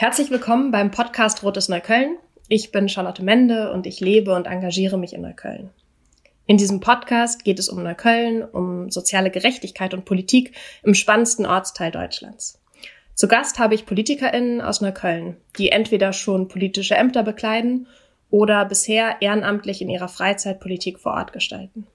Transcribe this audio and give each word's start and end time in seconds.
Herzlich 0.00 0.30
willkommen 0.30 0.70
beim 0.70 0.92
Podcast 0.92 1.42
Rotes 1.42 1.68
Neukölln. 1.68 2.18
Ich 2.46 2.70
bin 2.70 2.88
Charlotte 2.88 3.20
Mende 3.20 3.72
und 3.72 3.84
ich 3.84 3.98
lebe 3.98 4.32
und 4.32 4.46
engagiere 4.46 4.96
mich 4.96 5.12
in 5.12 5.22
Neukölln. 5.22 5.70
In 6.46 6.56
diesem 6.56 6.78
Podcast 6.78 7.42
geht 7.42 7.58
es 7.58 7.68
um 7.68 7.82
Neukölln, 7.82 8.44
um 8.44 8.92
soziale 8.92 9.32
Gerechtigkeit 9.32 9.94
und 9.94 10.04
Politik 10.04 10.52
im 10.84 10.94
spannendsten 10.94 11.46
Ortsteil 11.46 11.90
Deutschlands. 11.90 12.62
Zu 13.16 13.26
Gast 13.26 13.58
habe 13.58 13.74
ich 13.74 13.86
PolitikerInnen 13.86 14.60
aus 14.60 14.80
Neukölln, 14.80 15.36
die 15.58 15.70
entweder 15.70 16.12
schon 16.12 16.46
politische 16.46 16.94
Ämter 16.94 17.24
bekleiden 17.24 17.88
oder 18.30 18.66
bisher 18.66 19.16
ehrenamtlich 19.20 19.82
in 19.82 19.90
ihrer 19.90 20.08
Freizeit 20.08 20.60
Politik 20.60 21.00
vor 21.00 21.14
Ort 21.14 21.32
gestalten. 21.32 21.88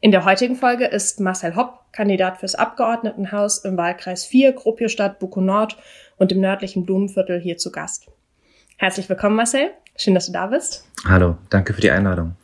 In 0.00 0.12
der 0.12 0.24
heutigen 0.24 0.56
Folge 0.56 0.86
ist 0.86 1.20
Marcel 1.20 1.56
Hopp, 1.56 1.92
Kandidat 1.92 2.38
fürs 2.38 2.54
Abgeordnetenhaus 2.54 3.64
im 3.64 3.76
Wahlkreis 3.76 4.24
4, 4.24 4.52
Gropiusstadt, 4.52 5.18
Buko 5.18 5.40
Nord 5.40 5.76
und 6.16 6.32
im 6.32 6.40
nördlichen 6.40 6.86
Blumenviertel 6.86 7.40
hier 7.40 7.56
zu 7.56 7.72
Gast. 7.72 8.06
Herzlich 8.76 9.08
willkommen, 9.08 9.36
Marcel. 9.36 9.70
Schön, 9.96 10.14
dass 10.14 10.26
du 10.26 10.32
da 10.32 10.46
bist. 10.46 10.88
Hallo, 11.04 11.36
danke 11.50 11.74
für 11.74 11.80
die 11.80 11.90
Einladung. 11.90 12.36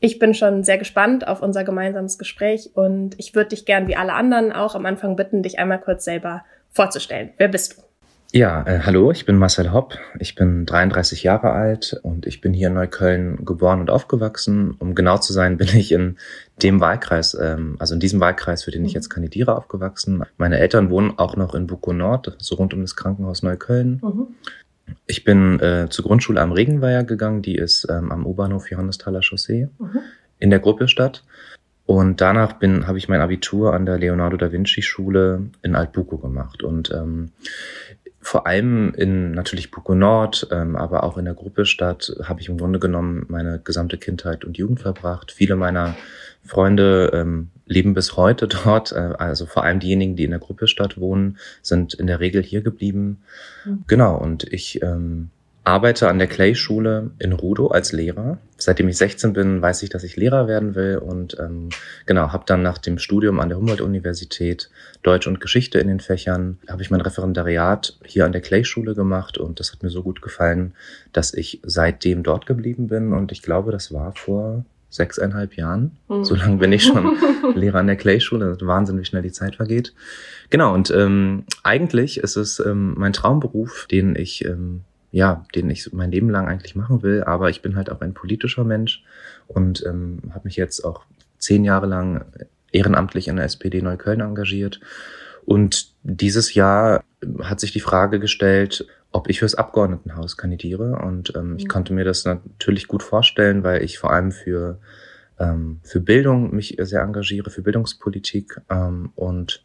Ich 0.00 0.18
bin 0.18 0.34
schon 0.34 0.64
sehr 0.64 0.78
gespannt 0.78 1.28
auf 1.28 1.42
unser 1.42 1.62
gemeinsames 1.62 2.18
Gespräch 2.18 2.70
und 2.74 3.14
ich 3.18 3.36
würde 3.36 3.50
dich 3.50 3.64
gern 3.64 3.86
wie 3.86 3.94
alle 3.94 4.14
anderen 4.14 4.50
auch 4.50 4.74
am 4.74 4.84
Anfang 4.84 5.14
bitten, 5.14 5.44
dich 5.44 5.60
einmal 5.60 5.80
kurz 5.80 6.04
selber 6.04 6.44
vorzustellen. 6.70 7.30
Wer 7.36 7.46
bist 7.46 7.76
du? 7.76 7.82
Ja, 8.34 8.64
äh, 8.66 8.80
hallo, 8.80 9.12
ich 9.12 9.26
bin 9.26 9.36
Marcel 9.36 9.74
Hopp, 9.74 9.98
ich 10.18 10.34
bin 10.34 10.64
33 10.64 11.22
Jahre 11.22 11.50
alt 11.50 12.00
und 12.02 12.24
ich 12.24 12.40
bin 12.40 12.54
hier 12.54 12.68
in 12.68 12.74
Neukölln 12.74 13.44
geboren 13.44 13.80
und 13.80 13.90
aufgewachsen. 13.90 14.74
Um 14.78 14.94
genau 14.94 15.18
zu 15.18 15.34
sein, 15.34 15.56
bin 15.58 15.68
ich 15.68 15.92
in 15.92 16.16
dem 16.62 16.80
Wahlkreis, 16.80 17.36
ähm, 17.38 17.76
also 17.78 17.92
in 17.92 18.00
diesem 18.00 18.20
Wahlkreis, 18.20 18.64
für 18.64 18.70
den 18.70 18.86
ich 18.86 18.92
mhm. 18.92 18.96
jetzt 18.96 19.10
kandidiere, 19.10 19.54
aufgewachsen. 19.54 20.22
Meine 20.38 20.58
Eltern 20.58 20.88
wohnen 20.88 21.18
auch 21.18 21.36
noch 21.36 21.54
in 21.54 21.66
Buko 21.66 21.92
Nord, 21.92 22.34
so 22.38 22.54
rund 22.54 22.72
um 22.72 22.80
das 22.80 22.96
Krankenhaus 22.96 23.42
Neukölln. 23.42 24.00
Mhm. 24.02 24.28
Ich 25.06 25.24
bin 25.24 25.60
äh, 25.60 25.88
zur 25.90 26.06
Grundschule 26.06 26.40
am 26.40 26.52
Regenweiher 26.52 27.04
gegangen, 27.04 27.42
die 27.42 27.56
ist 27.56 27.86
ähm, 27.90 28.10
am 28.10 28.24
U-Bahnhof 28.24 28.70
Johannesthaler 28.70 29.20
Chaussee 29.20 29.68
mhm. 29.78 29.98
in 30.38 30.48
der 30.48 30.58
Gruppestadt. 30.58 31.22
Und 31.84 32.20
danach 32.20 32.54
bin, 32.54 32.86
habe 32.86 32.96
ich 32.96 33.08
mein 33.08 33.20
Abitur 33.20 33.74
an 33.74 33.84
der 33.84 33.98
Leonardo 33.98 34.36
da 34.36 34.52
Vinci 34.52 34.80
Schule 34.80 35.50
in 35.62 35.74
Altbuko 35.74 36.16
gemacht. 36.16 36.62
Und 36.62 36.90
ähm, 36.92 37.32
vor 38.22 38.46
allem 38.46 38.94
in 38.94 39.32
natürlich 39.32 39.72
Buko 39.72 39.94
Nord, 39.94 40.46
ähm, 40.52 40.76
aber 40.76 41.02
auch 41.02 41.18
in 41.18 41.24
der 41.24 41.34
Gruppestadt 41.34 42.14
habe 42.22 42.40
ich 42.40 42.48
im 42.48 42.56
Grunde 42.56 42.78
genommen 42.78 43.26
meine 43.28 43.58
gesamte 43.58 43.98
Kindheit 43.98 44.44
und 44.44 44.56
Jugend 44.56 44.80
verbracht. 44.80 45.32
Viele 45.32 45.56
meiner 45.56 45.96
Freunde 46.44 47.10
ähm, 47.12 47.50
leben 47.66 47.94
bis 47.94 48.16
heute 48.16 48.46
dort. 48.64 48.92
Äh, 48.92 49.14
also 49.18 49.44
vor 49.44 49.64
allem 49.64 49.80
diejenigen, 49.80 50.14
die 50.14 50.24
in 50.24 50.30
der 50.30 50.38
Gruppestadt 50.38 50.98
wohnen, 50.98 51.38
sind 51.62 51.94
in 51.94 52.06
der 52.06 52.20
Regel 52.20 52.42
hier 52.42 52.62
geblieben. 52.62 53.22
Mhm. 53.64 53.84
Genau, 53.88 54.16
und 54.16 54.44
ich 54.44 54.80
ähm, 54.82 55.30
arbeite 55.64 56.08
an 56.08 56.18
der 56.18 56.26
Clay-Schule 56.26 57.12
in 57.18 57.32
Rudo 57.32 57.68
als 57.68 57.92
Lehrer. 57.92 58.38
Seitdem 58.56 58.88
ich 58.88 58.96
16 58.96 59.32
bin, 59.32 59.62
weiß 59.62 59.82
ich, 59.84 59.90
dass 59.90 60.02
ich 60.02 60.16
Lehrer 60.16 60.48
werden 60.48 60.74
will 60.74 60.98
und 60.98 61.36
ähm, 61.38 61.68
genau, 62.06 62.32
habe 62.32 62.44
dann 62.46 62.62
nach 62.62 62.78
dem 62.78 62.98
Studium 62.98 63.38
an 63.38 63.48
der 63.48 63.58
Humboldt-Universität 63.58 64.70
Deutsch 65.02 65.26
und 65.26 65.40
Geschichte 65.40 65.78
in 65.78 65.86
den 65.86 66.00
Fächern, 66.00 66.58
habe 66.68 66.82
ich 66.82 66.90
mein 66.90 67.00
Referendariat 67.00 67.96
hier 68.04 68.26
an 68.26 68.32
der 68.32 68.40
Clay-Schule 68.40 68.94
gemacht 68.94 69.38
und 69.38 69.60
das 69.60 69.72
hat 69.72 69.82
mir 69.82 69.90
so 69.90 70.02
gut 70.02 70.20
gefallen, 70.20 70.74
dass 71.12 71.32
ich 71.32 71.60
seitdem 71.62 72.24
dort 72.24 72.46
geblieben 72.46 72.88
bin 72.88 73.12
und 73.12 73.30
ich 73.30 73.42
glaube, 73.42 73.70
das 73.70 73.92
war 73.92 74.12
vor 74.14 74.64
sechseinhalb 74.90 75.54
Jahren. 75.54 75.92
Mhm. 76.08 76.24
So 76.24 76.34
lange 76.34 76.56
bin 76.56 76.72
ich 76.72 76.82
schon 76.82 77.16
Lehrer 77.54 77.78
an 77.78 77.86
der 77.86 77.96
Clay-Schule. 77.96 78.58
Wahnsinn, 78.60 78.98
wie 78.98 79.04
schnell 79.04 79.22
die 79.22 79.32
Zeit 79.32 79.56
vergeht. 79.56 79.94
Genau, 80.50 80.74
und 80.74 80.90
ähm, 80.90 81.44
eigentlich 81.62 82.18
ist 82.18 82.36
es 82.36 82.58
ähm, 82.58 82.94
mein 82.98 83.12
Traumberuf, 83.12 83.86
den 83.90 84.16
ich 84.16 84.44
ähm, 84.44 84.82
ja, 85.12 85.44
den 85.54 85.70
ich 85.70 85.92
mein 85.92 86.10
Leben 86.10 86.30
lang 86.30 86.48
eigentlich 86.48 86.74
machen 86.74 87.02
will. 87.02 87.22
Aber 87.22 87.50
ich 87.50 87.62
bin 87.62 87.76
halt 87.76 87.90
auch 87.90 88.00
ein 88.00 88.14
politischer 88.14 88.64
Mensch 88.64 89.04
und 89.46 89.84
ähm, 89.86 90.18
habe 90.30 90.44
mich 90.44 90.56
jetzt 90.56 90.84
auch 90.84 91.04
zehn 91.38 91.64
Jahre 91.64 91.86
lang 91.86 92.24
ehrenamtlich 92.72 93.28
in 93.28 93.36
der 93.36 93.44
SPD 93.44 93.82
Neukölln 93.82 94.20
engagiert. 94.20 94.80
Und 95.44 95.92
dieses 96.02 96.54
Jahr 96.54 97.04
hat 97.42 97.60
sich 97.60 97.72
die 97.72 97.80
Frage 97.80 98.18
gestellt, 98.18 98.86
ob 99.12 99.28
ich 99.28 99.40
fürs 99.40 99.54
Abgeordnetenhaus 99.54 100.38
kandidiere. 100.38 100.96
Und 100.96 101.34
ähm, 101.36 101.56
ich 101.58 101.64
mhm. 101.64 101.68
konnte 101.68 101.92
mir 101.92 102.04
das 102.04 102.24
natürlich 102.24 102.88
gut 102.88 103.02
vorstellen, 103.02 103.62
weil 103.62 103.82
ich 103.82 103.98
vor 103.98 104.12
allem 104.12 104.32
für 104.32 104.78
ähm, 105.38 105.80
für 105.82 106.00
Bildung 106.00 106.54
mich 106.54 106.76
sehr 106.80 107.02
engagiere, 107.02 107.50
für 107.50 107.62
Bildungspolitik. 107.62 108.60
Ähm, 108.70 109.10
und 109.14 109.62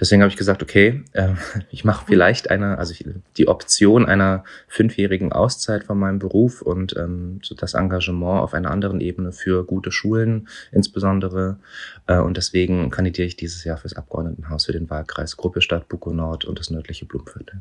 deswegen 0.00 0.22
habe 0.22 0.30
ich 0.30 0.36
gesagt, 0.36 0.62
okay, 0.62 1.02
äh, 1.12 1.34
ich 1.70 1.84
mache 1.84 2.06
vielleicht 2.06 2.50
eine, 2.50 2.78
also 2.78 2.92
ich, 2.92 3.04
die 3.36 3.48
Option 3.48 4.06
einer 4.06 4.44
fünfjährigen 4.68 5.32
Auszeit 5.32 5.84
von 5.84 5.98
meinem 5.98 6.18
Beruf 6.18 6.62
und 6.62 6.96
ähm, 6.96 7.40
so 7.42 7.54
das 7.54 7.74
Engagement 7.74 8.42
auf 8.42 8.54
einer 8.54 8.70
anderen 8.70 9.00
Ebene 9.00 9.32
für 9.32 9.64
gute 9.64 9.92
Schulen 9.92 10.48
insbesondere. 10.70 11.58
Äh, 12.06 12.18
und 12.18 12.36
deswegen 12.36 12.90
kandidiere 12.90 13.26
ich 13.26 13.36
dieses 13.36 13.64
Jahr 13.64 13.76
fürs 13.76 13.94
Abgeordnetenhaus 13.94 14.66
für 14.66 14.72
den 14.72 14.90
Wahlkreis 14.90 15.36
Gruppe 15.36 15.60
Stadt 15.60 15.88
Buko 15.88 16.12
Nord 16.12 16.44
und 16.44 16.58
das 16.58 16.70
nördliche 16.70 17.06
Blumenviertel. 17.06 17.60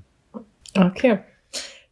Okay. 0.78 1.19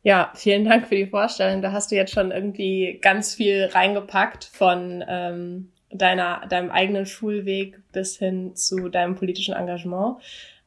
Ja, 0.01 0.31
vielen 0.33 0.63
Dank 0.63 0.88
für 0.88 0.95
die 0.95 1.07
Vorstellung. 1.07 1.61
Da 1.61 1.73
hast 1.73 1.91
du 1.91 1.95
jetzt 1.95 2.13
schon 2.13 2.31
irgendwie 2.31 3.00
ganz 3.01 3.35
viel 3.35 3.66
reingepackt 3.66 4.45
von 4.45 5.03
ähm, 5.07 5.71
deiner, 5.91 6.45
deinem 6.47 6.72
eigenen 6.72 7.05
Schulweg 7.05 7.79
bis 7.91 8.17
hin 8.17 8.55
zu 8.55 8.89
deinem 8.89 9.16
politischen 9.16 9.55
Engagement. 9.55 10.17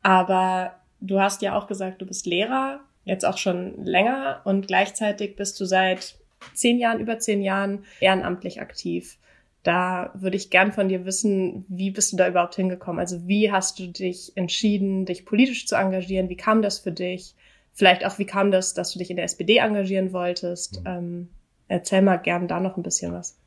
Aber 0.02 0.74
du 1.00 1.20
hast 1.20 1.42
ja 1.42 1.56
auch 1.56 1.66
gesagt, 1.66 2.00
du 2.00 2.06
bist 2.06 2.26
Lehrer, 2.26 2.80
jetzt 3.04 3.24
auch 3.24 3.38
schon 3.38 3.84
länger 3.84 4.40
und 4.44 4.66
gleichzeitig 4.66 5.36
bist 5.36 5.58
du 5.60 5.64
seit 5.64 6.16
zehn 6.54 6.78
Jahren, 6.78 7.00
über 7.00 7.18
zehn 7.18 7.42
Jahren 7.42 7.84
ehrenamtlich 8.00 8.60
aktiv. 8.60 9.18
Da 9.62 10.10
würde 10.14 10.36
ich 10.36 10.50
gern 10.50 10.72
von 10.72 10.88
dir 10.88 11.04
wissen, 11.04 11.64
wie 11.68 11.92
bist 11.92 12.12
du 12.12 12.16
da 12.16 12.28
überhaupt 12.28 12.56
hingekommen? 12.56 12.98
Also 12.98 13.28
wie 13.28 13.52
hast 13.52 13.78
du 13.78 13.86
dich 13.86 14.32
entschieden, 14.36 15.06
dich 15.06 15.24
politisch 15.24 15.66
zu 15.66 15.76
engagieren? 15.76 16.28
Wie 16.28 16.36
kam 16.36 16.62
das 16.62 16.80
für 16.80 16.90
dich? 16.90 17.34
Vielleicht 17.72 18.04
auch, 18.04 18.18
wie 18.18 18.26
kam 18.26 18.50
das, 18.50 18.74
dass 18.74 18.92
du 18.92 18.98
dich 18.98 19.10
in 19.10 19.16
der 19.16 19.24
SPD 19.24 19.58
engagieren 19.58 20.12
wolltest? 20.12 20.80
Mhm. 20.80 20.86
Ähm, 20.86 21.28
erzähl 21.68 22.02
mal 22.02 22.16
gern 22.16 22.48
da 22.48 22.58
noch 22.58 22.76
ein 22.76 22.82
bisschen 22.82 23.12
was. 23.12 23.38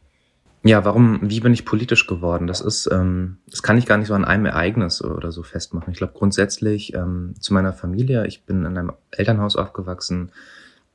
Ja, 0.67 0.83
warum, 0.83 1.19
wie 1.21 1.41
bin 1.41 1.53
ich 1.53 1.63
politisch 1.63 2.07
geworden? 2.07 2.47
Das 2.47 2.59
ist, 2.59 2.89
ähm, 2.91 3.37
das 3.45 3.61
kann 3.61 3.77
ich 3.77 3.85
gar 3.85 3.99
nicht 3.99 4.07
so 4.07 4.15
an 4.15 4.25
einem 4.25 4.47
Ereignis 4.47 4.99
oder 5.03 5.31
so 5.31 5.43
festmachen. 5.43 5.91
Ich 5.91 5.99
glaube 5.99 6.13
grundsätzlich 6.17 6.95
ähm, 6.95 7.35
zu 7.39 7.53
meiner 7.53 7.71
Familie, 7.71 8.25
ich 8.25 8.45
bin 8.45 8.65
in 8.65 8.75
einem 8.75 8.91
Elternhaus 9.11 9.57
aufgewachsen, 9.57 10.31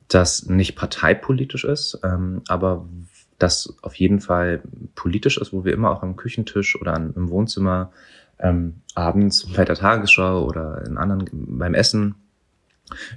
das 0.09 0.45
nicht 0.47 0.75
parteipolitisch 0.75 1.63
ist, 1.63 1.97
ähm, 2.03 2.41
aber 2.49 2.85
das 3.39 3.73
auf 3.81 3.95
jeden 3.95 4.19
Fall 4.19 4.61
politisch 4.93 5.37
ist, 5.37 5.53
wo 5.53 5.63
wir 5.63 5.71
immer 5.71 5.91
auch 5.91 6.03
am 6.03 6.17
Küchentisch 6.17 6.75
oder 6.75 6.93
an, 6.93 7.13
im 7.15 7.29
Wohnzimmer 7.29 7.93
ähm, 8.39 8.81
abends 8.93 9.53
bei 9.53 9.63
der 9.63 9.75
Tagesschau 9.75 10.43
oder 10.43 10.83
in 10.85 10.97
anderen 10.97 11.29
beim 11.31 11.75
Essen 11.75 12.15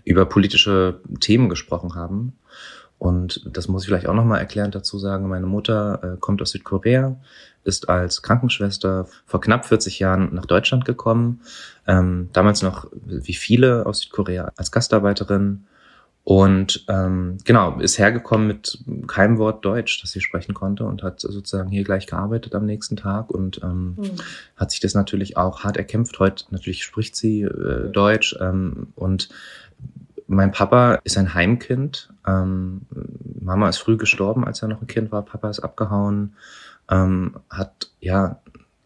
über 0.05 0.25
politische 0.25 1.01
Themen 1.19 1.49
gesprochen 1.49 1.97
haben. 1.97 2.35
Und 3.05 3.43
das 3.55 3.69
muss 3.69 3.83
ich 3.83 3.89
vielleicht 3.89 4.09
auch 4.09 4.15
nochmal 4.15 4.41
erklärend 4.41 4.75
dazu 4.75 4.99
sagen. 4.99 5.29
Meine 5.29 5.45
Mutter 5.45 6.01
äh, 6.03 6.17
kommt 6.19 6.41
aus 6.41 6.53
Südkorea, 6.53 7.17
ist 7.63 7.91
als 7.91 8.23
Krankenschwester 8.23 9.07
vor 9.27 9.43
knapp 9.43 9.67
40 9.67 9.99
Jahren 9.99 10.35
nach 10.35 10.47
Deutschland 10.47 10.87
gekommen. 10.87 11.43
Ähm, 11.87 12.31
damals 12.33 12.63
noch, 12.63 12.87
wie 13.05 13.35
viele 13.35 13.85
aus 13.85 13.99
Südkorea, 14.01 14.53
als 14.57 14.73
Gastarbeiterin. 14.73 15.67
Und 16.23 16.87
ähm, 16.89 17.37
genau, 17.45 17.79
ist 17.79 17.99
hergekommen 17.99 18.47
mit 18.47 18.79
keinem 19.07 19.37
Wort 19.37 19.63
Deutsch, 19.63 20.01
das 20.01 20.13
sie 20.13 20.23
sprechen 20.23 20.55
konnte 20.55 20.85
und 20.85 21.03
hat 21.03 21.21
sozusagen 21.21 21.69
hier 21.69 21.85
gleich 21.85 22.07
gearbeitet 22.07 22.55
am 22.55 22.65
nächsten 22.65 22.97
Tag 22.97 23.31
und 23.31 23.61
ähm, 23.63 23.97
mhm. 23.99 24.13
hat 24.57 24.71
sich 24.71 24.81
das 24.81 24.95
natürlich 24.95 25.37
auch 25.37 25.65
hart 25.65 25.77
erkämpft. 25.77 26.19
Heute 26.21 26.47
natürlich 26.49 26.83
spricht 26.83 27.15
sie 27.15 27.43
äh, 27.43 27.91
Deutsch 27.91 28.35
ähm, 28.41 28.87
und 28.95 29.29
mein 30.35 30.53
Papa 30.53 31.01
ist 31.05 31.17
ein 31.19 31.35
Heimkind. 31.35 32.11
Ähm, 32.27 32.83
Mama 33.41 33.69
ist 33.69 33.79
früh 33.79 33.97
gestorben, 33.97 34.45
als 34.45 34.63
er 34.63 34.69
noch 34.69 34.81
ein 34.81 34.87
Kind 34.87 35.13
war. 35.13 35.23
Papa 35.23 35.51
ist 35.51 35.61
abgehauen. 35.61 36.35
Ähm, 36.91 37.37
hat 37.51 37.91
ja 38.01 38.41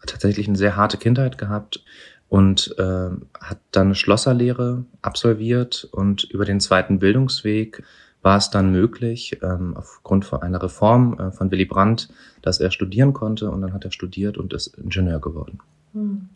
tatsächlich 0.07 0.49
eine 0.49 0.57
sehr 0.57 0.77
harte 0.77 0.97
Kindheit 0.97 1.39
gehabt 1.39 1.85
und 2.29 2.75
äh, 2.79 3.11
hat 3.41 3.59
dann 3.73 3.89
eine 3.89 3.95
Schlosserlehre 3.95 4.85
absolviert 5.03 5.89
und 5.91 6.25
über 6.25 6.45
den 6.45 6.61
zweiten 6.61 6.99
Bildungsweg 6.99 7.83
war 8.23 8.37
es 8.37 8.51
dann 8.51 8.71
möglich, 8.73 9.39
ähm, 9.43 9.77
aufgrund 9.77 10.25
von 10.25 10.43
einer 10.43 10.63
Reform 10.63 11.19
äh, 11.19 11.31
von 11.33 11.51
Willy 11.51 11.65
Brandt, 11.65 12.09
dass 12.43 12.61
er 12.61 12.71
studieren 12.71 13.13
konnte 13.13 13.51
und 13.51 13.63
dann 13.63 13.73
hat 13.73 13.85
er 13.85 13.93
studiert 13.93 14.39
und 14.39 14.53
ist 14.53 14.77
Ingenieur 14.77 15.21
geworden. 15.21 15.61
Mhm. 15.93 16.29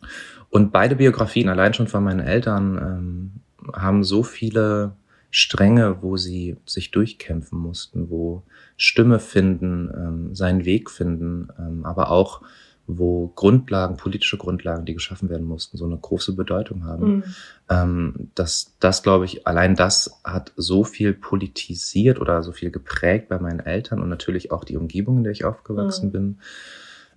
Und 0.49 0.71
beide 0.71 0.95
Biografien, 0.95 1.49
allein 1.49 1.73
schon 1.73 1.87
von 1.87 2.03
meinen 2.03 2.21
Eltern, 2.21 2.77
ähm, 2.77 3.31
haben 3.73 4.03
so 4.03 4.23
viele 4.23 4.93
Stränge, 5.35 6.03
wo 6.03 6.15
sie 6.15 6.57
sich 6.67 6.91
durchkämpfen 6.91 7.57
mussten, 7.57 8.11
wo 8.11 8.43
Stimme 8.77 9.17
finden, 9.17 9.89
ähm, 9.91 10.35
seinen 10.35 10.63
Weg 10.63 10.91
finden, 10.91 11.47
ähm, 11.57 11.85
aber 11.85 12.11
auch 12.11 12.43
wo 12.85 13.29
Grundlagen, 13.29 13.97
politische 13.97 14.37
Grundlagen, 14.37 14.85
die 14.85 14.93
geschaffen 14.93 15.29
werden 15.29 15.47
mussten, 15.47 15.75
so 15.75 15.85
eine 15.85 15.97
große 15.97 16.33
Bedeutung 16.33 16.85
haben. 16.85 17.15
Mhm. 17.15 17.23
Ähm, 17.67 18.29
das, 18.35 18.75
das 18.79 19.01
glaube 19.01 19.25
ich, 19.25 19.47
allein 19.47 19.75
das 19.75 20.21
hat 20.23 20.51
so 20.55 20.83
viel 20.83 21.13
politisiert 21.13 22.21
oder 22.21 22.43
so 22.43 22.51
viel 22.51 22.69
geprägt 22.69 23.27
bei 23.29 23.39
meinen 23.39 23.59
Eltern 23.59 24.03
und 24.03 24.09
natürlich 24.09 24.51
auch 24.51 24.63
die 24.63 24.77
Umgebung, 24.77 25.17
in 25.17 25.23
der 25.23 25.31
ich 25.31 25.45
aufgewachsen 25.45 26.09
mhm. 26.09 26.11
bin. 26.11 26.37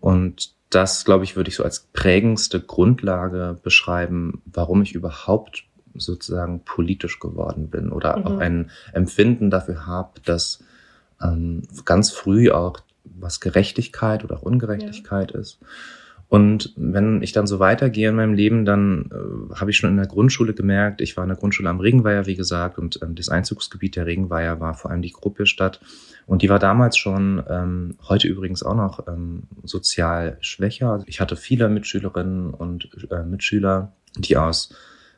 Und 0.00 0.54
das, 0.70 1.04
glaube 1.04 1.24
ich, 1.24 1.36
würde 1.36 1.50
ich 1.50 1.56
so 1.56 1.64
als 1.64 1.80
prägendste 1.92 2.60
Grundlage 2.62 3.58
beschreiben, 3.62 4.40
warum 4.46 4.80
ich 4.80 4.94
überhaupt 4.94 5.65
sozusagen 5.98 6.60
politisch 6.64 7.20
geworden 7.20 7.68
bin 7.68 7.90
oder 7.90 8.18
mhm. 8.18 8.26
auch 8.26 8.38
ein 8.38 8.70
Empfinden 8.92 9.50
dafür 9.50 9.86
habe, 9.86 10.20
dass 10.24 10.62
ähm, 11.22 11.62
ganz 11.84 12.10
früh 12.10 12.50
auch 12.50 12.80
was 13.04 13.40
Gerechtigkeit 13.40 14.24
oder 14.24 14.36
auch 14.36 14.42
Ungerechtigkeit 14.42 15.32
ja. 15.32 15.40
ist. 15.40 15.58
Und 16.28 16.72
wenn 16.76 17.22
ich 17.22 17.32
dann 17.32 17.46
so 17.46 17.60
weitergehe 17.60 18.08
in 18.08 18.16
meinem 18.16 18.34
Leben, 18.34 18.64
dann 18.64 19.10
äh, 19.12 19.54
habe 19.54 19.70
ich 19.70 19.76
schon 19.76 19.90
in 19.90 19.96
der 19.96 20.08
Grundschule 20.08 20.54
gemerkt, 20.54 21.00
ich 21.00 21.16
war 21.16 21.22
in 21.22 21.28
der 21.28 21.38
Grundschule 21.38 21.70
am 21.70 21.78
Regenweiher, 21.78 22.26
wie 22.26 22.34
gesagt, 22.34 22.78
und 22.78 22.98
ähm, 23.02 23.14
das 23.14 23.28
Einzugsgebiet 23.28 23.94
der 23.94 24.06
Regenweiher 24.06 24.58
war 24.58 24.74
vor 24.74 24.90
allem 24.90 25.02
die 25.02 25.12
Gruppestadt. 25.12 25.80
Und 26.26 26.42
die 26.42 26.48
war 26.48 26.58
damals 26.58 26.96
schon, 26.96 27.44
ähm, 27.48 27.96
heute 28.08 28.26
übrigens 28.26 28.64
auch 28.64 28.74
noch, 28.74 29.06
ähm, 29.06 29.44
sozial 29.62 30.38
schwächer. 30.40 31.04
Ich 31.06 31.20
hatte 31.20 31.36
viele 31.36 31.68
Mitschülerinnen 31.68 32.50
und 32.50 32.90
äh, 33.08 33.22
Mitschüler, 33.22 33.92
die 34.18 34.36
aus 34.36 34.74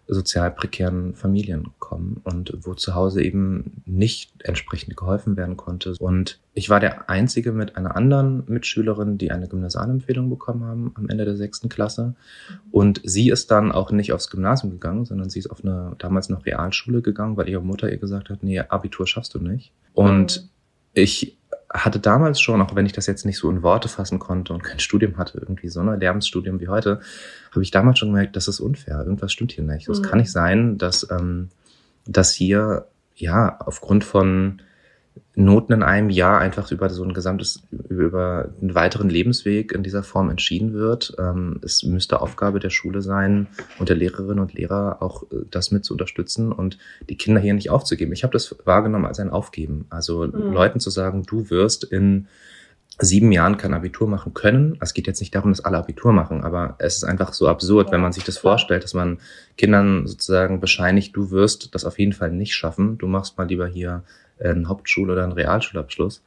sozial 0.08 0.50
prekären 0.50 1.14
Familien 1.14 1.68
kommen 1.78 2.20
und 2.24 2.52
wo 2.62 2.74
zu 2.74 2.94
Hause 2.94 3.22
eben 3.22 3.82
nicht 3.84 4.32
entsprechend 4.42 4.96
geholfen 4.96 5.36
werden 5.36 5.58
konnte. 5.58 5.94
Und 5.98 6.40
ich 6.54 6.70
war 6.70 6.80
der 6.80 7.10
Einzige 7.10 7.52
mit 7.52 7.76
einer 7.76 7.94
anderen 7.94 8.42
Mitschülerin, 8.46 9.18
die 9.18 9.30
eine 9.30 9.48
Gymnasialempfehlung 9.48 10.30
bekommen 10.30 10.64
haben 10.64 10.92
am 10.94 11.10
Ende 11.10 11.26
der 11.26 11.36
sechsten 11.36 11.68
Klasse. 11.68 12.14
Und 12.70 13.02
sie 13.04 13.28
ist 13.28 13.50
dann 13.50 13.70
auch 13.70 13.90
nicht 13.90 14.12
aufs 14.14 14.30
Gymnasium 14.30 14.72
gegangen, 14.72 15.04
sondern 15.04 15.28
sie 15.28 15.40
ist 15.40 15.50
auf 15.50 15.62
eine 15.62 15.94
damals 15.98 16.30
noch 16.30 16.46
Realschule 16.46 17.02
gegangen, 17.02 17.36
weil 17.36 17.48
ihre 17.48 17.62
Mutter 17.62 17.90
ihr 17.90 17.98
gesagt 17.98 18.30
hat, 18.30 18.42
nee, 18.42 18.58
Abitur 18.58 19.06
schaffst 19.06 19.34
du 19.34 19.40
nicht. 19.40 19.72
Und 19.92 20.42
mhm. 20.42 20.48
ich 20.94 21.36
hatte 21.72 22.00
damals 22.00 22.40
schon, 22.40 22.62
auch 22.62 22.74
wenn 22.74 22.86
ich 22.86 22.92
das 22.92 23.06
jetzt 23.06 23.26
nicht 23.26 23.38
so 23.38 23.50
in 23.50 23.62
Worte 23.62 23.88
fassen 23.88 24.18
konnte 24.18 24.52
und 24.52 24.62
kein 24.62 24.78
Studium 24.78 25.18
hatte, 25.18 25.38
irgendwie 25.38 25.68
so 25.68 25.80
ein 25.80 26.00
Lehramtsstudium 26.00 26.60
wie 26.60 26.68
heute, 26.68 27.00
habe 27.50 27.62
ich 27.62 27.70
damals 27.70 27.98
schon 27.98 28.08
gemerkt, 28.08 28.36
das 28.36 28.48
ist 28.48 28.60
unfair. 28.60 28.98
Irgendwas 28.98 29.32
stimmt 29.32 29.52
hier 29.52 29.64
nicht. 29.64 29.88
Es 29.88 30.00
mhm. 30.00 30.04
kann 30.04 30.18
nicht 30.18 30.32
sein, 30.32 30.78
dass, 30.78 31.06
ähm, 31.10 31.50
dass 32.06 32.32
hier 32.32 32.86
ja 33.14 33.58
aufgrund 33.60 34.04
von 34.04 34.62
Noten 35.34 35.72
in 35.72 35.82
einem 35.82 36.10
Jahr 36.10 36.40
einfach 36.40 36.70
über 36.72 36.88
so 36.90 37.04
ein 37.04 37.14
gesamtes, 37.14 37.62
über 37.88 38.50
einen 38.60 38.74
weiteren 38.74 39.08
Lebensweg 39.08 39.72
in 39.72 39.82
dieser 39.82 40.02
Form 40.02 40.30
entschieden 40.30 40.72
wird. 40.72 41.14
Ähm, 41.18 41.60
es 41.62 41.82
müsste 41.82 42.20
Aufgabe 42.20 42.58
der 42.58 42.70
Schule 42.70 43.02
sein 43.02 43.46
und 43.78 43.88
der 43.88 43.96
Lehrerinnen 43.96 44.40
und 44.40 44.54
Lehrer 44.54 44.98
auch 45.00 45.24
äh, 45.24 45.44
das 45.50 45.70
mit 45.70 45.84
zu 45.84 45.94
unterstützen 45.94 46.52
und 46.52 46.78
die 47.08 47.16
Kinder 47.16 47.40
hier 47.40 47.54
nicht 47.54 47.70
aufzugeben. 47.70 48.12
Ich 48.12 48.22
habe 48.22 48.32
das 48.32 48.54
wahrgenommen 48.64 49.06
als 49.06 49.20
ein 49.20 49.30
Aufgeben. 49.30 49.86
Also 49.90 50.26
mhm. 50.26 50.52
Leuten 50.52 50.80
zu 50.80 50.90
sagen, 50.90 51.24
du 51.24 51.50
wirst 51.50 51.84
in 51.84 52.28
sieben 53.00 53.30
Jahren 53.30 53.56
kein 53.56 53.74
Abitur 53.74 54.08
machen 54.08 54.34
können. 54.34 54.76
Es 54.80 54.92
geht 54.92 55.06
jetzt 55.06 55.20
nicht 55.20 55.34
darum, 55.34 55.52
dass 55.52 55.64
alle 55.64 55.78
Abitur 55.78 56.12
machen, 56.12 56.42
aber 56.42 56.74
es 56.78 56.96
ist 56.96 57.04
einfach 57.04 57.32
so 57.32 57.46
absurd, 57.46 57.92
wenn 57.92 58.00
man 58.00 58.12
sich 58.12 58.24
das 58.24 58.38
vorstellt, 58.38 58.82
dass 58.82 58.94
man 58.94 59.18
Kindern 59.56 60.06
sozusagen 60.06 60.60
bescheinigt, 60.60 61.14
du 61.14 61.30
wirst 61.30 61.74
das 61.74 61.84
auf 61.84 61.98
jeden 61.98 62.12
Fall 62.12 62.32
nicht 62.32 62.54
schaffen. 62.54 62.98
Du 62.98 63.06
machst 63.06 63.38
mal 63.38 63.46
lieber 63.46 63.66
hier 63.66 64.02
einen 64.42 64.68
Hauptschul- 64.68 65.10
oder 65.10 65.24
einen 65.24 65.32
Realschulabschluss. 65.32 66.22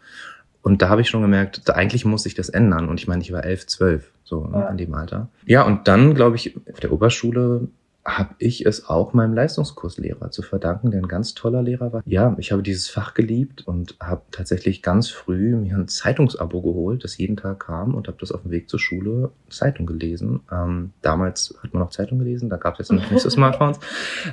Und 0.61 0.81
da 0.81 0.89
habe 0.89 1.01
ich 1.01 1.09
schon 1.09 1.21
gemerkt, 1.21 1.67
da 1.67 1.73
eigentlich 1.73 2.05
muss 2.05 2.23
sich 2.23 2.35
das 2.35 2.49
ändern. 2.49 2.87
Und 2.87 2.99
ich 2.99 3.07
meine, 3.07 3.21
ich 3.21 3.31
war 3.31 3.43
elf, 3.43 3.65
zwölf, 3.65 4.11
so 4.23 4.45
ne, 4.45 4.59
ja. 4.59 4.69
in 4.69 4.77
dem 4.77 4.93
Alter. 4.93 5.29
Ja, 5.45 5.63
und 5.63 5.87
dann, 5.87 6.13
glaube 6.13 6.35
ich, 6.35 6.55
auf 6.71 6.79
der 6.79 6.91
Oberschule 6.91 7.67
habe 8.03 8.33
ich 8.39 8.65
es 8.65 8.89
auch 8.89 9.13
meinem 9.13 9.33
Leistungskurslehrer 9.33 10.31
zu 10.31 10.41
verdanken, 10.41 10.89
der 10.89 11.01
ein 11.01 11.07
ganz 11.07 11.35
toller 11.35 11.61
Lehrer 11.61 11.93
war. 11.93 12.01
Ja, 12.05 12.35
ich 12.39 12.51
habe 12.51 12.63
dieses 12.63 12.89
Fach 12.89 13.13
geliebt 13.13 13.67
und 13.67 13.95
habe 13.99 14.23
tatsächlich 14.31 14.81
ganz 14.81 15.09
früh 15.09 15.55
mir 15.55 15.75
ein 15.75 15.87
Zeitungsabo 15.87 16.61
geholt, 16.61 17.03
das 17.03 17.17
jeden 17.17 17.37
Tag 17.37 17.59
kam 17.59 17.93
und 17.93 18.07
habe 18.07 18.17
das 18.19 18.31
auf 18.31 18.41
dem 18.41 18.51
Weg 18.51 18.69
zur 18.69 18.79
Schule 18.79 19.31
Zeitung 19.49 19.85
gelesen. 19.85 20.41
Ähm, 20.51 20.93
damals 21.03 21.55
hat 21.61 21.73
man 21.73 21.83
noch 21.83 21.91
Zeitung 21.91 22.17
gelesen, 22.17 22.49
da 22.49 22.57
gab 22.57 22.73
es 22.73 22.89
jetzt 22.89 22.91
noch 22.91 23.11
nicht 23.11 23.21
so 23.21 23.29
Smartphones. 23.29 23.79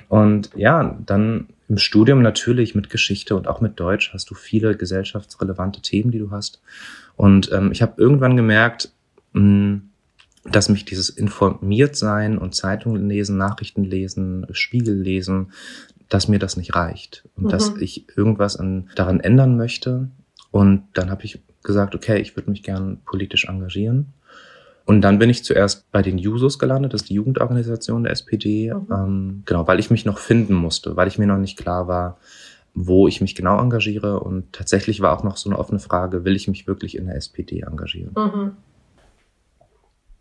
Und 0.09 0.51
ja, 0.55 0.99
dann 1.05 1.49
im 1.69 1.79
Studium 1.79 2.23
natürlich 2.23 2.75
mit 2.75 2.91
Geschichte 2.91 3.37
und 3.37 3.47
auch 3.47 3.61
mit 3.61 3.79
Deutsch 3.79 4.13
hast 4.15 4.31
du 4.31 4.35
viele 4.35 4.77
gesellschaftsrelevante 4.77 5.83
Themen, 5.83 6.11
die 6.11 6.19
du 6.19 6.31
hast. 6.31 6.63
Und 7.17 7.53
ähm, 7.53 7.73
ich 7.73 7.83
habe 7.83 8.01
irgendwann 8.01 8.37
gemerkt, 8.37 8.91
mh, 9.33 9.41
hm, 9.41 9.83
dass 10.45 10.71
mich 10.71 10.85
dieses 10.87 11.11
informiert 11.11 11.97
sein 11.97 12.39
und 12.39 12.55
Zeitungen 12.55 13.09
lesen, 13.09 13.37
Nachrichten 13.37 13.85
lesen, 13.85 14.47
Spiegel 14.53 14.95
lesen, 14.95 15.53
dass 16.09 16.29
mir 16.29 16.39
das 16.39 16.57
nicht 16.57 16.75
reicht 16.75 17.29
und 17.37 17.45
mhm. 17.45 17.49
dass 17.51 17.77
ich 17.77 18.07
irgendwas 18.17 18.57
an, 18.57 18.89
daran 18.95 19.21
ändern 19.21 19.57
möchte. 19.57 20.09
Und 20.51 20.85
dann 20.95 21.11
habe 21.11 21.25
ich 21.25 21.41
gesagt, 21.63 21.95
okay, 21.95 22.19
ich 22.21 22.35
würde 22.35 22.51
mich 22.51 22.63
gern 22.63 23.03
politisch 23.05 23.45
engagieren. 23.47 24.15
Und 24.89 25.03
dann 25.03 25.19
bin 25.19 25.29
ich 25.29 25.45
zuerst 25.45 25.93
bei 25.93 26.01
den 26.01 26.17
Jusos 26.17 26.59
gelandet, 26.59 26.95
das 26.95 27.03
ist 27.03 27.11
die 27.11 27.15
Jugendorganisation 27.15 28.05
der 28.05 28.13
SPD, 28.13 28.73
mhm. 28.73 28.87
ähm, 28.91 29.43
genau, 29.45 29.67
weil 29.67 29.81
ich 29.81 29.91
mich 29.91 30.07
noch 30.07 30.17
finden 30.17 30.55
musste, 30.55 30.97
weil 30.97 31.09
ich 31.09 31.19
mir 31.19 31.27
noch 31.27 31.37
nicht 31.37 31.59
klar 31.59 31.89
war, 31.89 32.17
wo 32.73 33.07
ich 33.07 33.21
mich 33.21 33.35
genau 33.35 33.61
engagiere. 33.61 34.21
Und 34.21 34.51
tatsächlich 34.55 35.03
war 35.03 35.15
auch 35.15 35.25
noch 35.25 35.37
so 35.37 35.51
eine 35.51 35.59
offene 35.59 35.79
Frage, 35.79 36.25
will 36.25 36.35
ich 36.35 36.49
mich 36.49 36.67
wirklich 36.67 36.97
in 36.97 37.05
der 37.05 37.17
SPD 37.17 37.61
engagieren? 37.61 38.13
Mhm. 38.17 38.57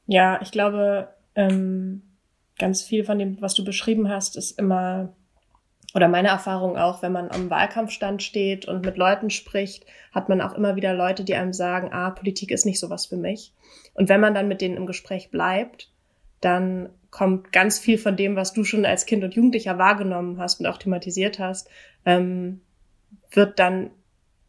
Ja, 0.05 0.41
ich 0.41 0.51
glaube, 0.51 1.07
ähm, 1.35 2.01
ganz 2.59 2.81
viel 2.81 3.05
von 3.05 3.19
dem, 3.19 3.41
was 3.41 3.53
du 3.53 3.63
beschrieben 3.63 4.09
hast, 4.09 4.35
ist 4.35 4.59
immer, 4.59 5.13
oder 5.97 6.07
meine 6.07 6.27
Erfahrung 6.27 6.77
auch, 6.77 7.01
wenn 7.01 7.11
man 7.11 7.31
am 7.31 7.49
Wahlkampfstand 7.49 8.21
steht 8.21 8.67
und 8.67 8.85
mit 8.85 8.97
Leuten 8.97 9.31
spricht, 9.31 9.83
hat 10.11 10.29
man 10.29 10.41
auch 10.41 10.53
immer 10.53 10.75
wieder 10.75 10.94
Leute, 10.94 11.23
die 11.23 11.33
einem 11.33 11.53
sagen, 11.53 11.91
ah, 11.91 12.11
Politik 12.11 12.51
ist 12.51 12.67
nicht 12.67 12.79
sowas 12.79 13.07
für 13.07 13.17
mich. 13.17 13.51
Und 13.95 14.07
wenn 14.07 14.21
man 14.21 14.35
dann 14.35 14.47
mit 14.47 14.61
denen 14.61 14.77
im 14.77 14.85
Gespräch 14.85 15.31
bleibt, 15.31 15.89
dann 16.39 16.89
kommt 17.09 17.51
ganz 17.51 17.79
viel 17.79 17.97
von 17.97 18.15
dem, 18.15 18.35
was 18.35 18.53
du 18.53 18.63
schon 18.63 18.85
als 18.85 19.07
Kind 19.07 19.23
und 19.23 19.33
Jugendlicher 19.33 19.79
wahrgenommen 19.79 20.38
hast 20.39 20.59
und 20.59 20.67
auch 20.67 20.77
thematisiert 20.77 21.39
hast, 21.39 21.67
ähm, 22.05 22.61
wird 23.31 23.57
dann 23.57 23.89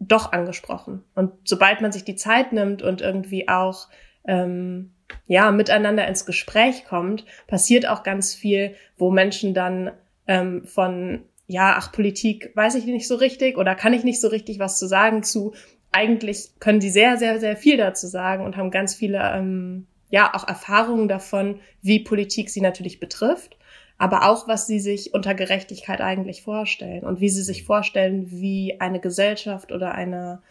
doch 0.00 0.32
angesprochen. 0.32 1.02
Und 1.14 1.32
sobald 1.44 1.80
man 1.80 1.92
sich 1.92 2.04
die 2.04 2.16
Zeit 2.16 2.52
nimmt 2.52 2.82
und 2.82 3.00
irgendwie 3.00 3.48
auch 3.48 3.88
ähm, 4.26 4.90
ja, 5.26 5.50
miteinander 5.50 6.06
ins 6.06 6.26
Gespräch 6.26 6.84
kommt, 6.84 7.24
passiert 7.46 7.88
auch 7.88 8.02
ganz 8.02 8.34
viel, 8.34 8.74
wo 8.98 9.10
Menschen 9.10 9.54
dann 9.54 9.92
ähm, 10.26 10.66
von, 10.66 11.24
ja, 11.48 11.76
ach, 11.78 11.90
Politik 11.90 12.52
weiß 12.54 12.74
ich 12.76 12.84
nicht 12.84 13.08
so 13.08 13.16
richtig 13.16 13.56
oder 13.56 13.74
kann 13.74 13.94
ich 13.94 14.04
nicht 14.04 14.20
so 14.20 14.28
richtig 14.28 14.58
was 14.58 14.78
zu 14.78 14.86
sagen 14.86 15.22
zu, 15.22 15.54
eigentlich 15.90 16.50
können 16.60 16.82
sie 16.82 16.90
sehr, 16.90 17.16
sehr, 17.16 17.40
sehr 17.40 17.56
viel 17.56 17.78
dazu 17.78 18.06
sagen 18.06 18.44
und 18.44 18.56
haben 18.56 18.70
ganz 18.70 18.94
viele, 18.94 19.18
ähm, 19.34 19.86
ja, 20.10 20.34
auch 20.34 20.46
Erfahrungen 20.46 21.08
davon, 21.08 21.60
wie 21.80 22.00
Politik 22.00 22.50
sie 22.50 22.60
natürlich 22.60 23.00
betrifft, 23.00 23.56
aber 23.96 24.28
auch, 24.28 24.46
was 24.46 24.66
sie 24.66 24.78
sich 24.78 25.14
unter 25.14 25.34
Gerechtigkeit 25.34 26.02
eigentlich 26.02 26.42
vorstellen 26.42 27.04
und 27.04 27.20
wie 27.20 27.30
sie 27.30 27.42
sich 27.42 27.64
vorstellen, 27.64 28.30
wie 28.30 28.76
eine 28.78 29.00
Gesellschaft 29.00 29.72
oder 29.72 29.94
eine 29.94 30.42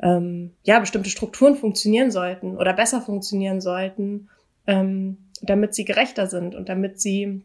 ähm, 0.00 0.52
ja, 0.62 0.80
bestimmte 0.80 1.10
Strukturen 1.10 1.56
funktionieren 1.56 2.10
sollten 2.10 2.56
oder 2.56 2.72
besser 2.72 3.02
funktionieren 3.02 3.60
sollten, 3.60 4.30
ähm, 4.66 5.18
damit 5.42 5.74
sie 5.74 5.84
gerechter 5.84 6.26
sind 6.26 6.54
und 6.54 6.70
damit 6.70 6.98
sie 7.02 7.42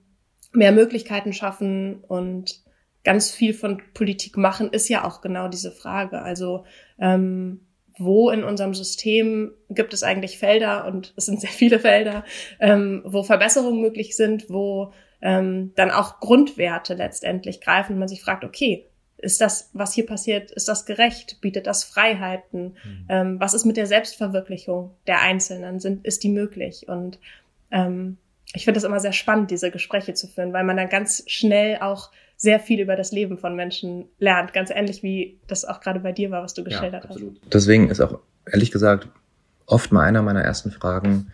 mehr 0.53 0.71
Möglichkeiten 0.71 1.33
schaffen 1.33 2.00
und 2.07 2.62
ganz 3.07 3.31
viel 3.31 3.53
von 3.53 3.81
Politik 3.93 4.35
machen, 4.35 4.69
ist 4.73 4.89
ja 4.89 5.05
auch 5.05 5.21
genau 5.21 5.47
diese 5.47 5.71
Frage. 5.71 6.21
Also 6.21 6.65
ähm, 6.99 7.61
wo 7.97 8.29
in 8.29 8.43
unserem 8.43 8.73
System 8.73 9.53
gibt 9.69 9.93
es 9.93 10.03
eigentlich 10.03 10.37
Felder 10.37 10.85
und 10.85 11.13
es 11.15 11.27
sind 11.27 11.39
sehr 11.39 11.49
viele 11.49 11.79
Felder, 11.79 12.25
ähm, 12.59 13.03
wo 13.05 13.23
Verbesserungen 13.23 13.79
möglich 13.79 14.17
sind, 14.17 14.49
wo 14.49 14.91
ähm, 15.21 15.71
dann 15.77 15.89
auch 15.89 16.19
Grundwerte 16.19 16.95
letztendlich 16.95 17.61
greifen 17.61 17.93
und 17.93 17.99
man 17.99 18.09
sich 18.09 18.21
fragt, 18.21 18.43
okay, 18.43 18.87
ist 19.19 19.39
das, 19.39 19.69
was 19.71 19.93
hier 19.93 20.05
passiert, 20.05 20.51
ist 20.51 20.67
das 20.67 20.85
gerecht? 20.85 21.39
Bietet 21.39 21.65
das 21.65 21.85
Freiheiten? 21.85 22.75
Mhm. 22.83 23.05
Ähm, 23.07 23.39
was 23.39 23.53
ist 23.53 23.63
mit 23.63 23.77
der 23.77 23.87
Selbstverwirklichung 23.87 24.91
der 25.07 25.21
Einzelnen? 25.21 25.79
Sind, 25.79 26.05
ist 26.05 26.23
die 26.23 26.29
möglich? 26.29 26.89
Und 26.89 27.19
ähm, 27.71 28.17
ich 28.53 28.65
finde 28.65 28.79
das 28.79 28.83
immer 28.83 28.99
sehr 28.99 29.13
spannend, 29.13 29.49
diese 29.49 29.71
Gespräche 29.71 30.13
zu 30.13 30.27
führen, 30.27 30.51
weil 30.51 30.65
man 30.65 30.75
dann 30.75 30.89
ganz 30.89 31.23
schnell 31.27 31.77
auch 31.77 32.11
sehr 32.38 32.60
viel 32.60 32.79
über 32.79 32.96
das 32.96 33.12
Leben 33.12 33.38
von 33.38 33.56
Menschen 33.56 34.06
lernt. 34.20 34.53
Ganz 34.53 34.70
ähnlich 34.70 35.03
wie 35.03 35.39
das 35.48 35.65
auch 35.65 35.82
gerade 35.82 36.00
bei 36.00 36.12
dir 36.12 36.32
war, 36.32 36.44
was 36.44 36.53
du 36.53 36.63
geschildert 36.63 37.03
ja, 37.03 37.10
absolut. 37.10 37.39
hast. 37.41 37.53
Deswegen 37.53 37.89
ist 37.89 38.00
auch, 38.00 38.20
ehrlich 38.46 38.72
gesagt, 38.72 39.10
oft 39.65 39.91
mal 39.91 40.03
einer 40.03 40.22
meiner 40.22 40.41
ersten 40.41 40.72
Fragen, 40.72 41.32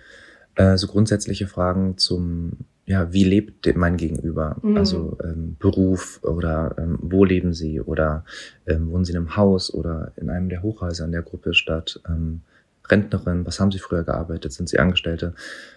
äh, 0.56 0.78
so 0.78 0.88
grundsätzliche 0.88 1.48
Fragen 1.48 1.98
zum 1.98 2.66
ja, 2.86 3.14
wie 3.14 3.24
lebt 3.24 3.66
mein 3.78 3.96
Gegenüber? 3.96 4.58
Mhm. 4.62 4.78
Also 4.78 5.18
ähm, 5.24 5.56
Beruf 5.58 6.20
oder 6.22 6.76
ähm, 6.78 7.00
wo 7.02 7.24
leben 7.24 7.54
sie 7.54 7.80
oder 7.80 8.26
ähm, 8.68 8.92
wohnen 8.92 9.06
sie 9.06 9.14
in 9.14 9.20
einem 9.20 9.38
Haus 9.38 9.74
oder 9.74 10.12
in 10.18 10.30
einem 10.30 10.50
der 10.50 10.64
Hochhäuser 10.64 11.06
in 11.06 11.14
der 11.14 11.22
Gruppe 11.22 11.54
statt? 11.54 12.02
Ähm, 12.08 12.42
Rentnerin? 12.90 13.46
Was 13.46 13.62
haben 13.62 13.72
Sie 13.72 13.80
früher 13.80 14.04
gearbeitet? 14.04 14.52
Sind 14.52 14.68
Sie 14.68 14.80
Angestellte? 14.80 15.34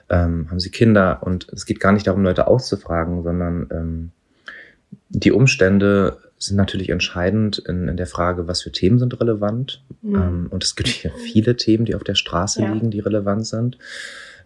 Ähm, 0.09 0.51
haben 0.51 0.59
Sie 0.59 0.71
Kinder? 0.71 1.23
Und 1.23 1.47
es 1.53 1.65
geht 1.65 1.79
gar 1.79 1.93
nicht 1.93 2.09
darum, 2.09 2.25
Leute 2.25 2.49
auszufragen, 2.49 3.23
sondern 3.23 3.69
ähm, 3.71 4.11
die 5.09 5.33
Umstände 5.33 6.19
sind 6.39 6.57
natürlich 6.57 6.91
entscheidend 6.91 7.59
in, 7.59 7.89
in 7.89 7.97
der 7.97 8.07
Frage, 8.07 8.47
was 8.47 8.63
für 8.63 8.73
Themen 8.73 8.99
sind 8.99 9.21
relevant. 9.21 9.83
Mhm. 10.03 10.15
Ähm, 10.15 10.47
und 10.51 10.65
es 10.65 10.77
gibt 10.77 10.89
hier 10.89 11.13
viele 11.33 11.57
Themen, 11.57 11.85
die 11.85 11.95
auf 11.95 12.05
der 12.05 12.15
Straße 12.15 12.63
ja. 12.63 12.73
liegen, 12.73 12.91
die 12.91 13.01
relevant 13.01 13.47
sind. 13.47 13.79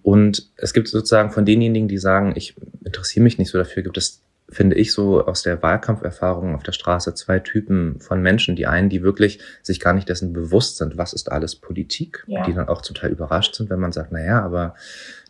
Und 0.02 0.50
es 0.57 0.73
gibt 0.73 0.88
sozusagen 0.88 1.30
von 1.30 1.45
denjenigen, 1.45 1.88
die 1.88 1.99
sagen, 1.99 2.33
ich 2.37 2.54
interessiere 2.85 3.25
mich 3.25 3.38
nicht 3.38 3.50
so 3.50 3.59
dafür, 3.59 3.83
gibt 3.83 3.99
es 3.99 4.23
finde 4.50 4.76
ich 4.76 4.92
so 4.92 5.25
aus 5.25 5.42
der 5.42 5.62
Wahlkampferfahrung 5.62 6.54
auf 6.54 6.62
der 6.62 6.73
Straße 6.73 7.14
zwei 7.14 7.38
Typen 7.38 8.00
von 8.00 8.21
Menschen. 8.21 8.57
Die 8.57 8.66
einen, 8.66 8.88
die 8.88 9.02
wirklich 9.02 9.40
sich 9.62 9.80
gar 9.80 9.92
nicht 9.92 10.09
dessen 10.09 10.33
bewusst 10.33 10.76
sind, 10.76 10.99
was 10.99 11.12
ist 11.12 11.30
alles 11.30 11.57
Politik, 11.57 12.25
ja. 12.26 12.45
die 12.45 12.52
dann 12.52 12.69
auch 12.69 12.83
zum 12.83 12.97
Teil 12.97 13.11
überrascht 13.11 13.54
sind, 13.54 13.71
wenn 13.71 13.80
man 13.80 13.92
sagt, 13.92 14.11
na 14.12 14.25
ja, 14.25 14.42
aber 14.42 14.75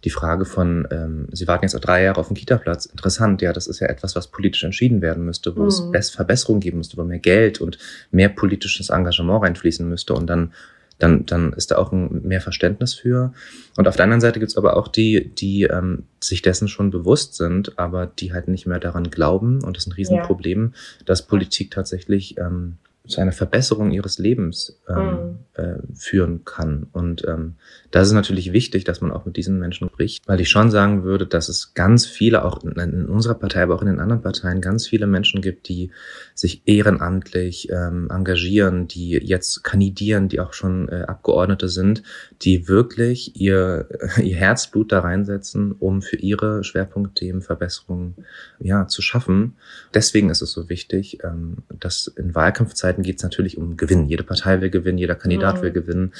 die 0.04 0.10
Frage 0.10 0.46
von, 0.46 0.88
ähm, 0.90 1.28
Sie 1.32 1.46
warten 1.46 1.64
jetzt 1.64 1.74
auch 1.76 1.80
drei 1.80 2.02
Jahre 2.02 2.20
auf 2.20 2.28
den 2.28 2.36
Kita-Platz, 2.36 2.86
interessant, 2.86 3.42
ja, 3.42 3.52
das 3.52 3.66
ist 3.66 3.80
ja 3.80 3.88
etwas, 3.88 4.16
was 4.16 4.28
politisch 4.28 4.64
entschieden 4.64 5.02
werden 5.02 5.24
müsste, 5.24 5.56
wo 5.56 5.64
mhm. 5.64 5.94
es 5.94 6.10
Verbesserungen 6.10 6.60
geben 6.60 6.78
müsste, 6.78 6.96
wo 6.96 7.04
mehr 7.04 7.18
Geld 7.18 7.60
und 7.60 7.78
mehr 8.10 8.30
politisches 8.30 8.88
Engagement 8.88 9.42
reinfließen 9.42 9.86
müsste 9.86 10.14
und 10.14 10.26
dann 10.26 10.52
dann, 11.00 11.26
dann 11.26 11.52
ist 11.52 11.70
da 11.70 11.78
auch 11.78 11.92
ein 11.92 12.22
mehr 12.22 12.40
Verständnis 12.40 12.94
für. 12.94 13.32
Und 13.76 13.88
auf 13.88 13.96
der 13.96 14.04
anderen 14.04 14.20
Seite 14.20 14.38
gibt's 14.38 14.56
aber 14.56 14.76
auch 14.76 14.88
die, 14.88 15.30
die 15.34 15.64
ähm, 15.64 16.04
sich 16.20 16.42
dessen 16.42 16.68
schon 16.68 16.90
bewusst 16.90 17.34
sind, 17.34 17.78
aber 17.78 18.06
die 18.06 18.32
halt 18.32 18.48
nicht 18.48 18.66
mehr 18.66 18.78
daran 18.78 19.10
glauben. 19.10 19.64
Und 19.64 19.76
das 19.76 19.84
ist 19.84 19.88
ein 19.88 19.94
Riesenproblem, 19.94 20.72
ja. 20.74 21.04
dass 21.06 21.26
Politik 21.26 21.70
tatsächlich 21.70 22.38
ähm, 22.38 22.76
zu 23.10 23.20
einer 23.20 23.32
Verbesserung 23.32 23.90
ihres 23.90 24.18
Lebens 24.18 24.80
ähm, 24.88 24.96
mhm. 24.96 25.38
äh, 25.54 25.74
führen 25.94 26.44
kann. 26.44 26.86
Und 26.92 27.26
ähm, 27.26 27.56
da 27.90 28.00
ist 28.00 28.08
es 28.08 28.14
natürlich 28.14 28.52
wichtig, 28.52 28.84
dass 28.84 29.00
man 29.00 29.10
auch 29.10 29.26
mit 29.26 29.36
diesen 29.36 29.58
Menschen 29.58 29.88
spricht, 29.88 30.26
weil 30.26 30.40
ich 30.40 30.48
schon 30.48 30.70
sagen 30.70 31.04
würde, 31.04 31.26
dass 31.26 31.48
es 31.48 31.74
ganz 31.74 32.06
viele, 32.06 32.44
auch 32.44 32.62
in, 32.62 32.72
in 32.72 33.06
unserer 33.06 33.34
Partei, 33.34 33.62
aber 33.62 33.74
auch 33.74 33.82
in 33.82 33.88
den 33.88 34.00
anderen 34.00 34.22
Parteien, 34.22 34.60
ganz 34.60 34.86
viele 34.86 35.06
Menschen 35.06 35.42
gibt, 35.42 35.68
die 35.68 35.90
sich 36.34 36.62
ehrenamtlich 36.66 37.68
ähm, 37.70 38.08
engagieren, 38.10 38.88
die 38.88 39.10
jetzt 39.10 39.64
kandidieren, 39.64 40.28
die 40.28 40.40
auch 40.40 40.52
schon 40.52 40.88
äh, 40.88 41.02
Abgeordnete 41.02 41.68
sind, 41.68 42.02
die 42.42 42.68
wirklich 42.68 43.40
ihr, 43.40 43.88
ihr 44.22 44.36
Herzblut 44.36 44.92
da 44.92 45.00
reinsetzen, 45.00 45.72
um 45.72 46.02
für 46.02 46.16
ihre 46.16 46.64
Schwerpunktthemen 46.64 47.42
Verbesserungen 47.42 48.14
ja, 48.58 48.86
zu 48.86 49.02
schaffen. 49.02 49.56
Deswegen 49.94 50.30
ist 50.30 50.42
es 50.42 50.52
so 50.52 50.68
wichtig, 50.68 51.18
ähm, 51.24 51.58
dass 51.68 52.06
in 52.06 52.34
Wahlkampfzeiten 52.34 52.99
geht 53.02 53.16
es 53.16 53.22
natürlich 53.22 53.58
um 53.58 53.76
Gewinn. 53.76 54.08
Jede 54.08 54.22
Partei 54.22 54.60
will 54.60 54.70
gewinnen, 54.70 54.98
jeder 54.98 55.14
Kandidat 55.14 55.58
mhm. 55.58 55.62
will 55.62 55.70
gewinnen. 55.72 56.12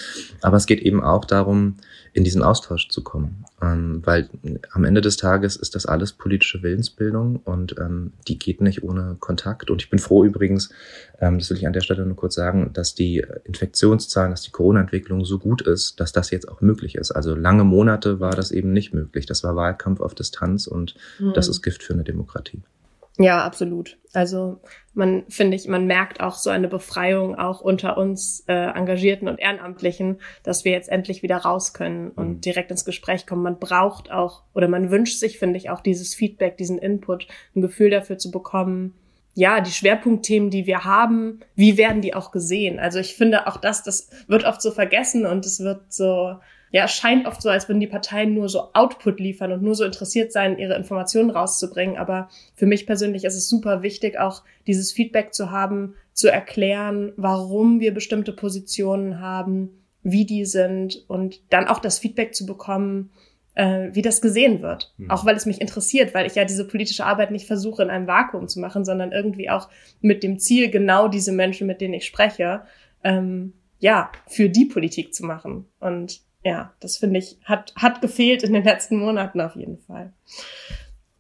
Aber 0.43 0.57
es 0.57 0.67
geht 0.67 0.81
eben 0.81 1.03
auch 1.03 1.25
darum, 1.25 1.77
in 2.13 2.25
diesen 2.25 2.43
Austausch 2.43 2.89
zu 2.89 3.03
kommen. 3.03 3.45
Ähm, 3.63 4.03
weil 4.05 4.29
am 4.73 4.85
Ende 4.85 5.01
des 5.01 5.17
Tages 5.17 5.57
ist 5.57 5.75
das 5.75 5.87
alles 5.87 6.13
politische 6.13 6.63
Willensbildung 6.63 7.37
und 7.37 7.77
ähm, 7.79 8.13
die 8.27 8.39
geht 8.39 8.61
nicht 8.61 8.83
ohne 8.83 9.17
Kontakt. 9.21 9.71
Und 9.71 9.83
ich 9.83 9.91
bin 9.91 9.99
froh 9.99 10.25
übrigens, 10.25 10.71
ähm, 11.21 11.39
das 11.39 11.51
will 11.51 11.57
ich 11.57 11.67
an 11.67 11.73
der 11.73 11.83
Stelle 11.83 12.05
nur 12.07 12.17
kurz 12.17 12.35
sagen, 12.35 12.71
dass 12.73 12.95
die 12.95 13.25
Infektionszahlen, 13.45 14.31
dass 14.31 14.43
die 14.43 14.51
Corona-Entwicklung 14.51 15.25
so 15.25 15.39
gut 15.39 15.63
ist, 15.63 16.01
dass 16.01 16.13
das 16.13 16.31
jetzt 16.31 16.49
auch 16.49 16.61
möglich 16.61 16.97
ist. 16.97 17.13
Also 17.13 17.35
lange 17.35 17.65
Monate 17.65 18.21
war 18.21 18.35
das 18.35 18.51
eben 18.51 18.73
nicht 18.73 18.95
möglich. 18.95 19.27
Das 19.27 19.45
war 19.45 19.57
Wahlkampf 19.57 20.01
auf 20.01 20.15
Distanz 20.15 20.67
und 20.67 20.95
mhm. 21.19 21.33
das 21.35 21.49
ist 21.49 21.63
Gift 21.63 21.83
für 21.83 21.95
eine 21.95 22.05
Demokratie. 22.05 22.63
Ja, 23.19 23.45
absolut. 23.45 23.99
Also 24.13 24.61
man 24.95 25.25
finde 25.29 25.57
ich, 25.57 25.69
man 25.69 25.87
merkt 25.87 26.21
auch 26.21 26.35
so 26.35 26.51
eine 26.51 26.69
Befreiung 26.69 27.37
auch 27.37 27.61
unter 27.61 27.97
uns 27.99 28.45
äh, 28.49 28.53
Engagierten 28.53 29.29
und 29.29 29.39
Ehrenamtlichen, 29.39 30.21
dass 30.43 30.65
wir 30.65 30.73
jetzt 30.73 30.89
endlich 30.89 31.23
wieder 31.23 31.37
raus 31.37 31.75
können 31.75 32.11
und 32.11 32.29
mhm. 32.29 32.41
direkt 32.41 32.71
ins 32.71 32.85
Gespräch 32.85 33.27
kommen. 33.27 33.43
Man 33.43 33.59
braucht 33.59 34.11
auch 34.11 34.43
oder 34.55 34.69
man 34.69 34.91
wünscht 34.91 35.19
sich, 35.19 35.39
finde 35.39 35.59
ich, 35.59 35.71
auch 35.71 35.81
dieses 35.81 36.15
Feedback, 36.15 36.57
diesen 36.57 36.79
Input, 36.79 37.27
ein 37.55 37.61
Gefühl 37.61 37.91
dafür 37.91 38.19
zu 38.19 38.31
bekommen. 38.31 38.95
Ja, 39.35 39.61
die 39.61 39.71
Schwerpunktthemen, 39.71 40.51
die 40.51 40.67
wir 40.67 40.85
haben, 40.85 41.41
wie 41.55 41.77
werden 41.77 42.03
die 42.03 42.15
auch 42.15 42.33
gesehen? 42.33 42.79
Also 42.79 42.99
ich 42.99 43.15
finde 43.15 43.47
auch 43.47 43.59
das, 43.59 43.85
das 43.85 44.11
wird 44.27 44.45
oft 44.45 44.61
so 44.61 44.71
vergessen 44.71 45.25
und 45.25 45.47
es 45.47 45.61
wird 45.61 45.93
so 45.93 46.37
ja, 46.73 46.85
es 46.85 46.93
scheint 46.93 47.27
oft 47.27 47.43
so, 47.43 47.49
als 47.49 47.69
würden 47.69 47.81
die 47.81 47.89
Parteien 47.89 48.35
nur 48.35 48.49
so 48.49 48.73
Output 48.75 49.19
liefern 49.19 49.53
und 49.53 49.63
nur 49.63 49.75
so 49.75 49.85
interessiert 49.85 50.33
sein, 50.33 50.59
ihre 50.59 50.77
Informationen 50.77 51.31
rauszubringen. 51.31 51.97
Aber 51.97 52.29
für 52.55 52.67
mich 52.67 52.87
persönlich 52.87 53.25
ist 53.25 53.35
es 53.35 53.49
super 53.49 53.83
wichtig, 53.83 54.19
auch 54.19 54.43
dieses 54.67 54.93
Feedback 54.93 55.35
zu 55.35 55.51
haben, 55.51 55.95
zu 56.13 56.29
erklären, 56.29 57.13
warum 57.17 57.81
wir 57.81 57.93
bestimmte 57.93 58.33
Positionen 58.33 59.21
haben, 59.21 59.71
wie 60.03 60.25
die 60.25 60.45
sind 60.45 61.05
und 61.09 61.41
dann 61.51 61.67
auch 61.67 61.81
das 61.81 61.99
Feedback 61.99 62.35
zu 62.35 62.47
bekommen, 62.47 63.11
äh, 63.55 63.89
wie 63.93 64.03
das 64.03 64.21
gesehen 64.21 64.63
wird. 64.63 64.95
Mhm. 64.97 65.11
Auch 65.11 65.27
weil 65.27 65.35
es 65.35 65.47
mich 65.47 65.61
interessiert, 65.61 66.15
weil 66.15 66.27
ich 66.27 66.37
ja 66.37 66.45
diese 66.45 66.67
politische 66.67 67.05
Arbeit 67.05 67.33
nicht 67.33 67.47
versuche, 67.47 67.83
in 67.83 67.91
einem 67.91 68.07
Vakuum 68.07 68.47
zu 68.47 68.61
machen, 68.61 68.85
sondern 68.85 69.11
irgendwie 69.11 69.51
auch 69.51 69.69
mit 70.01 70.23
dem 70.23 70.39
Ziel, 70.39 70.71
genau 70.71 71.09
diese 71.09 71.33
Menschen, 71.33 71.67
mit 71.67 71.81
denen 71.81 71.95
ich 71.95 72.07
spreche, 72.07 72.63
ähm, 73.03 73.55
ja, 73.81 74.13
für 74.29 74.49
die 74.49 74.67
Politik 74.67 75.15
zu 75.15 75.25
machen. 75.25 75.67
Und 75.81 76.21
ja, 76.45 76.73
das 76.81 76.97
finde 76.97 77.19
ich, 77.19 77.39
hat, 77.45 77.75
hat 77.77 78.01
gefehlt 78.01 78.43
in 78.43 78.53
den 78.53 78.65
letzten 78.65 78.97
Monaten 78.97 79.41
auf 79.41 79.57
jeden 79.57 79.79
Fall. 79.79 80.13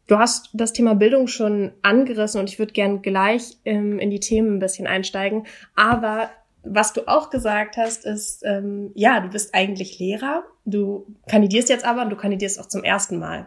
Du 0.07 0.19
hast 0.19 0.51
das 0.53 0.73
Thema 0.73 0.95
Bildung 0.95 1.29
schon 1.29 1.73
angerissen 1.83 2.41
und 2.41 2.49
ich 2.49 2.59
würde 2.59 2.73
gern 2.73 3.01
gleich 3.01 3.59
ähm, 3.65 3.99
in 3.99 4.11
die 4.11 4.19
Themen 4.19 4.57
ein 4.57 4.59
bisschen 4.59 4.87
einsteigen. 4.87 5.47
Aber 5.77 6.31
was 6.63 6.93
du 6.93 7.07
auch 7.07 7.31
gesagt 7.31 7.77
hast, 7.77 8.05
ist, 8.05 8.43
ähm, 8.45 8.91
ja, 8.95 9.21
du 9.21 9.29
bist 9.29 9.55
eigentlich 9.55 9.99
Lehrer, 9.99 10.43
du 10.65 11.07
kandidierst 11.29 11.69
jetzt 11.69 11.85
aber 11.85 12.03
und 12.03 12.11
du 12.11 12.17
kandidierst 12.17 12.59
auch 12.59 12.67
zum 12.67 12.83
ersten 12.83 13.19
Mal 13.19 13.47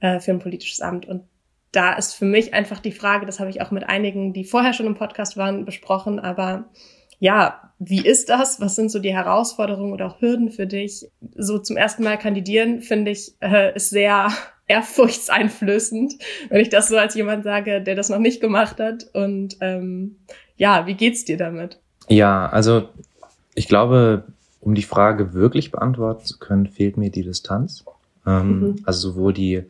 äh, 0.00 0.20
für 0.20 0.32
ein 0.32 0.40
politisches 0.40 0.80
Amt. 0.80 1.06
Und 1.06 1.24
da 1.72 1.94
ist 1.94 2.14
für 2.14 2.26
mich 2.26 2.54
einfach 2.54 2.80
die 2.80 2.92
Frage, 2.92 3.26
das 3.26 3.40
habe 3.40 3.50
ich 3.50 3.62
auch 3.62 3.70
mit 3.70 3.88
einigen, 3.88 4.32
die 4.32 4.44
vorher 4.44 4.72
schon 4.72 4.86
im 4.86 4.94
Podcast 4.94 5.36
waren, 5.36 5.64
besprochen, 5.64 6.20
aber 6.20 6.66
ja, 7.18 7.72
wie 7.78 8.06
ist 8.06 8.28
das? 8.28 8.60
Was 8.60 8.76
sind 8.76 8.90
so 8.90 8.98
die 8.98 9.14
Herausforderungen 9.14 9.92
oder 9.92 10.06
auch 10.06 10.20
Hürden 10.20 10.50
für 10.50 10.66
dich? 10.66 11.06
So 11.34 11.58
zum 11.58 11.76
ersten 11.76 12.04
Mal 12.04 12.16
kandidieren, 12.16 12.80
finde 12.80 13.10
ich, 13.10 13.32
äh, 13.40 13.74
ist 13.74 13.90
sehr 13.90 14.28
ehrfurchtseinflößend, 14.66 16.14
wenn 16.48 16.60
ich 16.60 16.70
das 16.70 16.88
so 16.88 16.96
als 16.96 17.14
jemand 17.14 17.44
sage, 17.44 17.82
der 17.82 17.94
das 17.94 18.08
noch 18.08 18.18
nicht 18.18 18.40
gemacht 18.40 18.80
hat. 18.80 19.06
Und 19.12 19.56
ähm, 19.60 20.16
ja, 20.56 20.86
wie 20.86 20.94
geht's 20.94 21.24
dir 21.24 21.36
damit? 21.36 21.80
Ja, 22.08 22.48
also 22.48 22.88
ich 23.54 23.68
glaube, 23.68 24.24
um 24.60 24.74
die 24.74 24.82
Frage 24.82 25.34
wirklich 25.34 25.70
beantworten 25.70 26.24
zu 26.24 26.38
können, 26.38 26.66
fehlt 26.66 26.96
mir 26.96 27.10
die 27.10 27.22
Distanz. 27.22 27.84
Ähm, 28.26 28.60
mhm. 28.60 28.76
Also 28.84 29.10
sowohl 29.10 29.32
die 29.34 29.64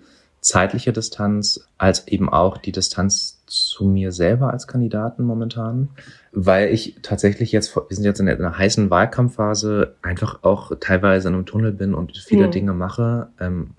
zeitliche 0.45 0.93
Distanz 0.93 1.67
als 1.79 2.07
eben 2.07 2.29
auch 2.29 2.59
die 2.59 2.71
Distanz 2.71 3.43
zu 3.47 3.85
mir 3.87 4.13
selber 4.13 4.53
als 4.53 4.67
Kandidaten 4.67 5.25
momentan, 5.25 5.89
weil 6.33 6.69
ich 6.69 6.97
tatsächlich 7.01 7.51
jetzt, 7.51 7.75
wir 7.75 7.85
sind 7.89 8.05
jetzt 8.05 8.21
in 8.21 8.29
einer 8.29 8.59
heißen 8.59 8.91
Wahlkampfphase, 8.91 9.95
einfach 10.03 10.43
auch 10.43 10.73
teilweise 10.81 11.29
in 11.29 11.35
einem 11.35 11.47
Tunnel 11.47 11.73
bin 11.73 11.95
und 11.95 12.17
viele 12.19 12.49
mhm. 12.49 12.51
Dinge 12.51 12.75
mache, 12.75 13.29
ähm, 13.41 13.71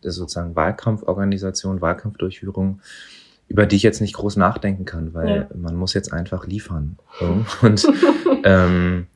sozusagen 0.00 0.56
Wahlkampforganisation, 0.56 1.82
Wahlkampfdurchführung, 1.82 2.80
über 3.48 3.66
die 3.66 3.76
ich 3.76 3.82
jetzt 3.82 4.00
nicht 4.00 4.14
groß 4.14 4.36
nachdenken 4.36 4.86
kann, 4.86 5.12
weil 5.12 5.48
ja. 5.50 5.56
man 5.56 5.76
muss 5.76 5.92
jetzt 5.92 6.10
einfach 6.10 6.46
liefern. 6.46 6.96
So. 7.20 7.44
Und 7.60 7.86
ähm, 8.44 9.08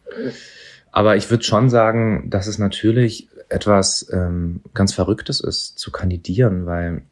aber 0.93 1.17
ich 1.17 1.31
würde 1.31 1.45
schon 1.45 1.71
sagen, 1.71 2.29
dass 2.29 2.49
es 2.49 2.59
natürlich 2.59 3.29
etwas 3.49 4.09
ähm, 4.13 4.61
ganz 4.75 4.93
Verrücktes 4.95 5.41
ist, 5.41 5.79
zu 5.79 5.91
kandidieren, 5.91 6.67
weil, 6.67 7.03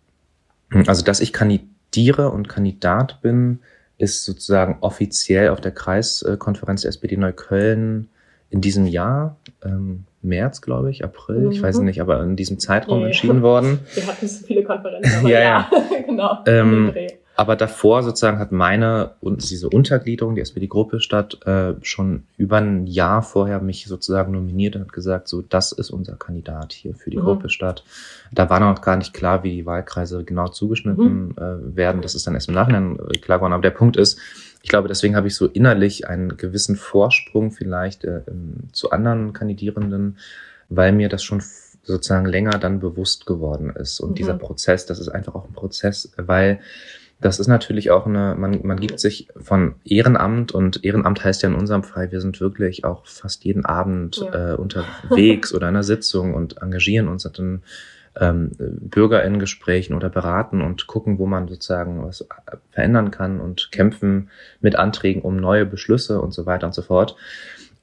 also 0.87 1.02
dass 1.02 1.21
ich 1.21 1.33
kandidiere 1.33 2.31
und 2.31 2.49
Kandidat 2.49 3.21
bin, 3.23 3.61
ist 3.99 4.25
sozusagen 4.25 4.78
offiziell 4.81 5.49
auf 5.49 5.61
der 5.61 5.73
Kreiskonferenz 5.73 6.83
der 6.83 6.90
SPD 6.90 7.16
Neukölln 7.16 8.09
in 8.50 8.61
diesem 8.61 8.87
Jahr, 8.87 9.37
ähm, 9.64 10.05
März, 10.23 10.61
glaube 10.61 10.90
ich, 10.90 11.05
April, 11.05 11.47
mhm. 11.47 11.52
ich 11.52 11.62
weiß 11.62 11.78
mhm. 11.78 11.87
nicht, 11.87 12.00
aber 12.00 12.23
in 12.23 12.37
diesem 12.37 12.59
Zeitraum 12.59 12.99
yeah. 12.99 13.07
entschieden 13.09 13.43
worden. 13.43 13.81
Wir 13.95 14.07
hatten 14.07 14.28
so 14.28 14.47
viele 14.47 14.62
Konferenzen. 14.64 15.26
ja, 15.26 15.40
ja, 15.40 15.71
genau. 16.07 16.38
Ähm, 16.47 16.93
aber 17.37 17.55
davor 17.55 18.02
sozusagen 18.02 18.38
hat 18.38 18.50
meine 18.50 19.12
und 19.21 19.50
diese 19.50 19.69
Untergliederung, 19.69 20.35
die 20.35 20.40
SPD-Gruppe 20.40 21.00
statt, 21.00 21.38
äh, 21.47 21.75
schon 21.83 22.25
über 22.38 22.57
ein 22.57 22.87
Jahr 22.87 23.23
vorher 23.23 23.61
mich 23.61 23.85
sozusagen 23.87 24.33
nominiert 24.33 24.75
und 24.75 24.83
hat 24.83 24.93
gesagt, 24.93 25.28
so 25.28 25.43
das 25.43 25.73
ist 25.73 25.90
unser 25.90 26.16
Kandidat 26.16 26.73
hier 26.73 26.95
für 26.95 27.11
die 27.11 27.19
mhm. 27.19 27.25
Gruppe 27.25 27.50
statt. 27.50 27.85
Da 28.33 28.49
war 28.49 28.59
noch 28.59 28.81
gar 28.81 28.97
nicht 28.97 29.12
klar, 29.12 29.45
wie 29.45 29.50
die 29.50 29.66
Wahlkreise 29.66 30.25
genau 30.25 30.49
zugeschnitten 30.49 31.26
mhm. 31.28 31.35
äh, 31.37 31.76
werden. 31.76 32.00
Das 32.00 32.14
ist 32.14 32.26
dann 32.26 32.35
erst 32.35 32.49
im 32.49 32.55
Nachhinein 32.55 32.99
äh, 32.99 33.19
klar 33.19 33.38
geworden. 33.38 33.52
Aber 33.52 33.62
der 33.62 33.71
Punkt 33.71 33.99
ist, 33.99 34.19
ich 34.62 34.71
glaube, 34.71 34.88
deswegen 34.88 35.14
habe 35.14 35.28
ich 35.28 35.37
so 35.37 35.47
innerlich 35.47 36.09
einen 36.09 36.38
gewissen 36.38 36.75
Vorsprung 36.75 37.52
vielleicht 37.52 38.05
äh, 38.05 38.23
zu 38.73 38.90
anderen 38.90 39.35
Kandidierenden, 39.35 40.16
weil 40.71 40.93
mir 40.93 41.11
das 41.11 41.23
schon 41.23 41.43
sozusagen 41.83 42.26
länger 42.26 42.59
dann 42.59 42.81
bewusst 42.81 43.26
geworden 43.26 43.71
ist. 43.71 44.00
Und 44.00 44.11
mhm. 44.11 44.14
dieser 44.14 44.35
Prozess, 44.35 44.87
das 44.87 44.99
ist 45.00 45.09
einfach 45.09 45.35
auch 45.35 45.45
ein 45.45 45.52
Prozess, 45.52 46.12
weil 46.16 46.61
das 47.20 47.40
ist 47.40 47.46
natürlich 47.46 47.90
auch 47.90 48.06
eine, 48.06 48.35
man, 48.37 48.61
man 48.62 48.78
gibt 48.78 49.00
sich 49.00 49.28
von 49.37 49.76
Ehrenamt 49.85 50.52
und 50.52 50.85
Ehrenamt 50.85 51.25
heißt 51.25 51.42
ja 51.42 51.49
in 51.49 51.54
unserem 51.54 51.82
Fall, 51.82 52.12
wir 52.12 52.20
sind 52.20 52.40
wirklich 52.40 52.85
auch 52.85 53.06
fast 53.06 53.44
jeden 53.44 53.64
Abend 53.64 54.16
ja. 54.16 54.52
äh, 54.52 54.56
unterwegs 54.56 55.54
oder 55.54 55.68
in 55.68 55.75
einer 55.75 55.82
Sitzung 55.82 56.35
und 56.35 56.61
engagieren 56.61 57.08
uns 57.08 57.23
dann 57.23 57.62
ähm, 58.18 58.52
BürgerInnen-Gesprächen 58.58 59.94
oder 59.94 60.08
beraten 60.08 60.62
und 60.62 60.87
gucken, 60.87 61.18
wo 61.18 61.26
man 61.26 61.49
sozusagen 61.49 62.02
was 62.02 62.26
verändern 62.70 63.11
kann 63.11 63.40
und 63.40 63.70
kämpfen 63.73 64.30
mit 64.61 64.76
Anträgen 64.76 65.23
um 65.23 65.37
neue 65.37 65.66
Beschlüsse 65.66 66.20
und 66.20 66.32
so 66.32 66.46
weiter 66.46 66.66
und 66.66 66.75
so 66.75 66.82
fort. 66.82 67.16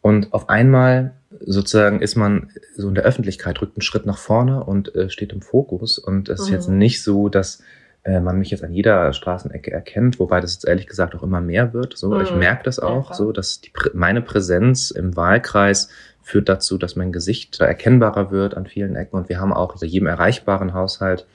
Und 0.02 0.34
auf 0.34 0.50
einmal 0.50 1.14
sozusagen 1.40 2.02
ist 2.02 2.16
man 2.16 2.50
so 2.76 2.90
in 2.90 2.96
der 2.96 3.06
Öffentlichkeit, 3.06 3.62
rückt 3.62 3.78
einen 3.78 3.84
Schritt 3.84 4.06
nach 4.06 4.18
vorne 4.18 4.64
und 4.64 4.94
äh, 4.96 5.10
steht 5.10 5.34
im 5.34 5.42
Fokus. 5.42 5.98
Und 5.98 6.30
es 6.30 6.42
ist 6.42 6.48
mhm. 6.48 6.54
jetzt 6.54 6.70
nicht 6.70 7.04
so, 7.04 7.30
dass 7.30 7.64
äh, 8.04 8.20
man 8.20 8.38
mich 8.38 8.52
jetzt 8.52 8.64
an 8.64 8.74
jeder 8.74 9.14
Straßenecke 9.14 9.72
erkennt, 9.72 10.20
wobei 10.20 10.42
das 10.42 10.54
jetzt 10.54 10.68
ehrlich 10.68 10.88
gesagt 10.88 11.16
auch 11.16 11.24
immer 11.24 11.42
mehr 11.42 11.74
wird. 11.74 11.98
So, 11.98 12.10
mhm. 12.10 12.22
ich 12.22 12.36
merke 12.36 12.64
das 12.64 12.80
auch, 12.80 13.10
ja, 13.10 13.16
so, 13.16 13.32
dass 13.32 13.62
die, 13.62 13.72
meine 13.94 14.22
Präsenz 14.22 14.92
im 14.92 15.16
Wahlkreis 15.16 15.90
führt 16.22 16.50
dazu, 16.50 16.78
dass 16.78 16.96
mein 16.96 17.12
Gesicht 17.12 17.60
erkennbarer 17.60 18.32
wird 18.32 18.56
an 18.56 18.66
vielen 18.66 18.96
Ecken. 18.96 19.18
Und 19.18 19.30
wir 19.30 19.40
haben 19.40 19.54
auch 19.54 19.82
in 19.82 19.88
jedem 19.88 20.08
erreichbaren 20.08 20.74
Haushalt 20.74 21.26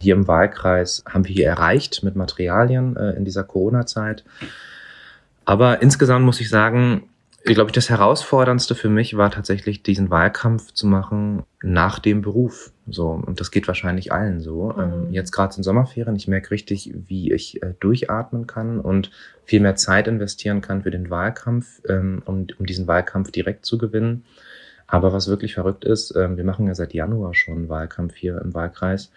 hier 0.00 0.14
im 0.14 0.26
Wahlkreis 0.26 1.04
haben 1.06 1.26
wir 1.26 1.34
hier 1.34 1.46
erreicht 1.46 2.02
mit 2.02 2.16
Materialien 2.16 2.96
äh, 2.96 3.10
in 3.10 3.24
dieser 3.24 3.44
Corona-Zeit. 3.44 4.24
Aber 5.44 5.82
insgesamt 5.82 6.24
muss 6.24 6.40
ich 6.40 6.48
sagen, 6.48 7.10
ich 7.44 7.54
glaube, 7.54 7.72
das 7.72 7.90
Herausforderndste 7.90 8.74
für 8.74 8.88
mich 8.88 9.16
war 9.16 9.30
tatsächlich, 9.30 9.82
diesen 9.82 10.10
Wahlkampf 10.10 10.72
zu 10.72 10.86
machen 10.86 11.42
nach 11.62 11.98
dem 11.98 12.22
Beruf. 12.22 12.72
So, 12.90 13.08
und 13.08 13.40
das 13.40 13.50
geht 13.50 13.66
wahrscheinlich 13.68 14.12
allen 14.12 14.40
so. 14.40 14.72
Mhm. 14.72 14.80
Ähm, 14.80 15.12
jetzt 15.12 15.32
gerade 15.32 15.56
in 15.56 15.62
Sommerferien, 15.62 16.16
ich 16.16 16.28
merke 16.28 16.50
richtig, 16.50 16.92
wie 17.06 17.32
ich 17.32 17.62
äh, 17.62 17.74
durchatmen 17.80 18.46
kann 18.46 18.80
und 18.80 19.10
viel 19.44 19.60
mehr 19.60 19.76
Zeit 19.76 20.08
investieren 20.08 20.60
kann 20.60 20.82
für 20.82 20.90
den 20.90 21.10
Wahlkampf, 21.10 21.82
ähm, 21.88 22.22
um, 22.24 22.46
um 22.58 22.66
diesen 22.66 22.86
Wahlkampf 22.86 23.30
direkt 23.30 23.64
zu 23.64 23.78
gewinnen. 23.78 24.24
Aber 24.86 25.12
was 25.12 25.28
wirklich 25.28 25.54
verrückt 25.54 25.84
ist, 25.84 26.14
ähm, 26.16 26.36
wir 26.36 26.44
machen 26.44 26.66
ja 26.66 26.74
seit 26.74 26.92
Januar 26.94 27.34
schon 27.34 27.68
Wahlkampf 27.68 28.14
hier 28.16 28.40
im 28.40 28.54
Wahlkreis, 28.54 29.12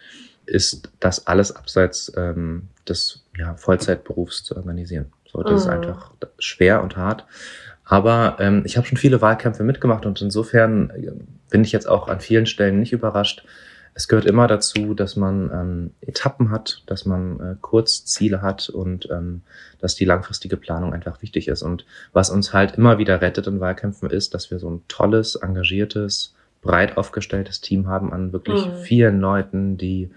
ist 0.45 0.91
das 0.99 1.25
alles 1.25 1.55
abseits 1.55 2.11
ähm, 2.15 2.69
des 2.87 3.25
ja, 3.37 3.55
Vollzeitberufs 3.55 4.43
zu 4.43 4.55
organisieren. 4.55 5.07
So, 5.25 5.41
das 5.41 5.51
mhm. 5.51 5.57
ist 5.57 5.67
einfach 5.67 6.11
schwer 6.37 6.83
und 6.83 6.95
hart. 6.95 7.25
Aber 7.85 8.37
ähm, 8.39 8.63
ich 8.65 8.77
habe 8.77 8.87
schon 8.87 8.97
viele 8.97 9.21
Wahlkämpfe 9.21 9.63
mitgemacht 9.63 10.05
und 10.05 10.21
insofern 10.21 10.89
äh, 10.91 11.11
bin 11.49 11.63
ich 11.63 11.71
jetzt 11.71 11.87
auch 11.87 12.07
an 12.07 12.19
vielen 12.19 12.45
Stellen 12.45 12.79
nicht 12.79 12.93
überrascht. 12.93 13.45
Es 13.95 14.07
gehört 14.07 14.25
immer 14.25 14.47
dazu, 14.47 14.93
dass 14.93 15.15
man 15.15 15.51
ähm, 15.53 15.91
Etappen 16.01 16.49
hat, 16.49 16.83
dass 16.87 17.05
man 17.05 17.39
äh, 17.39 17.55
Kurzziele 17.61 18.41
hat 18.41 18.69
und 18.69 19.09
ähm, 19.11 19.41
dass 19.79 19.95
die 19.95 20.05
langfristige 20.05 20.57
Planung 20.57 20.93
einfach 20.93 21.21
wichtig 21.21 21.47
ist. 21.47 21.61
Und 21.61 21.85
was 22.11 22.29
uns 22.29 22.53
halt 22.53 22.75
immer 22.77 22.97
wieder 22.97 23.21
rettet 23.21 23.47
in 23.47 23.59
Wahlkämpfen 23.59 24.09
ist, 24.09 24.33
dass 24.33 24.49
wir 24.49 24.59
so 24.59 24.69
ein 24.69 24.81
tolles, 24.87 25.35
engagiertes, 25.35 26.33
breit 26.61 26.97
aufgestelltes 26.97 27.61
Team 27.61 27.87
haben 27.87 28.13
an 28.13 28.33
wirklich 28.33 28.65
mhm. 28.65 28.75
vielen 28.77 29.19
Leuten, 29.19 29.77
die, 29.77 30.09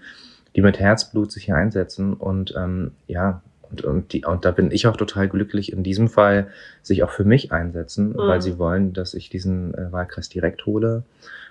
die 0.55 0.61
mit 0.61 0.79
Herzblut 0.79 1.31
sich 1.31 1.45
hier 1.45 1.55
einsetzen 1.55 2.13
und 2.13 2.55
ähm, 2.57 2.91
ja, 3.05 3.41
und, 3.69 3.81
und, 3.83 4.13
die, 4.13 4.25
und 4.25 4.45
da 4.45 4.51
bin 4.51 4.71
ich 4.71 4.87
auch 4.87 4.97
total 4.97 5.27
glücklich, 5.27 5.71
in 5.71 5.83
diesem 5.83 6.09
Fall 6.09 6.47
sich 6.81 7.03
auch 7.03 7.11
für 7.11 7.23
mich 7.23 7.51
einsetzen, 7.51 8.09
mhm. 8.09 8.17
weil 8.17 8.41
sie 8.41 8.57
wollen, 8.57 8.93
dass 8.93 9.13
ich 9.13 9.29
diesen 9.29 9.73
äh, 9.73 9.91
Wahlkreis 9.91 10.29
direkt 10.29 10.65
hole 10.65 11.03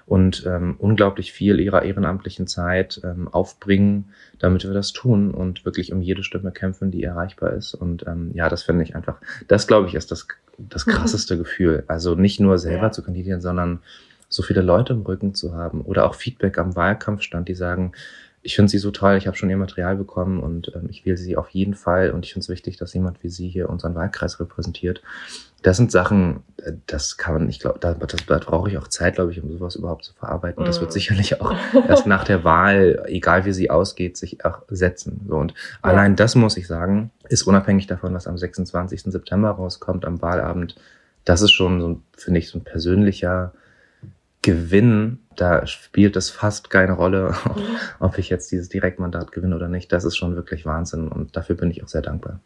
und 0.07 0.47
ähm, 0.47 0.77
unglaublich 0.79 1.33
viel 1.33 1.59
ihrer 1.59 1.83
ehrenamtlichen 1.83 2.47
Zeit 2.47 3.01
ähm, 3.05 3.29
aufbringen, 3.29 4.11
damit 4.39 4.65
wir 4.65 4.73
das 4.73 4.93
tun 4.93 5.33
und 5.33 5.65
wirklich 5.65 5.93
um 5.93 6.01
jede 6.01 6.23
Stimme 6.23 6.53
kämpfen, 6.53 6.93
die 6.93 7.03
erreichbar 7.03 7.53
ist. 7.53 7.75
Und 7.75 8.07
ähm, 8.07 8.31
ja, 8.35 8.49
das 8.49 8.63
finde 8.63 8.85
ich 8.85 8.95
einfach, 8.95 9.17
das 9.49 9.67
glaube 9.67 9.89
ich 9.89 9.95
ist 9.95 10.13
das, 10.13 10.29
das 10.59 10.87
krasseste. 10.87 11.37
Gefühl. 11.37 11.83
Also 11.89 12.15
nicht 12.15 12.39
nur 12.39 12.59
selber 12.59 12.85
ja. 12.85 12.93
zu 12.93 13.03
kandidieren, 13.03 13.41
sondern 13.41 13.81
so 14.29 14.43
viele 14.43 14.63
Leute 14.63 14.93
im 14.93 15.03
Rücken 15.03 15.35
zu 15.35 15.55
haben 15.55 15.81
oder 15.81 16.07
auch 16.07 16.15
Feedback 16.15 16.59
am 16.59 16.77
Wahlkampfstand, 16.77 17.49
die 17.49 17.55
sagen, 17.55 17.93
ich 18.47 18.55
finde 18.55 18.71
sie 18.71 18.79
so 18.79 18.93
toll, 18.93 19.17
ich 19.17 19.27
habe 19.27 19.37
schon 19.37 19.51
ihr 19.51 19.57
Material 19.57 19.97
bekommen 19.97 20.41
und 20.41 20.73
ähm, 20.75 20.87
ich 20.89 21.05
wähle 21.05 21.17
sie 21.17 21.37
auf 21.37 21.51
jeden 21.51 21.75
Fall 21.75 22.13
und 22.13 22.25
ich 22.25 22.33
finde 22.33 22.45
es 22.45 22.49
wichtig, 22.49 22.77
dass 22.77 22.95
jemand 22.95 23.23
wie 23.25 23.29
sie 23.29 23.49
hier 23.49 23.69
unseren 23.69 23.97
Wahlkreis 23.97 24.39
repräsentiert. 24.39 25.03
Das 25.63 25.77
sind 25.77 25.91
Sachen, 25.91 26.45
äh, 26.59 26.73
das 26.87 27.17
kann 27.17 27.35
man, 27.35 27.49
ich 27.49 27.59
glaube, 27.59 27.81
da, 27.81 27.95
das, 27.95 28.25
da 28.25 28.39
brauche 28.39 28.71
ich 28.71 28.79
auch 28.79 28.87
Zeit, 28.87 29.17
glaube 29.17 29.33
ich, 29.33 29.43
um 29.43 29.51
sowas 29.51 29.75
überhaupt 29.75 30.05
zu 30.05 30.15
verarbeiten. 30.15 30.65
Das 30.65 30.81
wird 30.81 30.91
mhm. 30.91 30.95
sicherlich 30.95 31.41
auch 31.41 31.53
erst 31.89 32.07
nach 32.07 32.23
der 32.23 32.45
Wahl, 32.45 33.03
egal 33.07 33.45
wie 33.47 33.53
sie 33.53 33.69
ausgeht, 33.69 34.17
sich 34.17 34.45
auch 34.45 34.63
setzen. 34.69 35.27
So, 35.29 35.37
und 35.37 35.51
ja. 35.53 35.57
allein 35.83 36.15
das 36.15 36.37
muss 36.37 36.57
ich 36.57 36.69
sagen, 36.69 37.11
ist 37.29 37.43
unabhängig 37.43 37.89
davon, 37.89 38.15
was 38.15 38.29
am 38.29 38.39
26. 38.39 39.03
September 39.03 39.51
rauskommt, 39.51 40.05
am 40.05 40.23
Wahlabend. 40.23 40.77
Das 41.25 41.43
ist 41.43 41.53
schon 41.53 41.81
so, 41.81 42.01
finde 42.17 42.39
ich, 42.39 42.49
so 42.49 42.59
ein 42.59 42.65
persönlicher 42.65 43.53
Gewinn, 44.43 45.19
da 45.37 45.67
spielt 45.67 46.17
es 46.17 46.31
fast 46.31 46.71
keine 46.71 46.93
Rolle, 46.93 47.35
ob 48.01 48.19
ich 48.19 48.29
jetzt 48.29 48.51
dieses 48.53 48.69
Direktmandat 48.69 49.33
gewinne 49.33 49.57
oder 49.57 49.69
nicht. 49.69 49.93
Das 49.93 50.05
ist 50.05 50.17
schon 50.17 50.37
wirklich 50.37 50.67
Wahnsinn 50.67 51.09
und 51.09 51.37
dafür 51.37 51.57
bin 51.57 51.71
ich 51.71 51.83
auch 51.83 51.89
sehr 51.89 52.03
dankbar. 52.03 52.41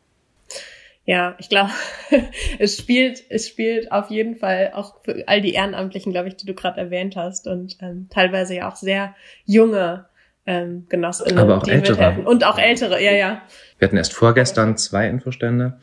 Ja, 1.04 1.34
ich 1.38 1.48
glaube, 1.48 1.70
es 2.58 2.76
spielt, 2.76 3.22
es 3.30 3.48
spielt 3.48 3.90
auf 3.90 4.10
jeden 4.10 4.36
Fall 4.36 4.72
auch 4.74 5.02
für 5.02 5.24
all 5.26 5.40
die 5.40 5.54
Ehrenamtlichen, 5.54 6.12
glaube 6.12 6.28
ich, 6.28 6.36
die 6.36 6.46
du 6.46 6.54
gerade 6.54 6.78
erwähnt 6.78 7.16
hast 7.16 7.46
und 7.46 7.78
ähm, 7.80 8.08
teilweise 8.10 8.54
ja 8.54 8.68
auch 8.68 8.76
sehr 8.76 9.14
junge 9.44 10.06
ähm, 10.46 10.86
Genossinnen, 10.88 11.38
Aber 11.38 11.58
auch 11.58 11.62
die 11.62 11.70
ältere. 11.70 11.92
mithelfen. 11.92 12.26
Und 12.26 12.44
auch 12.44 12.58
ältere, 12.58 13.02
ja, 13.02 13.12
ja. 13.12 13.42
Wir 13.78 13.88
hatten 13.88 13.96
erst 13.96 14.12
vorgestern 14.12 14.76
zwei 14.76 15.08
Infostände 15.08 15.80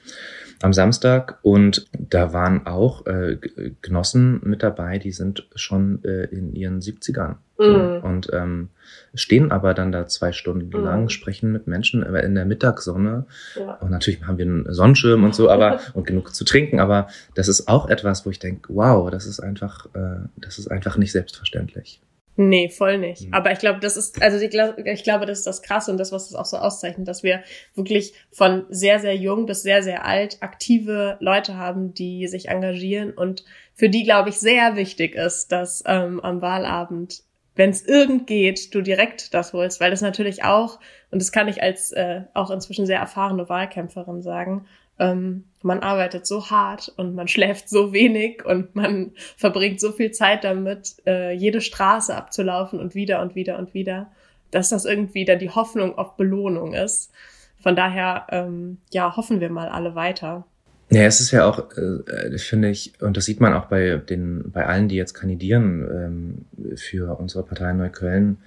am 0.61 0.73
Samstag 0.73 1.39
und 1.41 1.87
da 1.91 2.33
waren 2.33 2.65
auch 2.65 3.05
äh, 3.05 3.37
Genossen 3.81 4.41
mit 4.43 4.63
dabei, 4.63 4.97
die 4.97 5.11
sind 5.11 5.47
schon 5.55 6.03
äh, 6.03 6.23
in 6.25 6.53
ihren 6.53 6.79
70ern 6.79 7.35
so, 7.57 7.77
mm. 7.77 8.03
und 8.03 8.29
ähm, 8.33 8.69
stehen 9.13 9.51
aber 9.51 9.73
dann 9.73 9.91
da 9.91 10.07
zwei 10.07 10.31
Stunden 10.31 10.69
mm. 10.69 10.83
lang, 10.83 11.09
sprechen 11.09 11.51
mit 11.51 11.67
Menschen 11.67 12.03
in 12.03 12.35
der 12.35 12.45
Mittagssonne 12.45 13.25
ja. 13.55 13.73
und 13.75 13.91
natürlich 13.91 14.25
haben 14.25 14.37
wir 14.37 14.45
einen 14.45 14.73
Sonnenschirm 14.73 15.23
und 15.23 15.35
so, 15.35 15.49
aber 15.49 15.79
und 15.93 16.07
genug 16.07 16.33
zu 16.33 16.43
trinken, 16.43 16.79
aber 16.79 17.07
das 17.35 17.47
ist 17.47 17.67
auch 17.67 17.87
etwas, 17.89 18.25
wo 18.25 18.31
ich 18.31 18.39
denke, 18.39 18.73
wow, 18.73 19.09
das 19.11 19.25
ist 19.25 19.39
einfach, 19.39 19.85
äh, 19.93 20.27
das 20.37 20.57
ist 20.57 20.69
einfach 20.69 20.97
nicht 20.97 21.11
selbstverständlich. 21.11 22.01
Nee, 22.39 22.69
voll 22.69 22.99
nicht. 22.99 23.27
Mhm. 23.27 23.33
Aber 23.33 23.51
ich 23.51 23.57
glaube, 23.57 23.79
das 23.79 23.97
ist, 23.97 24.21
also 24.21 24.37
ich, 24.37 24.51
glaub, 24.51 24.77
ich 24.77 25.03
glaube, 25.03 25.25
das 25.25 25.39
ist 25.39 25.47
das 25.47 25.63
Krasse 25.63 25.89
und 25.89 25.97
das, 25.97 26.11
was 26.11 26.29
das 26.29 26.35
auch 26.35 26.45
so 26.45 26.57
auszeichnet, 26.57 27.07
dass 27.07 27.23
wir 27.23 27.41
wirklich 27.73 28.13
von 28.31 28.65
sehr, 28.69 28.99
sehr 28.99 29.15
jung 29.15 29.47
bis 29.47 29.63
sehr, 29.63 29.81
sehr 29.81 30.05
alt 30.05 30.37
aktive 30.41 31.17
Leute 31.19 31.57
haben, 31.57 31.95
die 31.95 32.27
sich 32.27 32.49
engagieren 32.49 33.11
und 33.11 33.43
für 33.73 33.89
die, 33.89 34.03
glaube 34.03 34.29
ich, 34.29 34.39
sehr 34.39 34.75
wichtig 34.75 35.15
ist, 35.15 35.51
dass 35.51 35.83
ähm, 35.87 36.19
am 36.19 36.41
Wahlabend, 36.41 37.23
wenn 37.55 37.71
es 37.71 37.83
irgend 37.83 38.27
geht, 38.27 38.73
du 38.75 38.81
direkt 38.81 39.33
das 39.33 39.53
holst, 39.53 39.81
weil 39.81 39.89
das 39.89 40.01
natürlich 40.01 40.43
auch, 40.43 40.79
und 41.09 41.19
das 41.19 41.31
kann 41.31 41.47
ich 41.47 41.63
als 41.63 41.91
äh, 41.91 42.21
auch 42.35 42.51
inzwischen 42.51 42.85
sehr 42.85 42.99
erfahrene 42.99 43.49
Wahlkämpferin 43.49 44.21
sagen, 44.21 44.67
ähm, 44.99 45.45
man 45.61 45.79
arbeitet 45.79 46.25
so 46.25 46.49
hart 46.49 46.93
und 46.97 47.15
man 47.15 47.27
schläft 47.27 47.69
so 47.69 47.93
wenig 47.93 48.45
und 48.45 48.75
man 48.75 49.11
verbringt 49.35 49.79
so 49.79 49.91
viel 49.91 50.11
Zeit 50.11 50.43
damit, 50.43 50.95
äh, 51.05 51.33
jede 51.33 51.61
Straße 51.61 52.15
abzulaufen 52.15 52.79
und 52.79 52.95
wieder 52.95 53.21
und 53.21 53.35
wieder 53.35 53.57
und 53.57 53.73
wieder, 53.73 54.11
dass 54.51 54.69
das 54.69 54.85
irgendwie 54.85 55.25
dann 55.25 55.39
die 55.39 55.49
Hoffnung 55.49 55.97
auf 55.97 56.15
Belohnung 56.15 56.73
ist. 56.73 57.11
Von 57.59 57.75
daher, 57.75 58.27
ähm, 58.29 58.77
ja, 58.91 59.15
hoffen 59.15 59.41
wir 59.41 59.49
mal 59.49 59.67
alle 59.67 59.95
weiter. 59.95 60.45
Ja, 60.89 61.01
es 61.03 61.19
ist 61.19 61.31
ja 61.31 61.45
auch, 61.45 61.69
äh, 61.71 62.37
finde 62.37 62.69
ich, 62.69 62.93
und 63.01 63.17
das 63.17 63.25
sieht 63.25 63.41
man 63.41 63.53
auch 63.53 63.65
bei 63.65 63.97
den, 63.97 64.51
bei 64.51 64.65
allen, 64.65 64.87
die 64.87 64.95
jetzt 64.95 65.13
kandidieren 65.13 66.45
ähm, 66.57 66.75
für 66.77 67.19
unsere 67.19 67.43
Partei 67.43 67.73
Neukölln, 67.73 68.37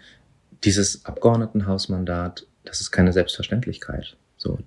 dieses 0.65 1.05
Abgeordnetenhausmandat, 1.05 2.47
das 2.65 2.81
ist 2.81 2.93
keine 2.93 3.13
Selbstverständlichkeit. 3.13 4.17
So, 4.39 4.59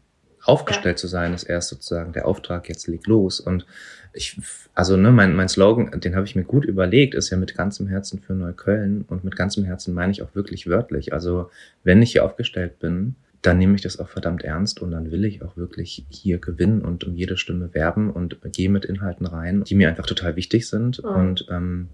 aufgestellt 0.46 0.98
ja. 0.98 1.02
zu 1.02 1.08
sein, 1.08 1.34
ist 1.34 1.44
erst 1.44 1.70
sozusagen 1.70 2.14
der 2.14 2.28
Auftrag, 2.28 2.70
jetzt 2.70 2.88
leg 2.88 3.06
los. 3.08 3.40
Und 3.40 3.66
ich, 4.14 4.40
also 4.74 4.98
ne, 4.98 5.12
mein, 5.12 5.36
mein 5.36 5.50
Slogan, 5.50 6.00
den 6.00 6.16
habe 6.16 6.26
ich 6.26 6.36
mir 6.36 6.44
gut 6.44 6.66
überlegt, 6.66 7.16
ist 7.16 7.30
ja 7.30 7.38
mit 7.38 7.56
ganzem 7.56 7.88
Herzen 7.88 8.20
für 8.20 8.34
Neukölln. 8.34 9.06
Und 9.08 9.24
mit 9.24 9.36
ganzem 9.36 9.64
Herzen 9.64 9.94
meine 9.94 10.12
ich 10.12 10.22
auch 10.22 10.36
wirklich 10.36 10.68
wörtlich. 10.68 11.14
Also 11.14 11.50
wenn 11.84 12.02
ich 12.02 12.12
hier 12.12 12.26
aufgestellt 12.26 12.80
bin, 12.80 13.16
dann 13.42 13.58
nehme 13.58 13.76
ich 13.76 13.82
das 13.82 14.00
auch 14.00 14.08
verdammt 14.08 14.44
ernst 14.44 14.82
und 14.82 14.92
dann 14.92 15.12
will 15.12 15.26
ich 15.26 15.44
auch 15.44 15.58
wirklich 15.58 16.06
hier 16.10 16.38
gewinnen 16.38 16.82
und 16.82 17.04
um 17.04 17.14
jede 17.14 17.36
Stimme 17.36 17.74
werben 17.74 18.10
und 18.10 18.38
gehe 18.54 18.70
mit 18.70 18.86
Inhalten 18.86 19.26
rein, 19.26 19.66
die 19.66 19.76
mir 19.76 19.90
einfach 19.90 20.06
total 20.06 20.38
wichtig 20.38 20.68
sind. 20.68 21.04
Mhm. 21.04 21.10
Und 21.10 21.46
ähm, 21.50 21.90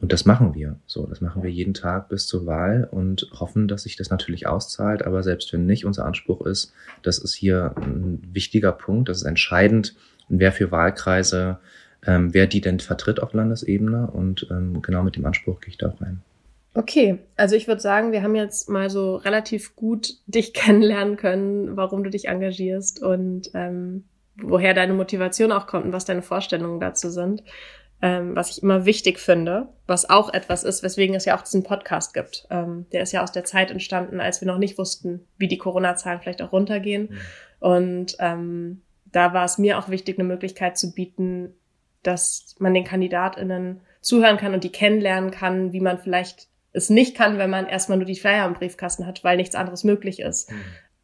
und 0.00 0.12
das 0.12 0.24
machen 0.24 0.54
wir. 0.54 0.76
So, 0.86 1.06
das 1.06 1.20
machen 1.20 1.42
wir 1.42 1.50
jeden 1.50 1.74
Tag 1.74 2.08
bis 2.08 2.26
zur 2.26 2.46
Wahl 2.46 2.88
und 2.90 3.28
hoffen, 3.32 3.68
dass 3.68 3.84
sich 3.84 3.96
das 3.96 4.10
natürlich 4.10 4.46
auszahlt. 4.46 5.04
Aber 5.04 5.22
selbst 5.22 5.52
wenn 5.52 5.66
nicht, 5.66 5.84
unser 5.84 6.04
Anspruch 6.04 6.44
ist, 6.44 6.72
das 7.02 7.18
ist 7.18 7.34
hier 7.34 7.74
ein 7.76 8.20
wichtiger 8.32 8.72
Punkt, 8.72 9.08
das 9.08 9.18
ist 9.18 9.24
entscheidend, 9.24 9.94
wer 10.28 10.52
für 10.52 10.70
Wahlkreise, 10.70 11.58
ähm, 12.04 12.34
wer 12.34 12.46
die 12.46 12.60
denn 12.60 12.80
vertritt 12.80 13.22
auf 13.22 13.32
Landesebene. 13.32 14.10
Und 14.10 14.46
ähm, 14.50 14.82
genau 14.82 15.02
mit 15.02 15.16
dem 15.16 15.24
Anspruch 15.24 15.60
gehe 15.60 15.70
ich 15.70 15.78
da 15.78 15.90
auch 15.90 16.00
rein. 16.00 16.20
Okay, 16.74 17.18
also 17.36 17.54
ich 17.54 17.68
würde 17.68 17.82
sagen, 17.82 18.12
wir 18.12 18.22
haben 18.22 18.34
jetzt 18.34 18.70
mal 18.70 18.88
so 18.88 19.16
relativ 19.16 19.76
gut 19.76 20.14
dich 20.26 20.52
kennenlernen 20.54 21.16
können, 21.16 21.76
warum 21.76 22.02
du 22.02 22.10
dich 22.10 22.26
engagierst 22.26 23.02
und 23.02 23.50
ähm, 23.54 24.04
woher 24.36 24.74
deine 24.74 24.94
Motivation 24.94 25.52
auch 25.52 25.66
kommt 25.66 25.84
und 25.84 25.92
was 25.92 26.06
deine 26.06 26.22
Vorstellungen 26.22 26.80
dazu 26.80 27.10
sind. 27.10 27.42
Ähm, 28.04 28.34
was 28.34 28.50
ich 28.50 28.64
immer 28.64 28.84
wichtig 28.84 29.20
finde, 29.20 29.68
was 29.86 30.10
auch 30.10 30.34
etwas 30.34 30.64
ist, 30.64 30.82
weswegen 30.82 31.14
es 31.14 31.24
ja 31.24 31.38
auch 31.38 31.42
diesen 31.42 31.62
Podcast 31.62 32.14
gibt. 32.14 32.48
Ähm, 32.50 32.86
der 32.90 33.02
ist 33.02 33.12
ja 33.12 33.22
aus 33.22 33.30
der 33.30 33.44
Zeit 33.44 33.70
entstanden, 33.70 34.20
als 34.20 34.40
wir 34.40 34.48
noch 34.48 34.58
nicht 34.58 34.76
wussten, 34.76 35.24
wie 35.38 35.46
die 35.46 35.56
Corona-Zahlen 35.56 36.20
vielleicht 36.20 36.42
auch 36.42 36.50
runtergehen. 36.50 37.10
Mhm. 37.10 37.18
Und 37.60 38.16
ähm, 38.18 38.82
da 39.06 39.32
war 39.34 39.44
es 39.44 39.56
mir 39.56 39.78
auch 39.78 39.88
wichtig, 39.88 40.18
eine 40.18 40.26
Möglichkeit 40.26 40.76
zu 40.76 40.92
bieten, 40.92 41.54
dass 42.02 42.56
man 42.58 42.74
den 42.74 42.82
KandidatInnen 42.82 43.80
zuhören 44.00 44.36
kann 44.36 44.52
und 44.52 44.64
die 44.64 44.72
kennenlernen 44.72 45.30
kann, 45.30 45.72
wie 45.72 45.80
man 45.80 45.98
vielleicht 45.98 46.48
es 46.72 46.90
nicht 46.90 47.16
kann, 47.16 47.38
wenn 47.38 47.50
man 47.50 47.68
erstmal 47.68 47.98
nur 47.98 48.06
die 48.06 48.18
Flyer 48.18 48.46
im 48.46 48.54
Briefkasten 48.54 49.06
hat, 49.06 49.22
weil 49.22 49.36
nichts 49.36 49.54
anderes 49.54 49.84
möglich 49.84 50.18
ist. 50.18 50.50
Mhm. 50.50 50.56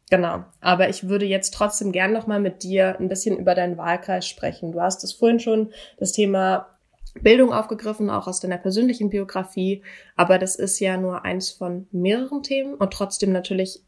Genau. 0.09 0.43
Aber 0.59 0.89
ich 0.89 1.07
würde 1.07 1.25
jetzt 1.25 1.53
trotzdem 1.53 1.93
gern 1.93 2.11
nochmal 2.11 2.41
mit 2.41 2.63
dir 2.63 2.99
ein 2.99 3.07
bisschen 3.07 3.37
über 3.37 3.55
deinen 3.55 3.77
Wahlkreis 3.77 4.27
sprechen. 4.27 4.71
Du 4.73 4.81
hast 4.81 5.03
es 5.03 5.13
vorhin 5.13 5.39
schon 5.39 5.71
das 5.97 6.11
Thema 6.11 6.78
Bildung 7.21 7.51
aufgegriffen, 7.51 8.09
auch 8.09 8.27
aus 8.27 8.39
deiner 8.39 8.57
persönlichen 8.57 9.09
Biografie. 9.09 9.83
Aber 10.15 10.37
das 10.37 10.55
ist 10.55 10.79
ja 10.79 10.97
nur 10.97 11.25
eins 11.25 11.49
von 11.49 11.87
mehreren 11.91 12.43
Themen 12.43 12.75
und 12.75 12.91
trotzdem 12.91 13.31
natürlich 13.31 13.83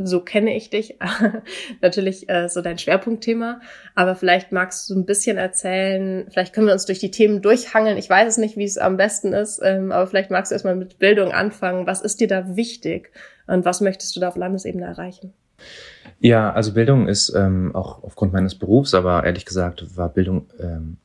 so 0.00 0.20
kenne 0.20 0.56
ich 0.56 0.70
dich, 0.70 0.96
natürlich 1.82 2.28
äh, 2.28 2.48
so 2.48 2.62
dein 2.62 2.78
Schwerpunktthema. 2.78 3.60
Aber 3.94 4.14
vielleicht 4.14 4.52
magst 4.52 4.88
du 4.88 4.94
ein 4.94 5.04
bisschen 5.04 5.36
erzählen, 5.36 6.26
vielleicht 6.30 6.54
können 6.54 6.68
wir 6.68 6.72
uns 6.72 6.86
durch 6.86 7.00
die 7.00 7.10
Themen 7.10 7.42
durchhangeln. 7.42 7.98
Ich 7.98 8.08
weiß 8.08 8.28
es 8.28 8.38
nicht, 8.38 8.56
wie 8.56 8.64
es 8.64 8.78
am 8.78 8.96
besten 8.96 9.32
ist, 9.32 9.60
ähm, 9.62 9.90
aber 9.90 10.06
vielleicht 10.06 10.30
magst 10.30 10.52
du 10.52 10.54
erstmal 10.54 10.76
mit 10.76 10.98
Bildung 10.98 11.32
anfangen. 11.32 11.86
Was 11.86 12.00
ist 12.00 12.20
dir 12.20 12.28
da 12.28 12.56
wichtig 12.56 13.10
und 13.46 13.64
was 13.64 13.80
möchtest 13.80 14.14
du 14.14 14.20
da 14.20 14.28
auf 14.28 14.36
Landesebene 14.36 14.86
erreichen? 14.86 15.32
Ja, 16.20 16.52
also 16.52 16.74
Bildung 16.74 17.08
ist 17.08 17.32
ähm, 17.34 17.74
auch 17.74 18.02
aufgrund 18.02 18.32
meines 18.32 18.54
Berufs, 18.54 18.94
aber 18.94 19.24
ehrlich 19.24 19.44
gesagt 19.44 19.96
war 19.96 20.08
Bildung 20.08 20.46
ähm, 20.60 20.98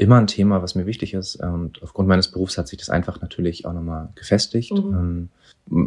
immer 0.00 0.16
ein 0.16 0.26
Thema, 0.26 0.62
was 0.62 0.74
mir 0.74 0.86
wichtig 0.86 1.14
ist. 1.14 1.36
Und 1.36 1.82
aufgrund 1.82 2.08
meines 2.08 2.28
Berufs 2.28 2.56
hat 2.56 2.68
sich 2.68 2.78
das 2.78 2.90
einfach 2.90 3.20
natürlich 3.20 3.66
auch 3.66 3.72
nochmal 3.72 4.08
gefestigt. 4.14 4.72
Mhm. 4.72 4.94
Ähm, 4.94 5.28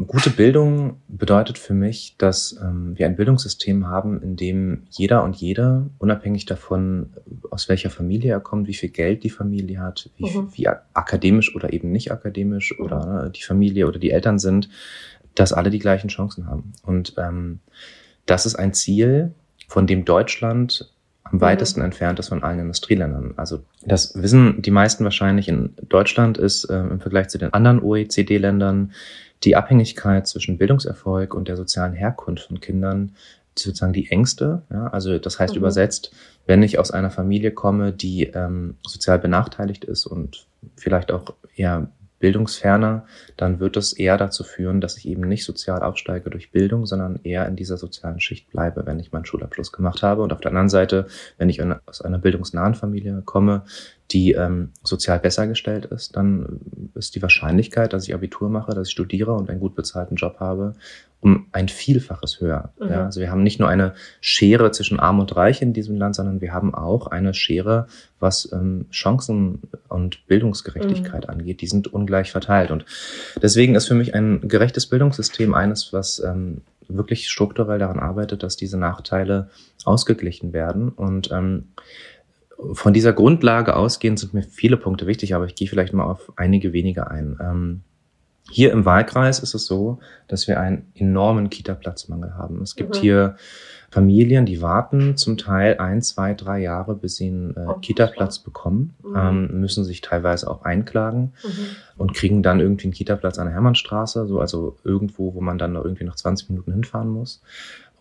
Gute 0.08 0.30
Bildung 0.30 1.02
bedeutet 1.10 1.58
für 1.58 1.74
mich, 1.74 2.16
dass 2.18 2.58
ähm, 2.62 2.98
wir 2.98 3.06
ein 3.06 3.18
Bildungssystem 3.18 3.88
haben, 3.88 4.22
in 4.22 4.38
dem 4.38 4.84
jeder 4.90 5.26
und 5.26 5.36
jede, 5.36 5.90
unabhängig 5.98 6.46
davon, 6.46 7.12
aus 7.50 7.68
welcher 7.68 7.90
Familie 7.90 8.32
er 8.32 8.40
kommt, 8.40 8.68
wie 8.68 8.76
viel 8.76 8.90
Geld 8.90 9.26
die 9.26 9.30
Familie 9.30 9.82
hat, 9.82 10.10
wie, 10.16 10.30
mhm. 10.30 10.48
wie 10.54 10.70
akademisch 10.70 11.54
oder 11.54 11.74
eben 11.74 11.92
nicht 11.92 12.14
akademisch 12.14 12.74
mhm. 12.78 12.86
oder 12.86 13.06
ne, 13.06 13.32
die 13.36 13.44
Familie 13.44 13.88
oder 13.88 14.00
die 14.00 14.12
Eltern 14.12 14.40
sind, 14.40 14.70
dass 15.36 15.52
alle 15.52 15.70
die 15.70 15.80
gleichen 15.80 16.08
Chancen 16.08 16.48
haben. 16.48 16.72
Und 16.84 17.16
ähm, 17.18 17.60
das 18.26 18.46
ist 18.46 18.56
ein 18.56 18.74
Ziel, 18.74 19.34
von 19.68 19.86
dem 19.86 20.06
Deutschland 20.06 20.93
am 21.34 21.38
mhm. 21.38 21.42
weitesten 21.42 21.82
entfernt 21.82 22.20
ist 22.20 22.30
von 22.30 22.44
allen 22.44 22.60
Industrieländern. 22.60 23.34
Also 23.38 23.64
das 23.86 24.14
wissen 24.22 24.62
die 24.62 24.72
meisten 24.72 25.04
wahrscheinlich. 25.04 25.50
In 25.50 25.74
Deutschland 25.90 26.38
ist 26.38 26.66
äh, 26.66 26.80
im 26.80 27.00
Vergleich 27.00 27.28
zu 27.28 27.40
den 27.40 27.52
anderen 27.54 27.82
OECD-Ländern 27.82 28.94
die 29.44 29.56
Abhängigkeit 29.56 30.28
zwischen 30.28 30.58
Bildungserfolg 30.58 31.34
und 31.34 31.48
der 31.48 31.58
sozialen 31.58 31.94
Herkunft 31.94 32.48
von 32.48 32.62
Kindern 32.62 33.14
sozusagen 33.58 33.94
die 33.94 34.10
Ängste. 34.10 34.62
Ja? 34.72 34.88
Also 34.88 35.18
das 35.18 35.40
heißt 35.40 35.56
mhm. 35.56 35.60
übersetzt, 35.60 36.14
wenn 36.46 36.62
ich 36.62 36.78
aus 36.78 36.92
einer 36.92 37.10
Familie 37.10 37.52
komme, 37.52 37.92
die 37.92 38.26
ähm, 38.26 38.78
sozial 38.86 39.18
benachteiligt 39.18 39.86
ist 39.86 40.06
und 40.06 40.46
vielleicht 40.76 41.12
auch 41.12 41.34
eher 41.56 41.90
bildungsferner, 42.24 43.06
dann 43.36 43.60
wird 43.60 43.76
das 43.76 43.92
eher 43.92 44.18
dazu 44.18 44.46
führen, 44.46 44.80
dass 44.80 44.98
ich 44.98 45.10
eben 45.10 45.28
nicht 45.28 45.44
sozial 45.44 45.84
aufsteige 45.84 46.30
durch 46.30 46.52
Bildung, 46.52 46.86
sondern 46.86 47.20
eher 47.24 47.46
in 47.50 47.58
dieser 47.58 47.76
sozialen 47.76 48.22
Schicht 48.22 48.50
bleibe, 48.50 48.86
wenn 48.86 48.98
ich 49.02 49.12
meinen 49.12 49.26
Schulabschluss 49.26 49.74
gemacht 49.74 50.04
habe. 50.04 50.22
Und 50.22 50.32
auf 50.32 50.40
der 50.40 50.52
anderen 50.52 50.70
Seite, 50.70 51.08
wenn 51.38 51.50
ich 51.50 51.62
aus 51.86 52.02
einer 52.02 52.20
bildungsnahen 52.20 52.76
Familie 52.76 53.22
komme, 53.26 53.64
die 54.14 54.34
ähm, 54.34 54.70
sozial 54.84 55.20
besser 55.20 55.48
gestellt 55.48 55.86
ist, 55.86 56.16
dann 56.16 56.60
ist 56.94 57.16
die 57.16 57.22
Wahrscheinlichkeit, 57.22 57.94
dass 57.94 58.08
ich 58.08 58.14
Abitur 58.14 58.50
mache, 58.50 58.74
dass 58.74 58.88
ich 58.88 58.94
studiere 58.94 59.34
und 59.34 59.50
einen 59.50 59.60
gut 59.60 59.76
bezahlten 59.76 60.16
Job 60.16 60.40
habe, 60.40 60.74
um 61.20 61.48
ein 61.52 61.70
Vielfaches 61.70 62.40
höher. 62.40 62.74
Mhm. 62.80 62.90
Ja, 62.90 63.06
also 63.06 63.20
wir 63.20 63.32
haben 63.32 63.44
nicht 63.44 63.60
nur 63.60 63.70
eine 63.70 63.94
Schere 64.22 64.72
zwischen 64.72 65.00
Arm 65.00 65.20
und 65.20 65.36
Reich 65.36 65.62
in 65.62 65.74
diesem 65.74 65.98
Land, 65.98 66.16
sondern 66.16 66.42
wir 66.42 66.54
haben 66.54 66.76
auch 66.76 67.08
eine 67.08 67.34
Schere, 67.34 67.88
was 68.20 68.52
ähm, 68.52 68.86
Chancen 68.92 69.62
und 69.90 70.28
Bildungsgerechtigkeit 70.28 71.24
mhm. 71.24 71.34
angeht. 71.34 71.62
Die 71.62 71.68
sind 71.68 71.92
ungleich 71.92 72.32
verteilt. 72.32 72.72
Und 72.72 72.86
deswegen 73.42 73.76
ist 73.76 73.88
für 73.88 73.96
mich 73.96 74.14
ein 74.14 74.48
gerechtes 74.48 74.86
Bildungssystem 74.86 75.56
eines, 75.56 75.92
was 75.92 76.20
ähm, 76.20 76.62
wirklich 76.88 77.30
strukturell 77.30 77.80
daran 77.80 78.00
arbeitet, 78.00 78.44
dass 78.44 78.58
diese 78.58 78.78
Nachteile 78.78 79.50
ausgeglichen 79.86 80.54
werden. 80.54 80.90
Und 80.90 81.32
ähm, 81.32 81.70
von 82.74 82.94
dieser 82.94 83.14
Grundlage 83.14 83.76
ausgehend 83.76 84.20
sind 84.20 84.34
mir 84.34 84.44
viele 84.44 84.78
Punkte 84.78 85.08
wichtig, 85.08 85.36
aber 85.36 85.46
ich 85.46 85.56
gehe 85.56 85.68
vielleicht 85.68 85.94
mal 85.94 86.06
auf 86.06 86.32
einige 86.36 86.74
wenige 86.74 87.10
ein. 87.10 87.38
Ähm, 87.42 87.82
hier 88.52 88.72
im 88.72 88.86
Wahlkreis 88.86 89.40
ist 89.40 89.54
es 89.54 89.66
so, 89.66 90.00
dass 90.28 90.48
wir 90.48 90.60
einen 90.60 90.92
enormen 90.96 91.50
Kita-Platzmangel 91.50 92.36
haben. 92.36 92.62
Es 92.62 92.76
gibt 92.76 92.98
mhm. 92.98 93.00
hier 93.00 93.36
Familien, 93.90 94.46
die 94.46 94.62
warten 94.62 95.18
zum 95.18 95.38
Teil 95.38 95.78
ein, 95.78 96.02
zwei, 96.02 96.34
drei 96.34 96.60
Jahre, 96.60 96.96
bis 96.96 97.18
sie 97.18 97.28
einen 97.28 97.56
äh, 97.56 97.66
oh, 97.68 97.74
Kita-Platz 97.76 98.40
bekommen, 98.40 98.96
mhm. 99.04 99.16
ähm, 99.16 99.60
müssen 99.62 99.84
sich 99.84 100.02
teilweise 100.02 100.50
auch 100.50 100.64
einklagen 100.64 101.34
mhm. 101.44 101.66
und 101.98 102.14
kriegen 102.14 102.44
dann 102.44 102.60
irgendwie 102.60 102.86
einen 102.86 102.94
Kita-Platz 102.94 103.40
an 103.40 103.46
der 103.46 103.54
Hermannstraße, 103.54 104.26
so 104.28 104.40
also 104.40 104.78
irgendwo, 104.84 105.36
wo 105.36 105.42
man 105.42 105.58
dann 105.58 105.74
noch 105.74 105.86
irgendwie 105.86 106.06
noch 106.06 106.16
20 106.16 106.50
Minuten 106.50 106.74
hinfahren 106.74 107.10
muss. 107.10 107.42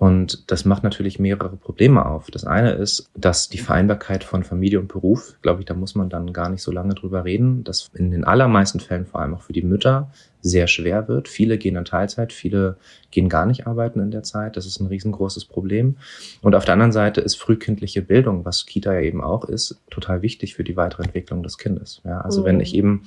Und 0.02 0.50
das 0.50 0.64
macht 0.64 0.82
natürlich 0.82 1.20
mehrere 1.20 1.56
Probleme 1.56 2.04
auf. 2.04 2.28
Das 2.28 2.44
eine 2.44 2.72
ist, 2.72 3.08
dass 3.14 3.48
die 3.48 3.58
Vereinbarkeit 3.58 4.24
von 4.24 4.42
Familie 4.42 4.80
und 4.80 4.88
Beruf, 4.88 5.36
glaube 5.42 5.60
ich, 5.60 5.66
da 5.66 5.74
muss 5.74 5.94
man 5.94 6.08
dann 6.08 6.32
gar 6.32 6.48
nicht 6.48 6.64
so 6.64 6.72
lange 6.72 6.94
drüber 6.94 7.24
reden, 7.24 7.62
dass 7.62 7.88
in 7.94 8.10
den 8.10 8.24
allermeisten 8.24 8.80
Fällen 8.80 9.06
vor 9.06 9.20
allem 9.20 9.32
auch 9.32 9.42
für 9.42 9.52
die 9.52 9.62
Mütter 9.62 10.10
sehr 10.40 10.66
schwer 10.66 11.06
wird. 11.06 11.28
Viele 11.28 11.56
gehen 11.56 11.76
in 11.76 11.84
Teilzeit, 11.84 12.32
viele 12.32 12.78
gehen 13.12 13.28
gar 13.28 13.46
nicht 13.46 13.68
arbeiten 13.68 14.00
in 14.00 14.10
der 14.10 14.24
Zeit. 14.24 14.56
Das 14.56 14.66
ist 14.66 14.80
ein 14.80 14.88
riesengroßes 14.88 15.44
Problem. 15.44 15.98
Und 16.40 16.56
auf 16.56 16.64
der 16.64 16.72
anderen 16.72 16.90
Seite 16.90 17.20
ist 17.20 17.36
frühkindliche 17.36 18.02
Bildung, 18.02 18.44
was 18.44 18.66
Kita 18.66 18.92
ja 18.92 19.02
eben 19.02 19.22
auch 19.22 19.44
ist, 19.44 19.80
total 19.88 20.20
wichtig 20.20 20.56
für 20.56 20.64
die 20.64 20.76
weitere 20.76 21.04
Entwicklung 21.04 21.44
des 21.44 21.58
Kindes. 21.58 22.02
Ja, 22.04 22.22
also 22.22 22.40
mhm. 22.40 22.46
wenn 22.46 22.60
ich 22.60 22.74
eben 22.74 23.04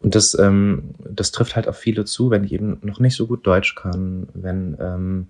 und 0.00 0.14
das, 0.14 0.38
ähm, 0.38 0.94
das 1.10 1.32
trifft 1.32 1.56
halt 1.56 1.66
auf 1.66 1.76
viele 1.76 2.04
zu, 2.04 2.30
wenn 2.30 2.44
ich 2.44 2.52
eben 2.52 2.78
noch 2.82 3.00
nicht 3.00 3.16
so 3.16 3.26
gut 3.26 3.44
Deutsch 3.44 3.74
kann, 3.74 4.28
wenn 4.32 4.76
ähm, 4.78 5.26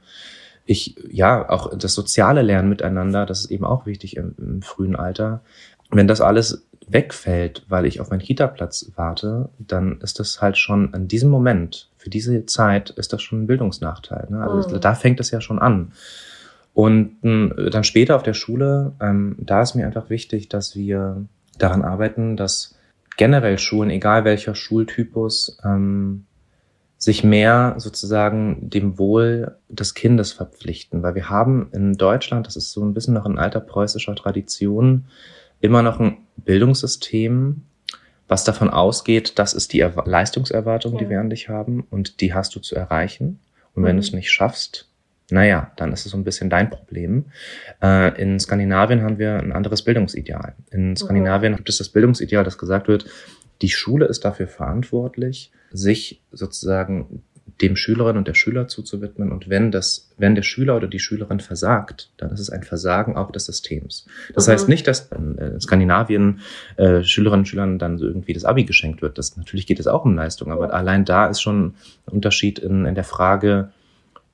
ich, 0.68 0.96
ja, 1.11 1.48
auch 1.48 1.74
das 1.76 1.94
soziale 1.94 2.42
Lernen 2.42 2.68
miteinander, 2.68 3.24
das 3.24 3.40
ist 3.40 3.50
eben 3.50 3.64
auch 3.64 3.87
wichtig 3.87 4.16
im, 4.18 4.35
im 4.37 4.62
frühen 4.62 4.96
Alter. 4.96 5.40
Wenn 5.90 6.07
das 6.07 6.20
alles 6.20 6.66
wegfällt, 6.87 7.64
weil 7.68 7.87
ich 7.87 8.00
auf 8.00 8.11
meinen 8.11 8.20
Kita-Platz 8.20 8.92
warte, 8.94 9.48
dann 9.59 9.98
ist 10.02 10.20
das 10.20 10.42
halt 10.42 10.59
schon 10.59 10.92
an 10.92 11.09
diesem 11.09 11.31
Moment, 11.31 11.88
für 11.96 12.11
diese 12.11 12.44
Zeit, 12.44 12.90
ist 12.90 13.14
das 13.14 13.22
schon 13.22 13.42
ein 13.42 13.46
Bildungsnachteil. 13.46 14.26
Ne? 14.28 14.42
Also 14.42 14.76
oh. 14.76 14.78
da 14.78 14.94
fängt 14.94 15.20
es 15.20 15.31
ja 15.31 15.40
schon 15.40 15.59
an. 15.59 15.92
Und 16.74 17.16
äh, 17.24 17.70
dann 17.70 17.85
später 17.85 18.14
auf 18.14 18.22
der 18.22 18.35
Schule, 18.35 18.92
ähm, 19.00 19.37
da 19.38 19.62
ist 19.62 19.74
mir 19.74 19.87
einfach 19.87 20.11
wichtig, 20.11 20.50
dass 20.50 20.76
wir 20.76 21.24
daran 21.57 21.83
arbeiten, 21.83 22.37
dass 22.37 22.76
generell 23.16 23.59
Schulen, 23.59 23.88
egal 23.88 24.24
welcher 24.24 24.54
Schultypus, 24.54 25.59
ähm, 25.64 26.26
sich 26.98 27.22
mehr 27.22 27.76
sozusagen 27.78 28.68
dem 28.68 28.98
Wohl 28.98 29.56
des 29.68 29.94
Kindes 29.94 30.32
verpflichten. 30.32 31.02
Weil 31.02 31.14
wir 31.14 31.30
haben 31.30 31.70
in 31.72 31.94
Deutschland, 31.94 32.46
das 32.46 32.56
ist 32.56 32.72
so 32.72 32.84
ein 32.84 32.92
bisschen 32.92 33.14
noch 33.14 33.24
in 33.24 33.38
alter 33.38 33.61
preußischer 33.61 34.16
Tradition, 34.16 35.04
immer 35.61 35.82
noch 35.82 36.00
ein 36.00 36.18
Bildungssystem, 36.37 37.62
was 38.26 38.44
davon 38.44 38.68
ausgeht, 38.68 39.38
das 39.38 39.54
ist 39.54 39.72
die 39.72 39.80
er 39.80 39.94
Leistungserwartung, 40.04 40.94
ja. 40.94 40.98
die 40.98 41.08
wir 41.08 41.20
an 41.20 41.30
dich 41.30 41.48
haben 41.48 41.87
und 41.88 42.20
die 42.20 42.34
hast 42.34 42.54
du 42.54 42.61
zu 42.61 42.74
erreichen. 42.74 43.40
Und 43.74 43.84
wenn 43.84 43.96
mhm. 43.96 44.00
du 44.00 44.06
es 44.06 44.12
nicht 44.12 44.30
schaffst, 44.30 44.88
naja, 45.30 45.72
dann 45.76 45.92
ist 45.92 46.06
es 46.06 46.12
so 46.12 46.18
ein 46.18 46.24
bisschen 46.24 46.50
dein 46.50 46.70
Problem. 46.70 47.26
Äh, 47.82 48.20
in 48.20 48.40
Skandinavien 48.40 49.02
haben 49.02 49.18
wir 49.18 49.38
ein 49.38 49.52
anderes 49.52 49.82
Bildungsideal. 49.82 50.54
In. 50.70 50.96
Skandinavien 50.96 51.52
mhm. 51.52 51.56
gibt 51.56 51.68
es 51.68 51.78
das 51.78 51.90
Bildungsideal, 51.90 52.44
das 52.44 52.58
gesagt 52.58 52.88
wird, 52.88 53.06
die 53.62 53.71
Schule 53.71 54.07
ist 54.07 54.25
dafür 54.25 54.47
verantwortlich, 54.47 55.51
sich 55.71 56.23
sozusagen 56.33 57.23
dem 57.61 57.77
Schülerinnen 57.77 58.18
und 58.18 58.29
der 58.29 58.35
Schüler 58.35 58.68
zuzuwidmen. 58.68 59.33
Und 59.33 59.49
wenn 59.49 59.71
das, 59.71 60.11
wenn 60.16 60.35
der 60.35 60.42
Schüler 60.42 60.77
oder 60.77 60.87
die 60.87 61.01
Schülerin 61.01 61.40
versagt, 61.40 62.11
dann 62.16 62.31
ist 62.31 62.40
es 62.40 62.51
ein 62.51 62.62
Versagen 62.62 63.16
auch 63.16 63.33
des 63.33 63.47
Systems. 63.47 64.07
Das 64.35 64.47
mhm. 64.47 64.53
heißt 64.53 64.68
nicht, 64.68 64.87
dass 64.87 65.11
in 65.11 65.61
Skandinavien 65.61 66.40
äh, 66.77 67.03
Schülerinnen 67.03 67.40
und 67.40 67.47
Schülern 67.47 67.79
dann 67.79 67.99
so 67.99 68.07
irgendwie 68.07 68.33
das 68.33 68.44
Abi 68.44 68.64
geschenkt 68.64 69.03
wird. 69.03 69.18
Das 69.18 69.37
natürlich 69.37 69.66
geht 69.66 69.81
es 69.81 69.87
auch 69.87 70.05
um 70.05 70.14
Leistung, 70.14 70.53
aber 70.53 70.73
allein 70.73 71.05
da 71.05 71.27
ist 71.27 71.40
schon 71.40 71.75
ein 72.07 72.12
Unterschied 72.12 72.59
in, 72.59 72.87
in 72.87 72.94
der 72.94 73.05
Frage, 73.05 73.73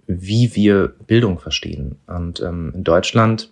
wie 0.07 0.55
wir 0.55 0.93
Bildung 1.07 1.39
verstehen. 1.39 1.97
Und 2.07 2.41
ähm, 2.41 2.73
in 2.75 2.85
Deutschland 2.85 3.51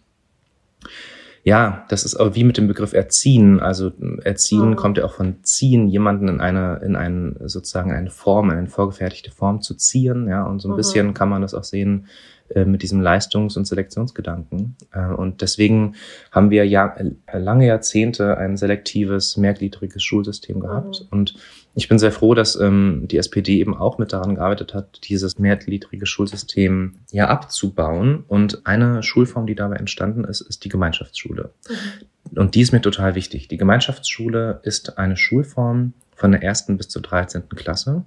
Ja, 1.44 1.84
das 1.88 2.04
ist 2.04 2.14
auch 2.14 2.36
wie 2.36 2.44
mit 2.44 2.56
dem 2.56 2.68
Begriff 2.68 2.92
erziehen. 2.92 3.58
Also 3.58 3.90
erziehen 4.22 4.70
mhm. 4.70 4.76
kommt 4.76 4.98
ja 4.98 5.04
auch 5.04 5.14
von 5.14 5.42
ziehen, 5.42 5.88
jemanden 5.88 6.28
in 6.28 6.40
eine, 6.40 6.80
in 6.84 6.94
einen, 6.94 7.36
sozusagen 7.48 7.90
eine 7.90 8.10
Form, 8.10 8.50
in 8.50 8.58
eine 8.58 8.68
vorgefertigte 8.68 9.32
Form 9.32 9.60
zu 9.60 9.74
ziehen. 9.74 10.28
Ja, 10.28 10.44
und 10.44 10.60
so 10.60 10.68
ein 10.68 10.72
mhm. 10.72 10.76
bisschen 10.76 11.14
kann 11.14 11.28
man 11.28 11.42
das 11.42 11.54
auch 11.54 11.64
sehen 11.64 12.06
äh, 12.54 12.64
mit 12.64 12.82
diesem 12.82 13.00
Leistungs- 13.00 13.56
und 13.56 13.66
Selektionsgedanken. 13.66 14.76
Äh, 14.92 15.06
und 15.06 15.40
deswegen 15.42 15.96
haben 16.30 16.50
wir 16.50 16.64
ja 16.64 16.94
äh, 16.96 17.38
lange 17.38 17.66
Jahrzehnte 17.66 18.36
ein 18.36 18.56
selektives, 18.56 19.36
mehrgliedriges 19.36 20.02
Schulsystem 20.02 20.60
gehabt. 20.60 21.02
Mhm. 21.02 21.18
Und 21.18 21.34
ich 21.74 21.88
bin 21.88 21.98
sehr 21.98 22.12
froh, 22.12 22.34
dass 22.34 22.56
ähm, 22.56 23.06
die 23.08 23.16
SPD 23.16 23.58
eben 23.58 23.76
auch 23.76 23.96
mit 23.96 24.12
daran 24.12 24.34
gearbeitet 24.34 24.74
hat, 24.74 25.00
dieses 25.04 25.38
mehrgliedrige 25.38 26.04
Schulsystem 26.04 26.96
ja 27.10 27.28
abzubauen. 27.28 28.24
Und 28.28 28.66
eine 28.66 29.02
Schulform, 29.02 29.46
die 29.46 29.54
dabei 29.54 29.76
entstanden 29.76 30.24
ist, 30.24 30.42
ist 30.42 30.64
die 30.64 30.68
Gemeinschaftsschule. 30.68 31.50
Mhm. 31.68 32.38
Und 32.38 32.54
die 32.54 32.60
ist 32.60 32.72
mir 32.72 32.82
total 32.82 33.14
wichtig. 33.14 33.48
Die 33.48 33.56
Gemeinschaftsschule 33.56 34.60
ist 34.64 34.98
eine 34.98 35.16
Schulform 35.16 35.94
von 36.14 36.32
der 36.32 36.42
ersten 36.42 36.76
bis 36.76 36.88
zur 36.88 37.02
13. 37.02 37.48
Klasse. 37.50 38.04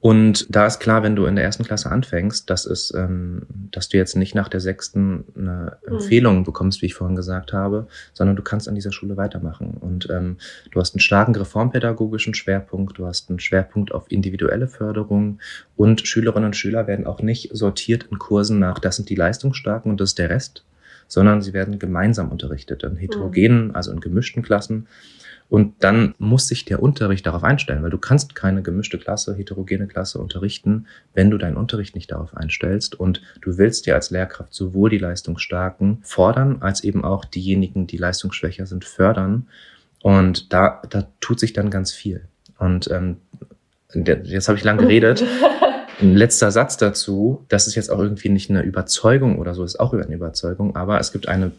Und 0.00 0.46
da 0.48 0.66
ist 0.66 0.80
klar, 0.80 1.02
wenn 1.02 1.14
du 1.14 1.26
in 1.26 1.36
der 1.36 1.44
ersten 1.44 1.62
Klasse 1.62 1.90
anfängst, 1.90 2.48
dass 2.48 2.64
es, 2.64 2.92
ähm, 2.94 3.42
dass 3.70 3.90
du 3.90 3.98
jetzt 3.98 4.16
nicht 4.16 4.34
nach 4.34 4.48
der 4.48 4.60
sechsten 4.60 5.24
eine 5.36 5.76
mhm. 5.86 5.92
Empfehlung 5.92 6.44
bekommst, 6.44 6.80
wie 6.80 6.86
ich 6.86 6.94
vorhin 6.94 7.16
gesagt 7.16 7.52
habe, 7.52 7.86
sondern 8.14 8.34
du 8.34 8.42
kannst 8.42 8.66
an 8.66 8.74
dieser 8.74 8.92
Schule 8.92 9.18
weitermachen. 9.18 9.76
Und 9.78 10.08
ähm, 10.10 10.38
du 10.70 10.80
hast 10.80 10.94
einen 10.94 11.00
starken 11.00 11.36
reformpädagogischen 11.36 12.32
Schwerpunkt, 12.32 12.96
du 12.96 13.06
hast 13.06 13.28
einen 13.28 13.40
Schwerpunkt 13.40 13.92
auf 13.92 14.10
individuelle 14.10 14.68
Förderung 14.68 15.38
und 15.76 16.06
Schülerinnen 16.06 16.46
und 16.46 16.56
Schüler 16.56 16.86
werden 16.86 17.06
auch 17.06 17.20
nicht 17.20 17.50
sortiert 17.54 18.06
in 18.10 18.18
Kursen 18.18 18.58
nach, 18.58 18.78
das 18.78 18.96
sind 18.96 19.10
die 19.10 19.16
Leistungsstarken 19.16 19.90
und 19.90 20.00
das 20.00 20.10
ist 20.10 20.18
der 20.18 20.30
Rest, 20.30 20.64
sondern 21.08 21.42
sie 21.42 21.52
werden 21.52 21.78
gemeinsam 21.78 22.30
unterrichtet 22.30 22.84
in 22.84 22.96
heterogenen, 22.96 23.74
also 23.74 23.92
in 23.92 24.00
gemischten 24.00 24.42
Klassen. 24.42 24.86
Und 25.50 25.82
dann 25.82 26.14
muss 26.18 26.46
sich 26.46 26.64
der 26.64 26.80
Unterricht 26.80 27.26
darauf 27.26 27.42
einstellen, 27.42 27.82
weil 27.82 27.90
du 27.90 27.98
kannst 27.98 28.36
keine 28.36 28.62
gemischte 28.62 28.98
Klasse, 28.98 29.34
heterogene 29.34 29.88
Klasse 29.88 30.20
unterrichten, 30.20 30.86
wenn 31.12 31.28
du 31.28 31.38
deinen 31.38 31.56
Unterricht 31.56 31.96
nicht 31.96 32.12
darauf 32.12 32.36
einstellst. 32.36 32.94
Und 32.94 33.20
du 33.42 33.58
willst 33.58 33.86
ja 33.86 33.96
als 33.96 34.10
Lehrkraft 34.10 34.54
sowohl 34.54 34.90
die 34.90 34.98
Leistungsstarken 34.98 35.98
fordern, 36.02 36.58
als 36.60 36.84
eben 36.84 37.04
auch 37.04 37.24
diejenigen, 37.24 37.88
die 37.88 37.96
leistungsschwächer 37.96 38.64
sind, 38.66 38.84
fördern. 38.84 39.48
Und 40.02 40.52
da, 40.52 40.82
da 40.88 41.08
tut 41.20 41.40
sich 41.40 41.52
dann 41.52 41.68
ganz 41.68 41.92
viel. 41.92 42.22
Und 42.60 42.88
ähm, 42.92 43.16
jetzt 43.92 44.46
habe 44.46 44.56
ich 44.56 44.62
lang 44.62 44.78
geredet. 44.78 45.24
Ein 46.00 46.16
letzter 46.16 46.52
Satz 46.52 46.76
dazu, 46.76 47.44
das 47.48 47.66
ist 47.66 47.74
jetzt 47.74 47.90
auch 47.90 47.98
irgendwie 47.98 48.30
nicht 48.30 48.48
eine 48.48 48.62
Überzeugung 48.62 49.38
oder 49.38 49.54
so, 49.54 49.64
ist 49.64 49.80
auch 49.80 49.92
eine 49.92 50.14
Überzeugung, 50.14 50.74
aber 50.74 50.98
es 50.98 51.12
gibt 51.12 51.28
eine 51.28 51.52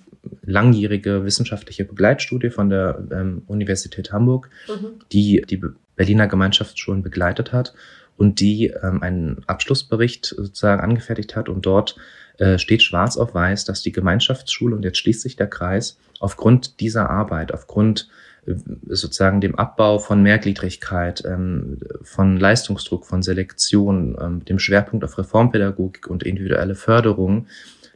langjährige 0.44 1.26
wissenschaftliche 1.26 1.86
Begleitstudie 1.86 2.50
von 2.50 2.70
der 2.70 3.04
ähm, 3.12 3.44
Universität 3.48 4.12
Hamburg, 4.12 4.50
mhm. 4.68 5.00
die 5.12 5.44
die 5.50 5.62
Berliner 5.96 6.28
Gemeinschaftsschulen 6.28 7.04
begleitet 7.04 7.54
hat 7.54 7.74
und 8.18 8.40
die 8.40 8.68
ähm, 8.68 9.02
einen 9.02 9.44
Abschlussbericht 9.48 10.26
sozusagen 10.26 10.82
angefertigt 10.82 11.36
hat 11.36 11.50
und 11.50 11.66
dort 11.66 11.96
äh, 12.38 12.58
steht 12.58 12.84
schwarz 12.84 13.18
auf 13.18 13.34
weiß, 13.34 13.66
dass 13.66 13.82
die 13.82 13.92
Gemeinschaftsschule, 13.92 14.76
und 14.76 14.84
jetzt 14.84 14.98
schließt 14.98 15.22
sich 15.22 15.36
der 15.36 15.48
Kreis, 15.48 15.98
aufgrund 16.20 16.80
dieser 16.80 17.10
Arbeit, 17.10 17.54
aufgrund 17.54 18.10
äh, 18.46 18.54
sozusagen 18.88 19.42
dem 19.42 19.56
Abbau 19.56 20.00
von 20.00 20.24
Mehrgliedrigkeit, 20.24 21.24
ähm, 21.26 21.80
von 22.04 22.38
Leistungsdruck, 22.38 23.06
von 23.06 23.22
Selektion, 23.22 24.18
ähm, 24.20 24.46
dem 24.46 24.60
Schwerpunkt 24.60 25.04
auf 25.06 25.18
Reformpädagogik 25.18 26.08
und 26.08 26.24
individuelle 26.24 26.76
Förderung, 26.76 27.48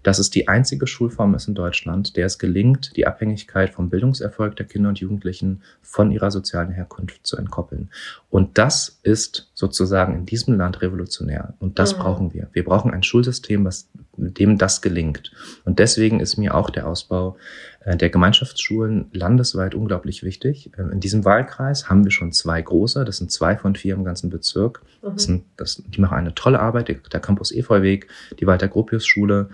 dass 0.06 0.20
es 0.20 0.30
die 0.30 0.48
einzige 0.48 0.86
Schulform 0.86 1.34
ist 1.34 1.48
in 1.48 1.56
Deutschland, 1.56 2.15
der 2.15 2.28
es 2.28 2.38
gelingt, 2.38 2.96
die 2.96 3.08
Abhängigkeit 3.08 3.74
vom 3.74 3.89
Bildungserfolg 3.89 4.56
der 4.56 4.68
Kinder 4.68 4.89
und 4.89 5.00
Jugendlichen 5.00 5.63
von 5.82 6.12
ihrer 6.12 6.30
sozialen 6.30 6.70
Herkunft 6.70 7.26
zu 7.26 7.38
entkoppeln. 7.38 7.89
Und 8.30 8.60
das 8.60 9.00
ist 9.02 9.50
sozusagen 9.56 10.13
in 10.13 10.28
diesem 10.28 10.58
Land 10.58 10.84
revolutionär. 10.84 11.56
Und 11.58 11.80
das 11.80 11.96
mhm. 11.96 12.02
brauchen 12.02 12.34
wir. 12.36 12.50
Wir 12.54 12.63
brauchen 12.63 12.91
ein 12.91 13.02
Schulsystem, 13.02 13.65
was, 13.65 13.89
dem 14.15 14.60
das 14.60 14.84
gelingt. 14.84 15.32
Und 15.63 15.80
deswegen 15.80 16.20
ist 16.20 16.38
mir 16.38 16.54
auch 16.54 16.70
der 16.70 16.88
Ausbau 16.88 17.38
äh, 17.80 17.98
der 17.98 18.12
Gemeinschaftsschulen 18.12 19.08
landesweit 19.12 19.74
unglaublich 19.74 20.22
wichtig. 20.22 20.70
Ähm, 20.78 20.91
in 20.91 21.00
diesem 21.00 21.26
Wahlkreis 21.26 21.89
haben 21.89 22.04
wir 22.04 22.12
schon 22.12 22.32
zwei 22.32 22.62
große, 22.62 23.06
das 23.06 23.18
sind 23.18 23.32
zwei 23.32 23.58
von 23.58 23.76
vier 23.76 23.96
im 23.96 24.04
ganzen 24.04 24.30
Bezirk. 24.30 24.84
Mhm. 25.02 25.13
Das 25.13 25.24
sind, 25.24 25.46
das, 25.58 25.82
die 25.84 26.00
machen 26.00 26.15
eine 26.15 26.36
tolle 26.36 26.60
Arbeit, 26.60 26.89
der 26.89 27.20
Campus 27.20 27.52
Efeuweg, 27.52 28.08
die 28.39 28.46
Walter 28.46 28.68
Gropius 28.68 29.08
Schule 29.08 29.50
äh, 29.50 29.54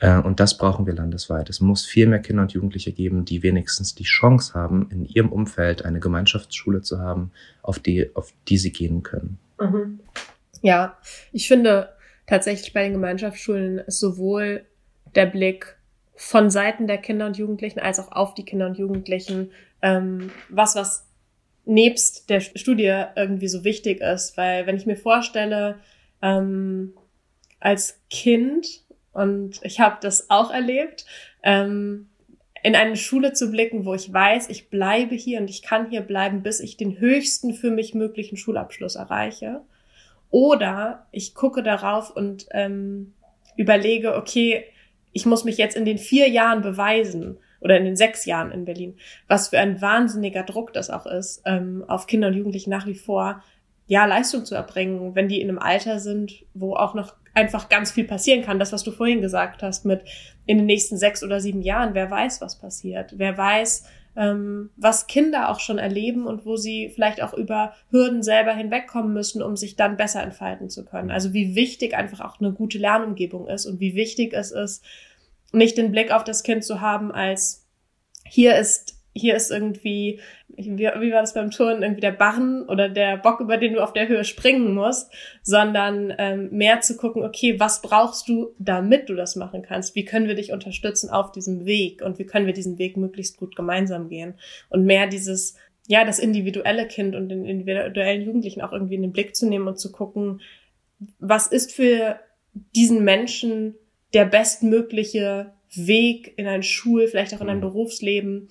und 0.00 0.40
das 0.40 0.56
brauchen 0.56 0.86
wir 0.86 0.94
landesweit. 0.94 1.50
Es 1.50 1.60
muss 1.60 1.84
viel 1.84 2.06
mehr 2.06 2.20
Kinder 2.20 2.42
und 2.42 2.52
Jugendliche 2.52 2.92
geben, 2.92 3.24
die 3.24 3.42
wenigstens 3.42 3.94
die 3.94 4.04
Chance 4.04 4.54
haben, 4.54 4.88
in 4.90 5.04
ihrem 5.04 5.30
Umfeld 5.30 5.84
eine 5.84 6.00
Gemeinschaftsschule 6.00 6.80
zu 6.80 7.00
haben, 7.00 7.32
auf 7.62 7.78
die, 7.78 8.14
auf 8.14 8.32
die 8.48 8.56
sie 8.56 8.72
gehen 8.72 9.02
können. 9.02 9.38
Mhm. 9.60 10.00
Ja, 10.62 10.96
ich 11.32 11.48
finde 11.48 11.90
tatsächlich 12.26 12.72
bei 12.72 12.84
den 12.84 12.92
Gemeinschaftsschulen 12.92 13.78
ist 13.78 14.00
sowohl 14.00 14.64
der 15.14 15.26
Blick 15.26 15.76
von 16.14 16.50
Seiten 16.50 16.86
der 16.86 16.98
Kinder 16.98 17.26
und 17.26 17.36
Jugendlichen 17.36 17.80
als 17.80 17.98
auch 17.98 18.12
auf 18.12 18.34
die 18.34 18.44
Kinder 18.44 18.66
und 18.66 18.78
Jugendlichen 18.78 19.50
ähm, 19.82 20.30
was, 20.48 20.76
was 20.76 21.06
nebst 21.64 22.28
der 22.30 22.40
Studie 22.40 23.04
irgendwie 23.16 23.48
so 23.48 23.64
wichtig 23.64 24.00
ist. 24.00 24.36
Weil 24.36 24.66
wenn 24.66 24.76
ich 24.76 24.86
mir 24.86 24.96
vorstelle, 24.96 25.78
ähm, 26.22 26.94
als 27.58 28.00
Kind 28.10 28.82
und 29.12 29.60
ich 29.62 29.80
habe 29.80 29.98
das 30.00 30.30
auch 30.30 30.50
erlebt, 30.50 31.04
ähm, 31.42 32.08
in 32.62 32.76
eine 32.76 32.96
Schule 32.96 33.32
zu 33.32 33.50
blicken, 33.50 33.84
wo 33.84 33.94
ich 33.94 34.12
weiß, 34.12 34.48
ich 34.50 34.68
bleibe 34.68 35.14
hier 35.14 35.40
und 35.40 35.48
ich 35.48 35.62
kann 35.62 35.88
hier 35.88 36.02
bleiben, 36.02 36.42
bis 36.42 36.60
ich 36.60 36.76
den 36.76 36.98
höchsten 36.98 37.54
für 37.54 37.70
mich 37.70 37.94
möglichen 37.94 38.36
Schulabschluss 38.36 38.96
erreiche. 38.96 39.62
Oder 40.30 41.06
ich 41.10 41.34
gucke 41.34 41.62
darauf 41.62 42.14
und 42.14 42.46
ähm, 42.52 43.14
überlege, 43.56 44.14
okay, 44.14 44.64
ich 45.12 45.26
muss 45.26 45.44
mich 45.44 45.56
jetzt 45.56 45.76
in 45.76 45.84
den 45.84 45.98
vier 45.98 46.28
Jahren 46.28 46.60
beweisen 46.60 47.38
oder 47.60 47.76
in 47.76 47.84
den 47.84 47.96
sechs 47.96 48.26
Jahren 48.26 48.52
in 48.52 48.64
Berlin, 48.64 48.96
was 49.26 49.48
für 49.48 49.58
ein 49.58 49.80
wahnsinniger 49.80 50.44
Druck 50.44 50.72
das 50.72 50.90
auch 50.90 51.06
ist, 51.06 51.42
ähm, 51.46 51.84
auf 51.88 52.06
Kinder 52.06 52.28
und 52.28 52.34
Jugendliche 52.34 52.70
nach 52.70 52.86
wie 52.86 52.94
vor 52.94 53.42
ja 53.86 54.06
Leistung 54.06 54.44
zu 54.44 54.54
erbringen, 54.54 55.14
wenn 55.14 55.28
die 55.28 55.40
in 55.40 55.48
einem 55.48 55.58
Alter 55.58 55.98
sind, 55.98 56.44
wo 56.54 56.74
auch 56.74 56.94
noch 56.94 57.14
einfach 57.34 57.68
ganz 57.68 57.90
viel 57.90 58.04
passieren 58.04 58.42
kann. 58.42 58.58
Das, 58.58 58.72
was 58.72 58.82
du 58.82 58.90
vorhin 58.90 59.20
gesagt 59.20 59.62
hast, 59.62 59.84
mit 59.84 60.02
in 60.46 60.58
den 60.58 60.66
nächsten 60.66 60.96
sechs 60.96 61.22
oder 61.22 61.40
sieben 61.40 61.62
Jahren, 61.62 61.94
wer 61.94 62.10
weiß, 62.10 62.40
was 62.40 62.58
passiert. 62.58 63.14
Wer 63.16 63.36
weiß, 63.36 63.84
ähm, 64.16 64.70
was 64.76 65.06
Kinder 65.06 65.48
auch 65.48 65.60
schon 65.60 65.78
erleben 65.78 66.26
und 66.26 66.44
wo 66.44 66.56
sie 66.56 66.88
vielleicht 66.88 67.22
auch 67.22 67.32
über 67.34 67.74
Hürden 67.90 68.22
selber 68.22 68.52
hinwegkommen 68.52 69.12
müssen, 69.12 69.42
um 69.42 69.56
sich 69.56 69.76
dann 69.76 69.96
besser 69.96 70.22
entfalten 70.22 70.68
zu 70.68 70.84
können. 70.84 71.10
Also 71.10 71.32
wie 71.32 71.54
wichtig 71.54 71.94
einfach 71.94 72.20
auch 72.20 72.40
eine 72.40 72.52
gute 72.52 72.78
Lernumgebung 72.78 73.48
ist 73.48 73.66
und 73.66 73.80
wie 73.80 73.94
wichtig 73.94 74.32
es 74.32 74.50
ist, 74.50 74.84
nicht 75.52 75.78
den 75.78 75.92
Blick 75.92 76.12
auf 76.12 76.24
das 76.24 76.42
Kind 76.42 76.64
zu 76.64 76.80
haben 76.80 77.12
als 77.12 77.66
hier 78.24 78.56
ist 78.56 78.99
hier 79.12 79.34
ist 79.34 79.50
irgendwie, 79.50 80.20
wie, 80.56 80.78
wie 80.78 81.12
war 81.12 81.20
das 81.20 81.34
beim 81.34 81.50
Turnen, 81.50 81.82
irgendwie 81.82 82.00
der 82.00 82.12
Barren 82.12 82.68
oder 82.68 82.88
der 82.88 83.16
Bock, 83.16 83.40
über 83.40 83.56
den 83.56 83.74
du 83.74 83.82
auf 83.82 83.92
der 83.92 84.08
Höhe 84.08 84.24
springen 84.24 84.74
musst, 84.74 85.12
sondern 85.42 86.14
ähm, 86.18 86.48
mehr 86.52 86.80
zu 86.80 86.96
gucken, 86.96 87.24
okay, 87.24 87.58
was 87.58 87.82
brauchst 87.82 88.28
du, 88.28 88.54
damit 88.58 89.08
du 89.08 89.14
das 89.14 89.34
machen 89.36 89.62
kannst? 89.62 89.94
Wie 89.94 90.04
können 90.04 90.28
wir 90.28 90.36
dich 90.36 90.52
unterstützen 90.52 91.10
auf 91.10 91.32
diesem 91.32 91.66
Weg 91.66 92.02
und 92.02 92.18
wie 92.18 92.26
können 92.26 92.46
wir 92.46 92.54
diesen 92.54 92.78
Weg 92.78 92.96
möglichst 92.96 93.36
gut 93.36 93.56
gemeinsam 93.56 94.08
gehen? 94.08 94.34
Und 94.68 94.84
mehr 94.84 95.08
dieses, 95.08 95.56
ja, 95.88 96.04
das 96.04 96.20
individuelle 96.20 96.86
Kind 96.86 97.16
und 97.16 97.28
den 97.28 97.44
individuellen 97.44 98.22
Jugendlichen 98.22 98.60
auch 98.60 98.72
irgendwie 98.72 98.94
in 98.94 99.02
den 99.02 99.12
Blick 99.12 99.34
zu 99.34 99.48
nehmen 99.48 99.66
und 99.66 99.78
zu 99.78 99.90
gucken, 99.90 100.40
was 101.18 101.48
ist 101.48 101.72
für 101.72 102.20
diesen 102.76 103.02
Menschen 103.02 103.74
der 104.14 104.24
bestmögliche 104.24 105.52
Weg 105.74 106.34
in 106.36 106.46
ein 106.46 106.62
Schul, 106.62 107.06
vielleicht 107.06 107.34
auch 107.34 107.40
in 107.40 107.48
ein 107.48 107.58
mhm. 107.58 107.62
Berufsleben, 107.62 108.48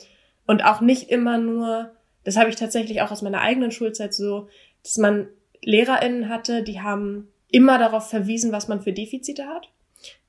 und 0.50 0.66
auch 0.66 0.82
nicht 0.82 1.12
immer 1.12 1.38
nur, 1.38 1.92
das 2.24 2.36
habe 2.36 2.50
ich 2.50 2.56
tatsächlich 2.56 3.04
auch 3.04 3.12
aus 3.12 3.22
meiner 3.22 3.42
eigenen 3.42 3.70
Schulzeit 3.70 4.16
so, 4.16 4.48
dass 4.82 4.98
man 4.98 5.28
LehrerInnen 5.62 6.28
hatte, 6.28 6.64
die 6.64 6.82
haben 6.82 7.28
immer 7.52 7.78
darauf 7.78 8.10
verwiesen, 8.10 8.52
was 8.52 8.68
man 8.68 8.82
für 8.82 8.92
Defizite 8.92 9.46
hat. 9.46 9.70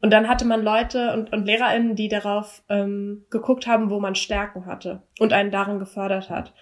Und 0.03 0.11
dann 0.11 0.29
hatte 0.29 0.45
man 0.45 0.63
Leute 0.63 1.15
und, 1.15 1.33
und 1.33 1.47
LehrerInnen, 1.47 1.97
die 1.97 2.09
darauf 2.09 2.63
ähm, 2.69 3.25
geguckt 3.31 3.67
haben, 3.67 3.89
wo 3.89 3.99
man 3.99 4.15
Stärken 4.15 4.67
hatte 4.67 5.01
und 5.19 5.33
einen 5.33 5.51
darin 5.51 5.79
gefördert 5.79 6.29
hat. 6.29 6.53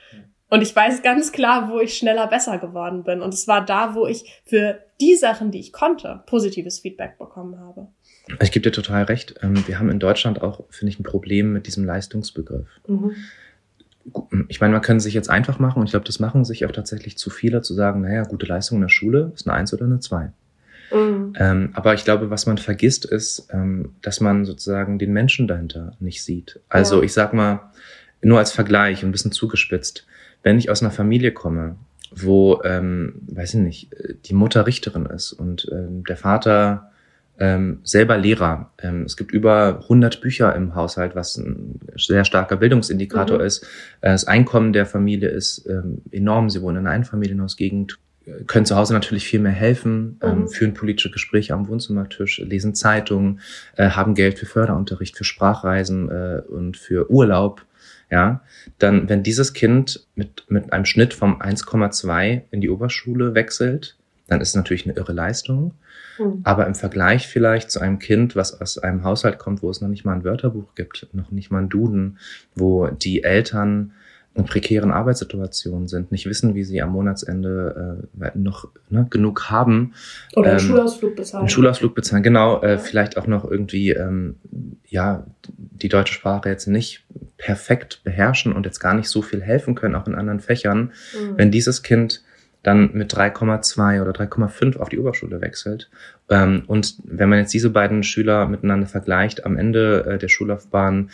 Und 0.48 0.62
ich 0.62 0.76
weiß 0.76 1.02
ganz 1.02 1.32
klar, 1.32 1.68
wo 1.68 1.80
ich 1.80 1.98
schneller 1.98 2.28
besser 2.28 2.58
geworden 2.58 3.02
bin. 3.02 3.22
Und 3.22 3.34
es 3.34 3.48
war 3.48 3.64
da, 3.64 3.96
wo 3.96 4.06
ich 4.06 4.40
für 4.44 4.78
die 5.00 5.16
Sachen, 5.16 5.50
die 5.50 5.58
ich 5.58 5.72
konnte, 5.72 6.22
positives 6.26 6.78
Feedback 6.78 7.18
bekommen 7.18 7.58
habe. 7.58 7.88
Ich 8.40 8.52
gebe 8.52 8.62
dir 8.62 8.72
total 8.72 9.02
recht. 9.02 9.34
Ähm, 9.42 9.66
wir 9.66 9.80
haben 9.80 9.90
in 9.90 9.98
Deutschland 9.98 10.42
auch, 10.42 10.62
finde 10.70 10.92
ich, 10.92 11.00
ein 11.00 11.02
Problem 11.02 11.52
mit 11.52 11.66
diesem 11.66 11.84
Leistungsbegriff. 11.84 12.68
Mhm 12.86 13.16
ich 14.48 14.60
meine, 14.60 14.72
man 14.72 14.82
kann 14.82 15.00
sich 15.00 15.14
jetzt 15.14 15.30
einfach 15.30 15.58
machen 15.58 15.80
und 15.80 15.86
ich 15.86 15.92
glaube, 15.92 16.06
das 16.06 16.20
machen 16.20 16.44
sich 16.44 16.64
auch 16.66 16.72
tatsächlich 16.72 17.18
zu 17.18 17.30
viele, 17.30 17.62
zu 17.62 17.74
sagen, 17.74 18.02
naja, 18.02 18.22
gute 18.24 18.46
Leistung 18.46 18.78
in 18.78 18.82
der 18.82 18.88
Schule 18.88 19.32
ist 19.34 19.46
eine 19.46 19.56
Eins 19.56 19.72
oder 19.72 19.84
eine 19.84 20.00
Zwei. 20.00 20.32
Mhm. 20.92 21.34
Ähm, 21.36 21.70
aber 21.74 21.94
ich 21.94 22.04
glaube, 22.04 22.30
was 22.30 22.46
man 22.46 22.58
vergisst, 22.58 23.04
ist, 23.04 23.48
ähm, 23.52 23.94
dass 24.02 24.20
man 24.20 24.44
sozusagen 24.44 24.98
den 24.98 25.12
Menschen 25.12 25.46
dahinter 25.46 25.92
nicht 26.00 26.22
sieht. 26.22 26.60
Also 26.68 26.98
ja. 26.98 27.02
ich 27.02 27.12
sag 27.12 27.34
mal, 27.34 27.70
nur 28.22 28.38
als 28.38 28.52
Vergleich, 28.52 29.02
ein 29.02 29.12
bisschen 29.12 29.32
zugespitzt, 29.32 30.06
wenn 30.42 30.58
ich 30.58 30.70
aus 30.70 30.82
einer 30.82 30.90
Familie 30.90 31.32
komme, 31.32 31.76
wo, 32.10 32.62
ähm, 32.64 33.14
weiß 33.26 33.54
ich 33.54 33.60
nicht, 33.60 33.90
die 34.24 34.34
Mutter 34.34 34.66
Richterin 34.66 35.06
ist 35.06 35.32
und 35.32 35.68
ähm, 35.70 36.04
der 36.04 36.16
Vater 36.16 36.90
ähm, 37.38 37.80
selber 37.84 38.18
Lehrer. 38.18 38.72
Ähm, 38.80 39.02
es 39.02 39.16
gibt 39.16 39.32
über 39.32 39.80
100 39.82 40.20
Bücher 40.20 40.54
im 40.54 40.74
Haushalt, 40.74 41.14
was 41.14 41.36
ein 41.36 41.80
sehr 41.96 42.24
starker 42.24 42.56
Bildungsindikator 42.56 43.38
mhm. 43.38 43.44
ist. 43.44 43.62
Äh, 44.00 44.10
das 44.10 44.26
Einkommen 44.26 44.72
der 44.72 44.86
Familie 44.86 45.28
ist 45.28 45.66
ähm, 45.68 46.02
enorm. 46.10 46.50
Sie 46.50 46.62
wohnen 46.62 46.78
in 46.78 46.86
einer 46.86 46.96
Einfamilienhausgegend, 46.96 47.98
können 48.46 48.66
zu 48.66 48.76
Hause 48.76 48.92
natürlich 48.92 49.26
viel 49.26 49.40
mehr 49.40 49.52
helfen, 49.52 50.18
ähm, 50.22 50.40
mhm. 50.40 50.48
führen 50.48 50.74
politische 50.74 51.10
Gespräche 51.10 51.54
am 51.54 51.68
Wohnzimmertisch, 51.68 52.38
lesen 52.38 52.74
Zeitungen, 52.74 53.40
äh, 53.76 53.90
haben 53.90 54.14
Geld 54.14 54.38
für 54.38 54.46
Förderunterricht, 54.46 55.16
für 55.16 55.24
Sprachreisen 55.24 56.10
äh, 56.10 56.42
und 56.48 56.76
für 56.76 57.10
Urlaub. 57.10 57.64
Ja, 58.10 58.42
dann, 58.78 59.10
wenn 59.10 59.22
dieses 59.22 59.52
Kind 59.52 60.06
mit, 60.14 60.46
mit 60.48 60.72
einem 60.72 60.86
Schnitt 60.86 61.12
vom 61.12 61.42
1,2 61.42 62.40
in 62.50 62.62
die 62.62 62.70
Oberschule 62.70 63.34
wechselt, 63.34 63.96
dann 64.28 64.40
ist 64.40 64.50
es 64.50 64.54
natürlich 64.54 64.86
eine 64.86 64.96
irre 64.96 65.12
Leistung. 65.12 65.74
Mhm. 66.18 66.40
Aber 66.44 66.66
im 66.66 66.74
Vergleich 66.74 67.26
vielleicht 67.26 67.70
zu 67.70 67.80
einem 67.80 67.98
Kind, 67.98 68.36
was 68.36 68.60
aus 68.60 68.78
einem 68.78 69.04
Haushalt 69.04 69.38
kommt, 69.38 69.62
wo 69.62 69.70
es 69.70 69.80
noch 69.80 69.88
nicht 69.88 70.04
mal 70.04 70.14
ein 70.14 70.24
Wörterbuch 70.24 70.74
gibt, 70.74 71.08
noch 71.12 71.30
nicht 71.30 71.50
mal 71.50 71.62
ein 71.62 71.68
Duden, 71.68 72.18
wo 72.54 72.88
die 72.88 73.22
Eltern 73.24 73.92
in 74.38 74.44
prekären 74.44 74.92
Arbeitssituationen 74.92 75.88
sind, 75.88 76.12
nicht 76.12 76.26
wissen, 76.26 76.54
wie 76.54 76.62
sie 76.62 76.80
am 76.80 76.92
Monatsende 76.92 77.98
äh, 78.20 78.30
noch 78.34 78.68
ne, 78.88 79.06
genug 79.10 79.50
haben. 79.50 79.94
Oder 80.36 80.50
einen 80.50 80.60
ähm, 80.60 80.64
Schulausflug 80.64 81.16
bezahlen. 81.16 81.40
Einen 81.40 81.48
Schulausflug 81.48 81.94
bezahlen, 81.94 82.22
genau. 82.22 82.62
Äh, 82.62 82.78
vielleicht 82.78 83.16
auch 83.16 83.26
noch 83.26 83.50
irgendwie, 83.50 83.90
ähm, 83.90 84.36
ja, 84.86 85.26
die 85.48 85.88
deutsche 85.88 86.14
Sprache 86.14 86.48
jetzt 86.48 86.68
nicht 86.68 87.04
perfekt 87.36 88.02
beherrschen 88.04 88.52
und 88.52 88.64
jetzt 88.64 88.78
gar 88.78 88.94
nicht 88.94 89.08
so 89.08 89.22
viel 89.22 89.42
helfen 89.42 89.74
können, 89.74 89.96
auch 89.96 90.06
in 90.06 90.14
anderen 90.14 90.40
Fächern. 90.40 90.92
Mhm. 91.14 91.36
Wenn 91.36 91.50
dieses 91.50 91.82
Kind 91.82 92.22
dann 92.62 92.92
mit 92.92 93.14
3,2 93.14 94.02
oder 94.02 94.10
3,5 94.10 94.78
auf 94.78 94.88
die 94.88 94.98
Oberschule 94.98 95.40
wechselt. 95.40 95.90
Ähm, 96.28 96.64
und 96.66 96.96
wenn 97.04 97.28
man 97.28 97.38
jetzt 97.38 97.54
diese 97.54 97.70
beiden 97.70 98.02
Schüler 98.02 98.46
miteinander 98.46 98.86
vergleicht, 98.86 99.46
am 99.46 99.56
Ende 99.56 100.04
äh, 100.06 100.18
der 100.18 100.28
Schullaufbahn 100.28 101.10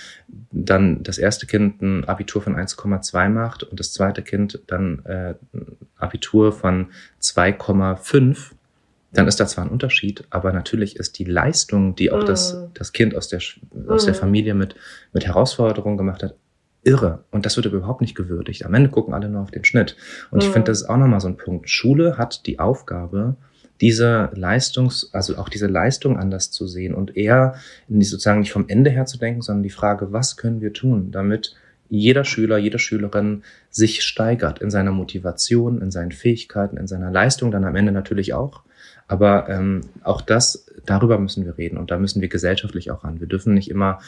dann 0.50 1.02
das 1.02 1.18
erste 1.18 1.46
Kind 1.46 1.83
ein 1.83 2.04
Abitur 2.07 2.42
von 2.42 2.57
1,2 2.57 3.28
macht 3.28 3.62
und 3.62 3.78
das 3.78 3.92
zweite 3.92 4.22
Kind 4.22 4.61
dann 4.66 5.04
äh, 5.04 5.35
ein 5.52 5.76
Abitur 5.96 6.52
von 6.52 6.88
2,5, 7.20 8.52
dann 9.12 9.28
ist 9.28 9.38
da 9.38 9.46
zwar 9.46 9.64
ein 9.64 9.70
Unterschied, 9.70 10.24
aber 10.30 10.52
natürlich 10.52 10.96
ist 10.96 11.18
die 11.18 11.24
Leistung, 11.24 11.94
die 11.94 12.11
auch 12.11 12.24
das, 12.24 12.54
mm. 12.54 12.64
das 12.74 12.92
Kind 12.92 13.14
aus 13.14 13.28
der, 13.28 13.40
aus 13.87 14.07
der 14.07 14.14
mm. 14.14 14.16
Familie 14.16 14.54
mit, 14.54 14.74
mit 15.12 15.24
Herausforderungen 15.24 15.96
gemacht 15.96 16.24
hat, 16.24 16.35
irre. 16.85 17.25
Und 17.31 17.47
das 17.47 17.57
wird 17.57 17.66
überhaupt 17.66 18.01
nicht 18.01 18.14
gewürdigt. 18.14 18.64
Am 18.64 18.75
Ende 18.75 18.90
gucken 18.90 19.14
alle 19.14 19.29
nur 19.29 19.42
auf 19.42 19.51
den 19.51 19.64
Schnitt. 19.64 19.97
Und 20.31 20.42
mhm. 20.42 20.47
ich 20.47 20.53
finde, 20.53 20.70
das 20.70 20.83
ist 20.83 20.88
auch 20.88 20.97
nochmal 20.97 21.20
so 21.20 21.29
ein 21.29 21.37
Punkt. 21.37 21.68
Schule 21.68 22.18
hat 22.18 22.47
die 22.47 22.59
Aufgabe, 22.59 23.37
diese 23.81 24.31
Leistungs, 24.35 25.11
also 25.12 25.37
auch 25.37 25.49
diese 25.49 25.66
Leistung 25.66 26.18
anders 26.18 26.51
zu 26.51 26.66
sehen 26.66 26.94
und 26.94 27.16
eher 27.16 27.55
sozusagen 27.88 28.40
nicht 28.40 28.53
vom 28.53 28.68
Ende 28.68 28.90
her 28.90 29.07
zu 29.07 29.18
denken, 29.18 29.42
sondern 29.42 29.64
die 29.64 29.70
Frage, 29.70 30.12
was 30.12 30.37
können 30.37 30.61
wir 30.61 30.73
tun, 30.73 31.11
damit 31.11 31.57
jeder 31.90 32.25
Schüler, 32.25 32.57
jede 32.57 32.79
Schülerin 32.79 33.42
sich 33.70 34.03
steigert 34.03 34.61
in 34.61 34.70
seiner 34.70 34.92
Motivation, 34.92 35.81
in 35.83 35.90
seinen 35.90 36.12
Fähigkeiten, 36.12 36.77
in 36.77 36.87
seiner 36.87 37.11
Leistung, 37.11 37.51
dann 37.51 37.64
am 37.64 37.77
Ende 37.77 37.92
natürlich 37.92 38.33
auch. 38.35 38.62
Aber 39.07 39.49
ähm, 39.51 39.83
auch 40.03 40.23
das, 40.23 40.66
darüber 40.87 41.18
müssen 41.18 41.44
wir 41.44 41.59
reden 41.59 41.77
und 41.77 41.90
da 41.90 41.99
müssen 41.99 42.23
wir 42.23 42.29
gesellschaftlich 42.29 42.90
auch 42.90 43.05
ran. 43.05 43.20
Wir 43.20 43.27
dürfen 43.27 43.53
nicht 43.55 43.70
immer 43.70 44.01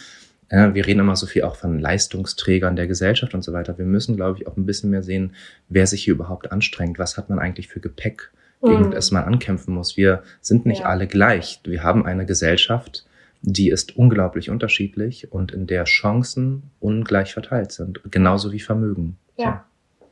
ja, 0.50 0.74
wir 0.74 0.86
reden 0.86 1.00
immer 1.00 1.16
so 1.16 1.26
viel 1.26 1.42
auch 1.42 1.56
von 1.56 1.78
Leistungsträgern 1.78 2.76
der 2.76 2.86
Gesellschaft 2.86 3.34
und 3.34 3.42
so 3.42 3.52
weiter. 3.52 3.78
Wir 3.78 3.84
müssen, 3.84 4.16
glaube 4.16 4.38
ich, 4.38 4.46
auch 4.46 4.56
ein 4.56 4.66
bisschen 4.66 4.90
mehr 4.90 5.02
sehen, 5.02 5.34
wer 5.68 5.86
sich 5.86 6.04
hier 6.04 6.14
überhaupt 6.14 6.52
anstrengt. 6.52 6.98
Was 6.98 7.16
hat 7.16 7.28
man 7.30 7.38
eigentlich 7.38 7.68
für 7.68 7.80
Gepäck, 7.80 8.30
gegen 8.62 8.86
mhm. 8.86 8.90
das 8.92 9.10
man 9.10 9.24
ankämpfen 9.24 9.74
muss? 9.74 9.96
Wir 9.96 10.22
sind 10.40 10.64
nicht 10.64 10.80
ja. 10.80 10.86
alle 10.86 11.08
gleich. 11.08 11.60
Wir 11.64 11.82
haben 11.82 12.06
eine 12.06 12.26
Gesellschaft, 12.26 13.06
die 13.42 13.70
ist 13.70 13.96
unglaublich 13.96 14.48
unterschiedlich 14.48 15.32
und 15.32 15.52
in 15.52 15.66
der 15.66 15.84
Chancen 15.84 16.70
ungleich 16.78 17.32
verteilt 17.32 17.72
sind, 17.72 18.00
genauso 18.10 18.52
wie 18.52 18.60
Vermögen. 18.60 19.18
Ja, 19.36 19.64
so. 19.98 20.06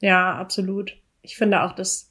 ja 0.00 0.34
absolut. 0.36 0.96
Ich 1.22 1.36
finde 1.36 1.62
auch, 1.62 1.72
dass 1.72 2.10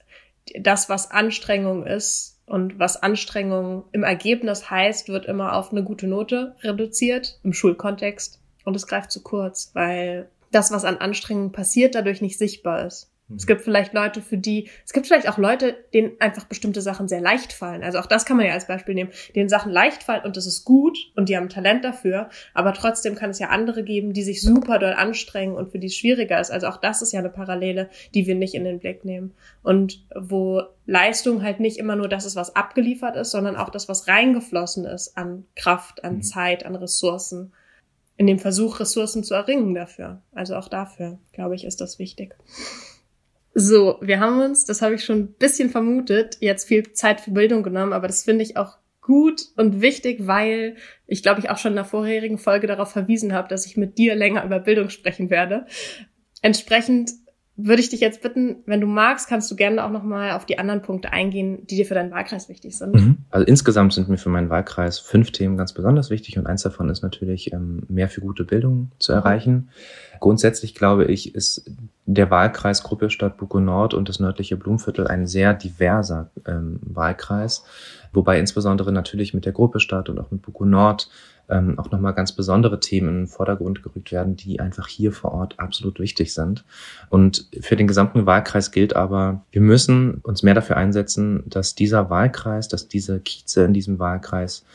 das, 0.59 0.89
was 0.89 1.11
Anstrengung 1.11 1.85
ist, 1.85 2.32
und 2.45 2.77
was 2.79 3.01
Anstrengung 3.01 3.85
im 3.91 4.03
Ergebnis 4.03 4.69
heißt, 4.69 5.09
wird 5.09 5.25
immer 5.25 5.55
auf 5.55 5.71
eine 5.71 5.83
gute 5.83 6.07
Note 6.07 6.55
reduziert 6.61 7.39
im 7.43 7.53
Schulkontext. 7.53 8.39
Und 8.65 8.75
es 8.75 8.87
greift 8.87 9.11
zu 9.11 9.21
kurz, 9.21 9.71
weil 9.73 10.29
das, 10.51 10.71
was 10.71 10.85
an 10.85 10.97
Anstrengung 10.97 11.51
passiert, 11.51 11.95
dadurch 11.95 12.21
nicht 12.21 12.37
sichtbar 12.37 12.85
ist. 12.85 13.12
Es 13.35 13.47
gibt 13.47 13.61
vielleicht 13.61 13.93
Leute, 13.93 14.21
für 14.21 14.37
die, 14.37 14.69
es 14.85 14.91
gibt 14.91 15.07
vielleicht 15.07 15.29
auch 15.29 15.37
Leute, 15.37 15.75
denen 15.93 16.11
einfach 16.19 16.45
bestimmte 16.45 16.81
Sachen 16.81 17.07
sehr 17.07 17.21
leicht 17.21 17.53
fallen. 17.53 17.83
Also 17.83 17.99
auch 17.99 18.05
das 18.05 18.25
kann 18.25 18.37
man 18.37 18.45
ja 18.45 18.53
als 18.53 18.67
Beispiel 18.67 18.95
nehmen, 18.95 19.11
denen 19.35 19.49
Sachen 19.49 19.71
leicht 19.71 20.03
fallen 20.03 20.25
und 20.25 20.35
das 20.37 20.45
ist 20.45 20.65
gut 20.65 20.97
und 21.15 21.29
die 21.29 21.37
haben 21.37 21.49
Talent 21.49 21.85
dafür. 21.85 22.29
Aber 22.53 22.73
trotzdem 22.73 23.15
kann 23.15 23.29
es 23.29 23.39
ja 23.39 23.49
andere 23.49 23.83
geben, 23.83 24.13
die 24.13 24.23
sich 24.23 24.41
super 24.41 24.77
doll 24.77 24.93
anstrengen 24.93 25.55
und 25.55 25.71
für 25.71 25.79
die 25.79 25.87
es 25.87 25.95
schwieriger 25.95 26.39
ist. 26.39 26.51
Also 26.51 26.67
auch 26.67 26.77
das 26.77 27.01
ist 27.01 27.13
ja 27.13 27.19
eine 27.19 27.29
Parallele, 27.29 27.89
die 28.13 28.27
wir 28.27 28.35
nicht 28.35 28.55
in 28.55 28.65
den 28.65 28.79
Blick 28.79 29.05
nehmen. 29.05 29.33
Und 29.63 30.05
wo 30.15 30.63
Leistung 30.85 31.43
halt 31.43 31.59
nicht 31.59 31.77
immer 31.77 31.95
nur 31.95 32.09
das 32.09 32.25
ist, 32.25 32.35
was 32.35 32.55
abgeliefert 32.55 33.15
ist, 33.15 33.31
sondern 33.31 33.55
auch 33.55 33.69
das, 33.69 33.87
was 33.87 34.07
reingeflossen 34.07 34.85
ist 34.85 35.17
an 35.17 35.45
Kraft, 35.55 36.03
an 36.03 36.17
mhm. 36.17 36.23
Zeit, 36.23 36.65
an 36.65 36.75
Ressourcen. 36.75 37.53
In 38.15 38.27
dem 38.27 38.37
Versuch, 38.37 38.79
Ressourcen 38.79 39.23
zu 39.23 39.33
erringen 39.33 39.73
dafür. 39.73 40.21
Also 40.33 40.55
auch 40.55 40.67
dafür, 40.67 41.19
glaube 41.31 41.55
ich, 41.55 41.65
ist 41.65 41.81
das 41.81 41.97
wichtig. 41.97 42.35
So, 43.55 43.99
wir 44.01 44.19
haben 44.19 44.41
uns, 44.41 44.65
das 44.65 44.81
habe 44.81 44.95
ich 44.95 45.03
schon 45.05 45.19
ein 45.19 45.33
bisschen 45.33 45.69
vermutet, 45.69 46.37
jetzt 46.39 46.67
viel 46.67 46.91
Zeit 46.93 47.21
für 47.21 47.31
Bildung 47.31 47.61
genommen, 47.61 47.93
aber 47.93 48.07
das 48.07 48.23
finde 48.23 48.43
ich 48.43 48.57
auch 48.57 48.77
gut 48.99 49.49
und 49.57 49.81
wichtig, 49.81 50.25
weil 50.25 50.75
ich 51.05 51.21
glaube 51.21 51.39
ich 51.39 51.49
auch 51.49 51.57
schon 51.57 51.73
in 51.73 51.77
der 51.77 51.85
vorherigen 51.85 52.37
Folge 52.39 52.67
darauf 52.67 52.91
verwiesen 52.91 53.33
habe, 53.33 53.49
dass 53.49 53.65
ich 53.65 53.77
mit 53.77 53.97
dir 53.97 54.15
länger 54.15 54.43
über 54.43 54.59
Bildung 54.59 54.89
sprechen 54.89 55.29
werde. 55.29 55.67
Entsprechend 56.41 57.11
würde 57.55 57.81
ich 57.81 57.89
dich 57.89 57.99
jetzt 57.99 58.23
bitten, 58.23 58.63
wenn 58.65 58.81
du 58.81 58.87
magst, 58.87 59.29
kannst 59.29 59.49
du 59.51 59.55
gerne 59.55 59.83
auch 59.85 59.91
nochmal 59.91 60.31
auf 60.31 60.45
die 60.45 60.57
anderen 60.57 60.81
Punkte 60.81 61.13
eingehen, 61.13 61.67
die 61.67 61.75
dir 61.75 61.85
für 61.85 61.93
deinen 61.93 62.09
Wahlkreis 62.09 62.49
wichtig 62.49 62.75
sind. 62.75 62.95
Mhm. 62.95 63.17
Also 63.29 63.45
insgesamt 63.45 63.93
sind 63.93 64.09
mir 64.09 64.17
für 64.17 64.29
meinen 64.29 64.49
Wahlkreis 64.49 64.97
fünf 64.97 65.31
Themen 65.31 65.55
ganz 65.55 65.71
besonders 65.71 66.09
wichtig 66.09 66.39
und 66.39 66.47
eins 66.47 66.63
davon 66.63 66.89
ist 66.89 67.03
natürlich, 67.03 67.53
ähm, 67.53 67.83
mehr 67.89 68.09
für 68.09 68.21
gute 68.21 68.43
Bildung 68.43 68.91
zu 68.97 69.11
mhm. 69.11 69.17
erreichen. 69.19 69.69
Grundsätzlich 70.19 70.73
glaube 70.73 71.05
ich, 71.05 71.35
ist 71.35 71.69
der 72.05 72.31
Wahlkreis 72.31 72.81
Gruppe 72.81 73.11
Stadt 73.11 73.37
Buko 73.37 73.59
Nord 73.59 73.93
und 73.93 74.09
das 74.09 74.19
nördliche 74.19 74.57
Blumviertel 74.57 75.07
ein 75.07 75.27
sehr 75.27 75.53
diverser 75.53 76.31
ähm, 76.47 76.79
Wahlkreis, 76.81 77.65
wobei 78.13 78.39
insbesondere 78.39 78.91
natürlich 78.91 79.35
mit 79.35 79.45
der 79.45 79.53
Gruppe 79.53 79.79
Stadt 79.79 80.09
und 80.09 80.19
auch 80.19 80.31
mit 80.31 80.41
Buko 80.41 80.65
Nord 80.65 81.09
ähm, 81.49 81.77
auch 81.77 81.91
nochmal 81.91 82.13
ganz 82.13 82.31
besondere 82.31 82.79
Themen 82.79 83.09
in 83.09 83.15
den 83.15 83.27
Vordergrund 83.27 83.83
gerückt 83.83 84.11
werden, 84.11 84.35
die 84.35 84.59
einfach 84.59 84.87
hier 84.87 85.11
vor 85.11 85.33
Ort 85.33 85.59
absolut 85.59 85.99
wichtig 85.99 86.33
sind. 86.33 86.63
Und 87.09 87.49
für 87.59 87.75
den 87.75 87.87
gesamten 87.87 88.25
Wahlkreis 88.25 88.71
gilt 88.71 88.95
aber, 88.95 89.43
wir 89.51 89.61
müssen 89.61 90.15
uns 90.23 90.43
mehr 90.43 90.53
dafür 90.53 90.77
einsetzen, 90.77 91.43
dass 91.47 91.75
dieser 91.75 92.09
Wahlkreis, 92.09 92.67
dass 92.67 92.87
diese 92.87 93.19
Kieze 93.19 93.65
in 93.65 93.73
diesem 93.73 93.99
Wahlkreis 93.99 94.65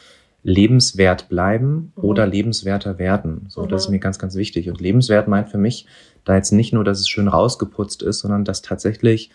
lebenswert 0.42 1.28
bleiben 1.28 1.92
mhm. 1.96 2.04
oder 2.04 2.26
lebenswerter 2.26 2.98
werden. 2.98 3.46
So, 3.48 3.64
mhm. 3.64 3.68
das 3.68 3.82
ist 3.82 3.88
mhm. 3.88 3.94
mir 3.94 4.00
ganz, 4.00 4.18
ganz 4.18 4.34
wichtig. 4.34 4.68
Und 4.68 4.80
lebenswert 4.80 5.28
meint 5.28 5.48
für 5.48 5.58
mich 5.58 5.86
da 6.24 6.34
jetzt 6.36 6.52
nicht 6.52 6.72
nur, 6.72 6.84
dass 6.84 7.00
es 7.00 7.08
schön 7.08 7.28
rausgeputzt 7.28 8.02
ist, 8.02 8.20
sondern 8.20 8.44
dass 8.44 8.62
tatsächlich 8.62 9.30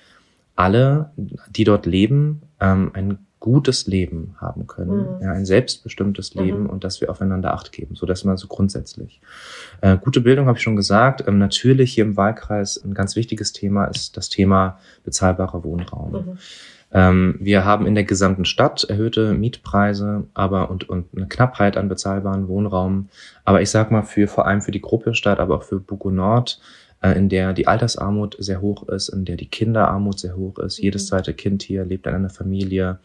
alle, 0.55 1.11
die 1.17 1.63
dort 1.63 1.85
leben, 1.85 2.43
ähm, 2.59 2.91
ein 2.93 3.17
gutes 3.43 3.87
Leben 3.87 4.35
haben 4.39 4.67
können, 4.67 5.17
mhm. 5.17 5.21
ja, 5.21 5.33
ein 5.33 5.45
selbstbestimmtes 5.45 6.33
Leben 6.33 6.63
mhm. 6.63 6.69
und 6.69 6.85
dass 6.85 7.01
wir 7.01 7.09
aufeinander 7.09 7.53
Acht 7.53 7.73
geben. 7.73 7.93
So, 7.93 8.05
das 8.05 8.23
mal 8.23 8.37
so 8.37 8.47
grundsätzlich. 8.47 9.19
Äh, 9.81 9.97
gute 9.97 10.21
Bildung 10.21 10.47
habe 10.47 10.57
ich 10.57 10.63
schon 10.63 10.77
gesagt. 10.77 11.25
Ähm, 11.27 11.39
natürlich 11.39 11.93
hier 11.93 12.05
im 12.05 12.15
Wahlkreis 12.15 12.81
ein 12.81 12.93
ganz 12.93 13.17
wichtiges 13.17 13.51
Thema 13.51 13.83
ist 13.87 14.15
das 14.15 14.29
Thema 14.29 14.79
bezahlbarer 15.03 15.65
Wohnraum. 15.65 16.11
Mhm. 16.13 16.37
Ähm, 16.93 17.35
wir 17.41 17.65
haben 17.65 17.85
in 17.85 17.95
der 17.95 18.05
gesamten 18.05 18.45
Stadt 18.45 18.85
erhöhte 18.85 19.33
Mietpreise, 19.33 20.23
aber 20.33 20.69
und, 20.69 20.87
und 20.87 21.07
eine 21.13 21.27
Knappheit 21.27 21.75
an 21.75 21.89
bezahlbaren 21.89 22.47
Wohnraum. 22.47 23.09
Aber 23.43 23.61
ich 23.61 23.69
sag 23.69 23.91
mal, 23.91 24.03
für 24.03 24.29
vor 24.29 24.47
allem 24.47 24.61
für 24.61 24.71
die 24.71 24.81
Gruppe 24.81 25.15
Stadt, 25.15 25.41
aber 25.41 25.57
auch 25.57 25.63
für 25.63 25.81
Buko 25.81 26.11
Nord, 26.11 26.61
äh, 27.03 27.17
in 27.17 27.29
der 27.29 27.53
die 27.53 27.67
Altersarmut 27.67 28.37
sehr 28.39 28.61
hoch 28.61 28.87
ist, 28.87 29.09
in 29.09 29.25
der 29.25 29.35
die 29.35 29.49
Kinderarmut 29.49 30.19
sehr 30.19 30.35
hoch 30.37 30.57
ist. 30.59 30.79
Jedes 30.79 31.03
mhm. 31.03 31.07
zweite 31.07 31.33
Kind 31.33 31.61
hier 31.61 31.83
lebt 31.83 32.07
in 32.07 32.15
einer 32.15 32.29
Familie, 32.29 32.99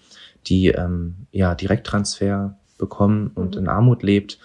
die 0.49 0.69
ähm, 0.69 1.27
ja 1.31 1.55
Direkttransfer 1.55 2.57
bekommen 2.79 3.31
und 3.35 3.57
in 3.57 3.69
Armut 3.69 4.03
lebt, 4.03 4.39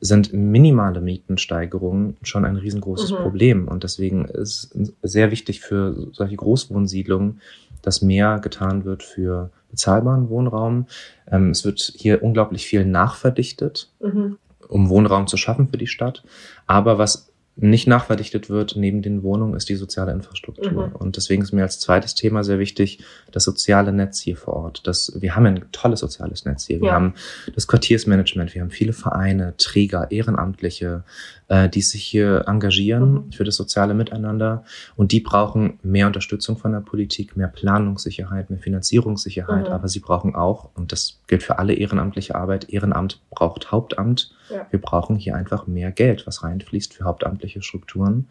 sind 0.00 0.32
minimale 0.32 1.00
Mietensteigerungen 1.00 2.16
schon 2.22 2.44
ein 2.44 2.56
riesengroßes 2.56 3.12
mhm. 3.12 3.16
Problem. 3.16 3.68
Und 3.68 3.84
deswegen 3.84 4.24
ist 4.24 4.74
es 4.74 4.94
sehr 5.02 5.30
wichtig 5.30 5.60
für 5.60 6.08
solche 6.12 6.36
Großwohnsiedlungen, 6.36 7.40
dass 7.82 8.02
mehr 8.02 8.40
getan 8.40 8.84
wird 8.84 9.04
für 9.04 9.50
bezahlbaren 9.70 10.28
Wohnraum. 10.28 10.86
Ähm, 11.30 11.50
es 11.50 11.64
wird 11.64 11.92
hier 11.96 12.22
unglaublich 12.22 12.66
viel 12.66 12.84
nachverdichtet, 12.84 13.92
mhm. 14.00 14.38
um 14.68 14.88
Wohnraum 14.88 15.28
zu 15.28 15.36
schaffen 15.36 15.68
für 15.68 15.78
die 15.78 15.86
Stadt. 15.86 16.24
Aber 16.66 16.98
was 16.98 17.31
nicht 17.56 17.86
nachverdichtet 17.86 18.48
wird 18.48 18.76
neben 18.76 19.02
den 19.02 19.22
Wohnungen, 19.22 19.54
ist 19.54 19.68
die 19.68 19.74
soziale 19.74 20.12
Infrastruktur. 20.12 20.88
Mhm. 20.88 20.96
Und 20.96 21.16
deswegen 21.16 21.42
ist 21.42 21.52
mir 21.52 21.62
als 21.62 21.78
zweites 21.78 22.14
Thema 22.14 22.44
sehr 22.44 22.58
wichtig, 22.58 23.00
das 23.30 23.44
soziale 23.44 23.92
Netz 23.92 24.20
hier 24.20 24.36
vor 24.36 24.54
Ort. 24.54 24.86
Das, 24.86 25.12
wir 25.20 25.36
haben 25.36 25.44
ein 25.44 25.64
tolles 25.70 26.00
soziales 26.00 26.46
Netz 26.46 26.66
hier. 26.66 26.80
Wir 26.80 26.88
ja. 26.88 26.94
haben 26.94 27.14
das 27.54 27.66
Quartiersmanagement, 27.66 28.54
wir 28.54 28.62
haben 28.62 28.70
viele 28.70 28.94
Vereine, 28.94 29.54
Träger, 29.58 30.10
Ehrenamtliche, 30.10 31.04
äh, 31.52 31.68
die 31.68 31.82
sich 31.82 32.02
hier 32.02 32.44
engagieren 32.46 33.12
mhm. 33.12 33.32
für 33.32 33.44
das 33.44 33.56
soziale 33.56 33.92
Miteinander. 33.92 34.64
Und 34.96 35.12
die 35.12 35.20
brauchen 35.20 35.78
mehr 35.82 36.06
Unterstützung 36.06 36.56
von 36.56 36.72
der 36.72 36.80
Politik, 36.80 37.36
mehr 37.36 37.48
Planungssicherheit, 37.48 38.48
mehr 38.48 38.58
Finanzierungssicherheit. 38.58 39.68
Mhm. 39.68 39.72
Aber 39.74 39.86
sie 39.86 40.00
brauchen 40.00 40.34
auch, 40.34 40.70
und 40.74 40.92
das 40.92 41.20
gilt 41.26 41.42
für 41.42 41.58
alle 41.58 41.74
ehrenamtliche 41.74 42.36
Arbeit, 42.36 42.70
Ehrenamt 42.70 43.20
braucht 43.28 43.70
Hauptamt. 43.70 44.32
Ja. 44.48 44.66
Wir 44.70 44.80
brauchen 44.80 45.16
hier 45.16 45.36
einfach 45.36 45.66
mehr 45.66 45.92
Geld, 45.92 46.26
was 46.26 46.42
reinfließt 46.42 46.94
für 46.94 47.04
hauptamtliche 47.04 47.60
Strukturen. 47.60 48.28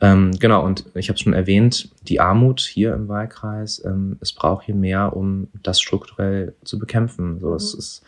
Ähm, 0.00 0.32
genau, 0.40 0.64
und 0.64 0.84
ich 0.94 1.08
habe 1.08 1.14
es 1.14 1.20
schon 1.20 1.34
erwähnt, 1.34 1.90
die 2.08 2.18
Armut 2.18 2.60
hier 2.60 2.92
im 2.92 3.06
Wahlkreis, 3.06 3.80
ähm, 3.84 4.16
es 4.20 4.32
braucht 4.32 4.64
hier 4.64 4.74
mehr, 4.74 5.16
um 5.16 5.46
das 5.62 5.80
strukturell 5.80 6.54
zu 6.64 6.80
bekämpfen. 6.80 7.38
So, 7.38 7.50
mhm. 7.50 7.54
es 7.54 7.72
ist, 7.72 8.02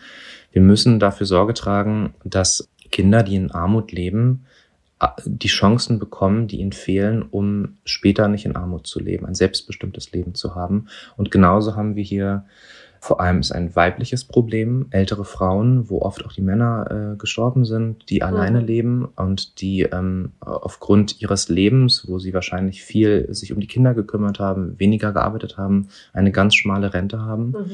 wir 0.50 0.62
müssen 0.62 0.98
dafür 0.98 1.26
Sorge 1.26 1.54
tragen, 1.54 2.14
dass 2.24 2.68
Kinder, 2.94 3.24
die 3.24 3.34
in 3.34 3.50
Armut 3.50 3.90
leben, 3.90 4.46
die 5.26 5.48
Chancen 5.48 5.98
bekommen, 5.98 6.46
die 6.46 6.60
ihnen 6.60 6.72
fehlen, 6.72 7.22
um 7.22 7.76
später 7.84 8.28
nicht 8.28 8.46
in 8.46 8.54
Armut 8.54 8.86
zu 8.86 9.00
leben, 9.00 9.26
ein 9.26 9.34
selbstbestimmtes 9.34 10.12
Leben 10.12 10.36
zu 10.36 10.54
haben. 10.54 10.86
Und 11.16 11.32
genauso 11.32 11.74
haben 11.74 11.96
wir 11.96 12.04
hier 12.04 12.44
vor 13.00 13.20
allem 13.20 13.40
ist 13.40 13.52
ein 13.52 13.76
weibliches 13.76 14.24
Problem, 14.24 14.86
ältere 14.88 15.26
Frauen, 15.26 15.90
wo 15.90 16.00
oft 16.00 16.24
auch 16.24 16.32
die 16.32 16.40
Männer 16.40 17.12
äh, 17.12 17.16
gestorben 17.18 17.66
sind, 17.66 18.08
die 18.08 18.20
mhm. 18.20 18.22
alleine 18.22 18.60
leben 18.60 19.04
und 19.16 19.60
die 19.60 19.82
ähm, 19.82 20.32
aufgrund 20.40 21.20
ihres 21.20 21.50
Lebens, 21.50 22.06
wo 22.08 22.18
sie 22.18 22.32
wahrscheinlich 22.32 22.82
viel 22.82 23.26
sich 23.34 23.52
um 23.52 23.60
die 23.60 23.66
Kinder 23.66 23.92
gekümmert 23.92 24.38
haben, 24.38 24.80
weniger 24.80 25.12
gearbeitet 25.12 25.58
haben, 25.58 25.88
eine 26.14 26.32
ganz 26.32 26.54
schmale 26.54 26.94
Rente 26.94 27.20
haben. 27.20 27.48
Mhm 27.48 27.70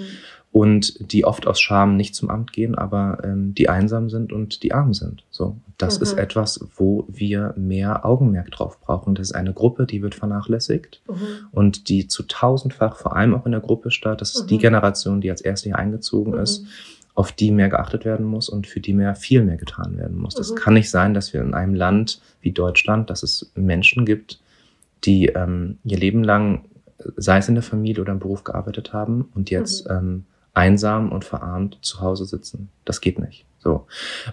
und 0.53 1.13
die 1.13 1.25
oft 1.25 1.47
aus 1.47 1.61
Scham 1.61 1.97
nicht 1.97 2.15
zum 2.15 2.29
Amt 2.29 2.53
gehen, 2.53 2.75
aber 2.75 3.19
ähm, 3.23 3.55
die 3.55 3.69
einsam 3.69 4.11
sind 4.11 4.33
und 4.33 4.65
die 4.65 4.73
arm 4.73 4.95
sind. 4.95 5.25
So, 5.31 5.57
das 5.79 5.99
mhm. 5.99 6.03
ist 6.03 6.13
etwas, 6.15 6.61
wo 6.75 7.05
wir 7.09 7.55
mehr 7.57 8.05
Augenmerk 8.05 8.51
drauf 8.51 8.81
brauchen. 8.81 9.15
Das 9.15 9.29
ist 9.29 9.35
eine 9.35 9.53
Gruppe, 9.53 9.87
die 9.87 10.03
wird 10.03 10.17
vernachlässigt 10.17 11.03
mhm. 11.09 11.15
und 11.53 11.89
die 11.89 12.09
zu 12.09 12.25
tausendfach, 12.25 12.97
vor 12.97 13.15
allem 13.15 13.35
auch 13.35 13.47
in 13.47 13.53
der 13.53 13.61
Gruppe 13.61 13.93
statt. 13.93 14.21
Das 14.21 14.35
ist 14.35 14.45
mhm. 14.45 14.49
die 14.49 14.59
Generation, 14.59 15.21
die 15.21 15.31
als 15.31 15.41
erste 15.41 15.69
hier 15.69 15.79
eingezogen 15.79 16.35
ist, 16.35 16.63
mhm. 16.63 16.69
auf 17.15 17.31
die 17.31 17.53
mehr 17.53 17.69
geachtet 17.69 18.05
werden 18.05 18.27
muss 18.27 18.49
und 18.49 18.67
für 18.67 18.81
die 18.81 18.93
mehr 18.93 19.15
viel 19.15 19.45
mehr 19.45 19.57
getan 19.57 19.99
werden 19.99 20.19
muss. 20.19 20.35
Das 20.35 20.51
mhm. 20.51 20.57
kann 20.57 20.75
nicht 20.75 20.91
sein, 20.91 21.15
dass 21.15 21.33
wir 21.33 21.43
in 21.43 21.55
einem 21.55 21.75
Land 21.75 22.21
wie 22.41 22.51
Deutschland, 22.51 23.09
dass 23.09 23.23
es 23.23 23.53
Menschen 23.55 24.05
gibt, 24.05 24.41
die 25.05 25.27
ähm, 25.27 25.79
ihr 25.85 25.99
Leben 25.99 26.25
lang 26.25 26.65
sei 27.17 27.39
es 27.39 27.49
in 27.49 27.55
der 27.55 27.63
Familie 27.63 28.03
oder 28.03 28.13
im 28.13 28.19
Beruf 28.19 28.45
gearbeitet 28.45 28.93
haben 28.93 29.31
und 29.35 29.51
jetzt 29.51 29.89
mhm. 29.89 29.97
ähm, 29.97 30.25
einsam 30.55 31.13
und 31.13 31.25
verarmt 31.25 31.79
zu 31.83 32.01
Hause 32.01 32.25
sitzen. 32.25 32.69
Das 32.85 33.01
geht 33.01 33.19
nicht. 33.19 33.45
So. 33.59 33.87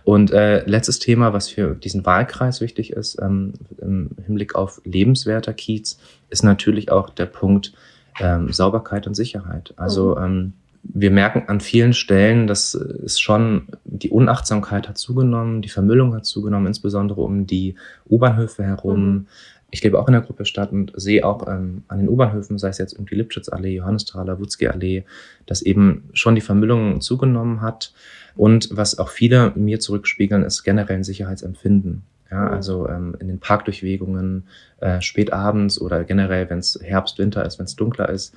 Und 0.03 0.31
äh, 0.31 0.65
letztes 0.65 0.99
Thema, 0.99 1.33
was 1.33 1.49
für 1.49 1.75
diesen 1.75 2.05
Wahlkreis 2.05 2.61
wichtig 2.61 2.93
ist, 2.93 3.19
ähm, 3.21 3.53
im 3.79 4.11
Hinblick 4.25 4.55
auf 4.55 4.81
lebenswerter 4.85 5.53
Kiez, 5.53 5.99
ist 6.29 6.43
natürlich 6.43 6.91
auch 6.91 7.09
der 7.09 7.25
Punkt 7.25 7.73
ähm, 8.19 8.51
Sauberkeit 8.51 9.05
und 9.05 9.15
Sicherheit. 9.15 9.73
Also 9.75 10.15
mhm. 10.15 10.23
ähm, 10.23 10.53
wir 10.83 11.11
merken 11.11 11.43
an 11.47 11.59
vielen 11.59 11.91
Stellen, 11.91 12.47
dass 12.47 12.73
es 12.73 13.19
schon 13.19 13.67
die 13.83 14.09
Unachtsamkeit 14.09 14.87
hat 14.87 14.97
zugenommen, 14.97 15.61
die 15.61 15.67
Vermüllung 15.67 16.15
hat 16.15 16.25
zugenommen, 16.25 16.67
insbesondere 16.67 17.19
um 17.19 17.45
die 17.45 17.75
U-Bahnhöfe 18.09 18.63
herum. 18.63 19.09
Mhm 19.09 19.27
ich 19.77 19.83
lebe 19.83 19.99
auch 19.99 20.07
in 20.07 20.13
der 20.13 20.21
Gruppe 20.21 20.45
Stadt 20.45 20.71
und 20.71 20.91
sehe 20.95 21.23
auch 21.23 21.47
ähm, 21.47 21.83
an 21.87 21.99
den 21.99 22.09
U-Bahnhöfen, 22.09 22.57
sei 22.57 22.69
es 22.69 22.79
jetzt 22.79 22.93
irgendwie 22.93 23.13
Lipschitzallee, 23.13 23.75
Johannisthaler, 23.75 24.39
Wutzki-Allee, 24.39 25.03
dass 25.45 25.61
eben 25.61 26.09
schon 26.13 26.33
die 26.33 26.41
Vermüllung 26.41 26.99
zugenommen 26.99 27.61
hat. 27.61 27.93
Und 28.35 28.69
was 28.71 28.97
auch 28.97 29.09
viele 29.09 29.51
mir 29.55 29.79
zurückspiegeln, 29.79 30.43
ist 30.43 30.63
generell 30.63 30.97
ein 30.97 31.03
Sicherheitsempfinden. 31.03 32.01
Ja, 32.31 32.41
mhm. 32.41 32.53
also 32.53 32.89
ähm, 32.89 33.15
in 33.19 33.27
den 33.27 33.39
Parkdurchwegungen, 33.39 34.47
äh, 34.81 34.99
spät 34.99 35.31
abends 35.31 35.79
oder 35.79 36.03
generell, 36.03 36.49
wenn 36.49 36.59
es 36.59 36.79
Herbst, 36.81 37.19
Winter 37.19 37.45
ist, 37.45 37.59
wenn 37.59 37.67
es 37.67 37.75
dunkler 37.75 38.09
ist. 38.09 38.33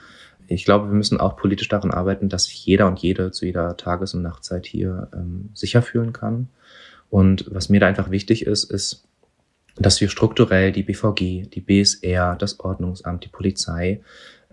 Ich 0.46 0.66
glaube, 0.66 0.88
wir 0.88 0.94
müssen 0.94 1.20
auch 1.20 1.36
politisch 1.36 1.68
daran 1.68 1.90
arbeiten, 1.90 2.28
dass 2.28 2.44
sich 2.44 2.66
jeder 2.66 2.86
und 2.86 2.98
jede 2.98 3.30
zu 3.30 3.46
jeder 3.46 3.78
Tages- 3.78 4.12
und 4.12 4.20
Nachtzeit 4.20 4.66
hier 4.66 5.08
ähm, 5.14 5.48
sicher 5.54 5.80
fühlen 5.80 6.12
kann. 6.12 6.48
Und 7.08 7.46
was 7.50 7.70
mir 7.70 7.80
da 7.80 7.86
einfach 7.86 8.10
wichtig 8.10 8.46
ist, 8.46 8.64
ist, 8.64 9.06
dass 9.80 10.00
wir 10.00 10.08
strukturell 10.08 10.72
die 10.72 10.82
BVG, 10.82 11.48
die 11.48 11.60
BSR, 11.60 12.36
das 12.36 12.60
Ordnungsamt, 12.60 13.24
die 13.24 13.28
Polizei 13.28 14.00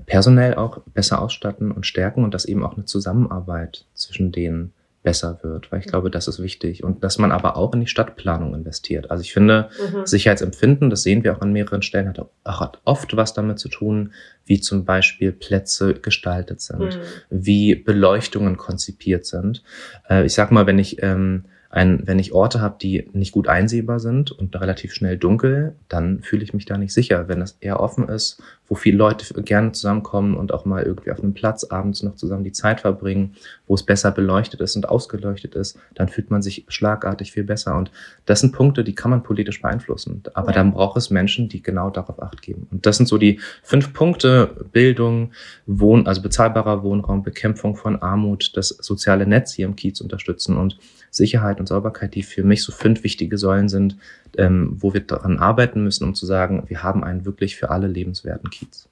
personell 0.05 0.55
auch 0.55 0.79
besser 0.93 1.21
ausstatten 1.21 1.71
und 1.71 1.85
stärken 1.85 2.23
und 2.23 2.33
dass 2.33 2.45
eben 2.45 2.63
auch 2.63 2.75
eine 2.75 2.85
Zusammenarbeit 2.85 3.85
zwischen 3.93 4.31
denen 4.31 4.73
besser 5.03 5.39
wird, 5.41 5.71
weil 5.71 5.79
ich 5.79 5.85
glaube, 5.85 6.11
das 6.11 6.27
ist 6.27 6.41
wichtig 6.41 6.83
und 6.83 7.03
dass 7.03 7.17
man 7.17 7.31
aber 7.31 7.55
auch 7.55 7.73
in 7.73 7.79
die 7.79 7.87
Stadtplanung 7.87 8.53
investiert. 8.53 9.09
Also 9.09 9.21
ich 9.21 9.31
finde, 9.31 9.69
mhm. 9.79 10.05
Sicherheitsempfinden, 10.05 10.89
das 10.89 11.03
sehen 11.03 11.23
wir 11.23 11.35
auch 11.35 11.41
an 11.41 11.53
mehreren 11.53 11.81
Stellen, 11.81 12.09
hat, 12.09 12.19
hat 12.45 12.81
oft 12.83 13.15
was 13.15 13.33
damit 13.33 13.57
zu 13.57 13.69
tun, 13.69 14.11
wie 14.45 14.59
zum 14.59 14.83
Beispiel 14.83 15.31
Plätze 15.31 15.93
gestaltet 15.93 16.59
sind, 16.59 16.97
mhm. 16.97 17.01
wie 17.29 17.75
Beleuchtungen 17.75 18.57
konzipiert 18.57 19.25
sind. 19.25 19.63
Äh, 20.09 20.25
ich 20.25 20.33
sag 20.33 20.51
mal, 20.51 20.67
wenn 20.67 20.79
ich 20.79 21.01
ähm, 21.01 21.45
ein, 21.77 22.01
wenn 22.05 22.19
ich 22.19 22.33
Orte 22.33 22.59
habe, 22.59 22.77
die 22.81 23.09
nicht 23.13 23.31
gut 23.31 23.47
einsehbar 23.47 23.99
sind 23.99 24.31
und 24.31 24.59
relativ 24.59 24.93
schnell 24.93 25.17
dunkel, 25.17 25.75
dann 25.87 26.21
fühle 26.21 26.43
ich 26.43 26.53
mich 26.53 26.65
da 26.65 26.77
nicht 26.77 26.93
sicher. 26.93 27.27
Wenn 27.27 27.41
es 27.41 27.57
eher 27.59 27.79
offen 27.79 28.09
ist, 28.09 28.41
wo 28.67 28.75
viele 28.75 28.97
Leute 28.97 29.41
gerne 29.43 29.71
zusammenkommen 29.71 30.35
und 30.35 30.53
auch 30.53 30.65
mal 30.65 30.83
irgendwie 30.83 31.11
auf 31.11 31.19
einem 31.19 31.33
Platz 31.33 31.63
abends 31.63 32.03
noch 32.03 32.15
zusammen 32.15 32.43
die 32.43 32.51
Zeit 32.51 32.81
verbringen, 32.81 33.35
wo 33.65 33.75
es 33.75 33.83
besser 33.83 34.11
beleuchtet 34.11 34.61
ist 34.61 34.75
und 34.75 34.89
ausgeleuchtet 34.89 35.55
ist, 35.55 35.79
dann 35.95 36.09
fühlt 36.09 36.31
man 36.31 36.41
sich 36.41 36.65
schlagartig 36.67 37.31
viel 37.31 37.43
besser. 37.43 37.77
Und 37.77 37.91
das 38.25 38.41
sind 38.41 38.51
Punkte, 38.51 38.83
die 38.83 38.95
kann 38.95 39.11
man 39.11 39.23
politisch 39.23 39.61
beeinflussen. 39.61 40.23
Aber 40.33 40.49
ja. 40.49 40.55
dann 40.55 40.73
braucht 40.73 40.97
es 40.97 41.09
Menschen, 41.09 41.47
die 41.49 41.61
genau 41.61 41.89
darauf 41.89 42.21
acht 42.21 42.41
geben. 42.41 42.67
Und 42.71 42.85
das 42.85 42.97
sind 42.97 43.07
so 43.07 43.17
die 43.17 43.39
fünf 43.63 43.93
Punkte, 43.93 44.65
Bildung, 44.71 45.31
Wohn, 45.65 46.05
also 46.07 46.21
bezahlbarer 46.21 46.83
Wohnraum, 46.83 47.23
Bekämpfung 47.23 47.75
von 47.75 48.01
Armut, 48.01 48.55
das 48.57 48.69
soziale 48.69 49.25
Netz 49.25 49.53
hier 49.53 49.65
im 49.65 49.75
Kiez 49.75 50.01
unterstützen 50.01 50.57
und 50.57 50.77
Sicherheit 51.09 51.59
und 51.59 51.67
Sauberkeit, 51.67 52.15
die 52.15 52.23
für 52.23 52.43
mich 52.43 52.63
so 52.63 52.71
fünf 52.71 53.03
wichtige 53.03 53.37
Säulen 53.37 53.69
sind, 53.69 53.97
ähm, 54.37 54.75
wo 54.79 54.93
wir 54.93 55.01
daran 55.01 55.39
arbeiten 55.39 55.83
müssen, 55.83 56.03
um 56.03 56.15
zu 56.15 56.25
sagen, 56.25 56.63
wir 56.67 56.83
haben 56.83 57.03
einen 57.03 57.25
wirklich 57.25 57.55
für 57.55 57.69
alle 57.69 57.87
lebenswerten 57.87 58.49
Kiez. 58.49 58.87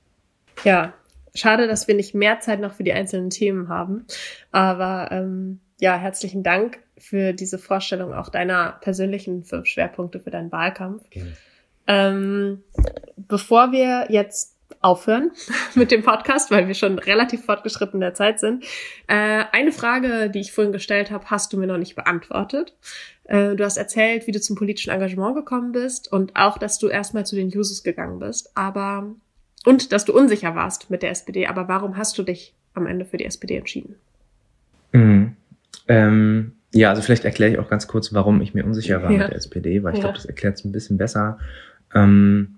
Ja, 0.63 0.93
schade, 1.33 1.67
dass 1.67 1.87
wir 1.87 1.95
nicht 1.95 2.15
mehr 2.15 2.39
Zeit 2.39 2.59
noch 2.59 2.73
für 2.73 2.83
die 2.83 2.93
einzelnen 2.93 3.29
Themen 3.29 3.69
haben. 3.69 4.05
Aber 4.51 5.09
ähm, 5.11 5.59
ja, 5.79 5.97
herzlichen 5.97 6.43
Dank 6.43 6.79
für 6.97 7.33
diese 7.33 7.57
Vorstellung 7.57 8.13
auch 8.13 8.29
deiner 8.29 8.77
persönlichen 8.81 9.43
fünf 9.43 9.67
Schwerpunkte 9.67 10.19
für 10.19 10.31
deinen 10.31 10.51
Wahlkampf. 10.51 11.03
Ähm, 11.87 12.63
bevor 13.17 13.71
wir 13.71 14.07
jetzt 14.09 14.54
aufhören 14.81 15.31
mit 15.75 15.91
dem 15.91 16.03
Podcast, 16.03 16.51
weil 16.51 16.67
wir 16.67 16.73
schon 16.73 16.99
relativ 16.99 17.45
fortgeschritten 17.45 17.95
in 17.95 18.01
der 18.01 18.13
Zeit 18.13 18.39
sind. 18.39 18.63
Äh, 19.07 19.45
eine 19.51 19.71
Frage, 19.71 20.29
die 20.29 20.39
ich 20.41 20.51
vorhin 20.51 20.73
gestellt 20.73 21.11
habe, 21.11 21.25
hast 21.25 21.53
du 21.53 21.57
mir 21.57 21.67
noch 21.67 21.77
nicht 21.77 21.95
beantwortet. 21.95 22.75
Äh, 23.25 23.55
du 23.55 23.63
hast 23.63 23.77
erzählt, 23.77 24.27
wie 24.27 24.31
du 24.31 24.39
zum 24.39 24.55
politischen 24.55 24.91
Engagement 24.91 25.35
gekommen 25.35 25.71
bist 25.71 26.11
und 26.11 26.35
auch, 26.35 26.57
dass 26.57 26.77
du 26.77 26.87
erstmal 26.87 27.25
zu 27.25 27.35
den 27.35 27.49
Jusos 27.49 27.83
gegangen 27.83 28.19
bist, 28.19 28.51
aber 28.55 29.15
und 29.65 29.91
dass 29.91 30.05
du 30.05 30.13
unsicher 30.13 30.55
warst 30.55 30.91
mit 30.91 31.01
der 31.01 31.09
SPD. 31.09 31.47
Aber 31.47 31.67
warum 31.67 31.97
hast 31.97 32.17
du 32.17 32.23
dich 32.23 32.53
am 32.75 32.85
Ende 32.85 33.05
für 33.05 33.17
die 33.17 33.25
SPD 33.25 33.57
entschieden? 33.57 33.95
Mhm. 34.91 35.35
Ähm, 35.87 36.53
ja, 36.71 36.89
also 36.89 37.01
vielleicht 37.01 37.25
erkläre 37.25 37.53
ich 37.53 37.59
auch 37.59 37.69
ganz 37.69 37.87
kurz, 37.87 38.13
warum 38.13 38.41
ich 38.41 38.53
mir 38.53 38.65
unsicher 38.65 39.01
war 39.01 39.11
ja. 39.11 39.17
mit 39.17 39.29
der 39.29 39.35
SPD, 39.35 39.83
weil 39.83 39.93
ich 39.93 39.99
ja. 39.99 40.03
glaube, 40.03 40.17
das 40.17 40.25
erklärt 40.25 40.55
es 40.59 40.65
ein 40.65 40.71
bisschen 40.71 40.97
besser. 40.97 41.39
Ähm, 41.93 42.55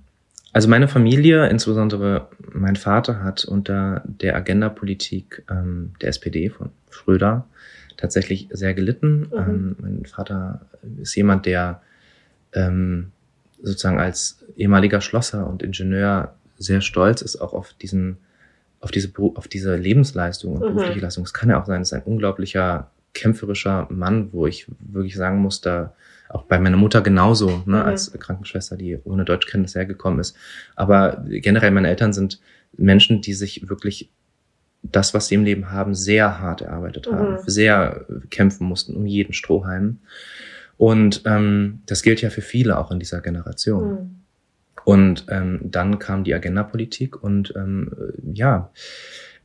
also 0.53 0.69
meine 0.69 0.87
Familie, 0.87 1.47
insbesondere 1.49 2.29
mein 2.51 2.75
Vater, 2.75 3.23
hat 3.23 3.45
unter 3.45 4.03
der 4.05 4.35
Agenda-Politik 4.35 5.43
ähm, 5.49 5.93
der 6.01 6.09
SPD 6.09 6.49
von 6.49 6.71
Schröder 6.89 7.45
tatsächlich 7.97 8.47
sehr 8.51 8.73
gelitten. 8.73 9.29
Mhm. 9.31 9.37
Ähm, 9.37 9.75
mein 9.79 10.05
Vater 10.05 10.61
ist 11.01 11.15
jemand, 11.15 11.45
der 11.45 11.81
ähm, 12.53 13.11
sozusagen 13.61 13.99
als 13.99 14.45
ehemaliger 14.55 15.01
Schlosser 15.01 15.47
und 15.47 15.63
Ingenieur 15.63 16.33
sehr 16.57 16.81
stolz 16.81 17.21
ist 17.21 17.37
auch 17.37 17.53
auf 17.53 17.73
diesen, 17.73 18.17
auf 18.79 18.91
diese, 18.91 19.11
auf 19.35 19.47
diese 19.47 19.75
Lebensleistung 19.75 20.53
und 20.55 20.61
mhm. 20.61 20.75
berufliche 20.75 21.01
Leistung. 21.01 21.23
Es 21.23 21.33
kann 21.33 21.49
ja 21.49 21.61
auch 21.61 21.65
sein, 21.65 21.81
es 21.81 21.89
ist 21.89 21.93
ein 21.93 22.03
unglaublicher 22.03 22.89
kämpferischer 23.13 23.87
Mann, 23.89 24.31
wo 24.31 24.47
ich 24.47 24.67
wirklich 24.79 25.15
sagen 25.15 25.39
muss, 25.39 25.61
da 25.61 25.93
auch 26.30 26.43
bei 26.43 26.59
meiner 26.59 26.78
Mutter 26.78 27.01
genauso, 27.01 27.63
ne, 27.65 27.78
mhm. 27.78 27.84
als 27.84 28.11
Krankenschwester, 28.11 28.78
die 28.78 28.99
ohne 29.03 29.25
Deutschkenntnis 29.25 29.75
hergekommen 29.75 30.19
ist. 30.19 30.36
Aber 30.75 31.23
generell 31.28 31.71
meine 31.71 31.89
Eltern 31.89 32.13
sind 32.13 32.39
Menschen, 32.78 33.21
die 33.21 33.34
sich 33.34 33.69
wirklich 33.69 34.09
das, 34.84 35.13
was 35.13 35.28
sie 35.28 35.36
im 35.36 35.43
Leben 35.43 35.71
haben, 35.71 35.95
sehr 35.95 36.39
hart 36.39 36.61
erarbeitet 36.61 37.07
haben, 37.07 37.34
mhm. 37.34 37.39
sehr 37.45 38.05
kämpfen 38.30 38.67
mussten 38.67 38.95
um 38.95 39.05
jeden 39.05 39.34
Strohhalm. 39.34 39.99
Und 40.78 41.23
ähm, 41.25 41.82
das 41.86 42.03
gilt 42.03 42.21
ja 42.21 42.30
für 42.30 42.41
viele 42.41 42.78
auch 42.78 42.91
in 42.91 42.99
dieser 42.99 43.21
Generation. 43.21 43.89
Mhm. 43.89 44.09
Und 44.86 45.25
ähm, 45.30 45.59
dann 45.63 45.99
kam 45.99 46.23
die 46.23 46.34
Agenda-Politik 46.34 47.21
und 47.21 47.53
ähm, 47.57 47.91
ja, 48.34 48.71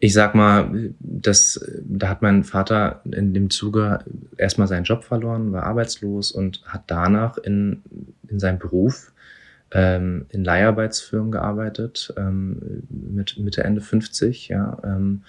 ich 0.05 0.15
sag 0.15 0.35
mal, 0.35 0.93
das, 0.99 1.65
da 1.85 2.09
hat 2.09 2.23
mein 2.23 2.43
Vater 2.43 3.03
in 3.05 3.35
dem 3.35 3.51
Zuge 3.51 4.01
erstmal 4.37 4.67
seinen 4.67 4.83
Job 4.83 5.05
verloren, 5.05 5.53
war 5.53 5.63
arbeitslos 5.63 6.33
und 6.33 6.61
hat 6.67 6.83
danach 6.89 7.39
in, 7.39 7.85
in 8.27 8.41
seinem 8.41 8.59
Beruf 8.59 9.13
ähm, 9.71 10.27
in 10.31 10.43
Leiharbeitsfirmen 10.43 11.31
gearbeitet, 11.31 12.13
ähm, 12.17 12.83
mit 12.91 13.39
Mitte, 13.39 13.63
Ende 13.63 13.81
50, 13.81 14.49
ja, 14.49 14.77
ähm, 14.83 15.23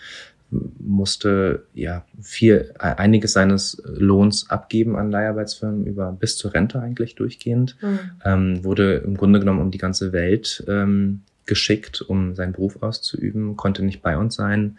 musste 0.50 1.68
ja 1.76 2.04
viel, 2.20 2.74
einiges 2.80 3.34
seines 3.34 3.80
Lohns 3.86 4.50
abgeben 4.50 4.96
an 4.96 5.12
Leiharbeitsfirmen 5.12 5.86
über 5.86 6.12
bis 6.12 6.36
zur 6.36 6.56
Rente 6.56 6.80
eigentlich 6.82 7.14
durchgehend, 7.14 7.78
mhm. 7.80 8.00
ähm, 8.26 8.64
wurde 8.64 8.96
im 9.06 9.18
Grunde 9.18 9.40
genommen 9.40 9.62
um 9.62 9.70
die 9.70 9.78
ganze 9.78 10.14
Welt 10.14 10.64
ähm, 10.68 11.22
geschickt, 11.46 12.02
um 12.02 12.36
seinen 12.36 12.54
Beruf 12.54 12.82
auszuüben, 12.82 13.56
konnte 13.58 13.84
nicht 13.84 14.02
bei 14.02 14.18
uns 14.18 14.36
sein. 14.36 14.78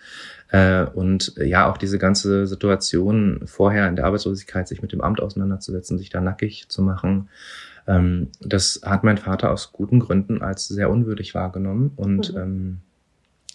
Äh, 0.49 0.85
und 0.85 1.35
ja, 1.37 1.71
auch 1.71 1.77
diese 1.77 1.99
ganze 1.99 2.47
Situation 2.47 3.43
vorher 3.45 3.89
in 3.89 3.97
der 3.97 4.07
Arbeitslosigkeit, 4.07 4.69
sich 4.69 4.83
mit 4.83 4.93
dem 4.93 5.01
Amt 5.01 5.21
auseinanderzusetzen, 5.21 5.99
sich 5.99 6.11
da 6.11 6.21
nackig 6.21 6.69
zu 6.69 6.83
machen, 6.83 7.29
ähm, 7.87 8.29
das 8.41 8.81
hat 8.85 9.05
mein 9.05 9.19
Vater 9.19 9.51
aus 9.51 9.73
guten 9.73 10.01
Gründen 10.01 10.43
als 10.43 10.69
sehr 10.69 10.91
unwürdig 10.91 11.35
wahrgenommen 11.35 11.93
und 11.97 12.33
mhm. 12.33 12.41
ähm, 12.41 12.79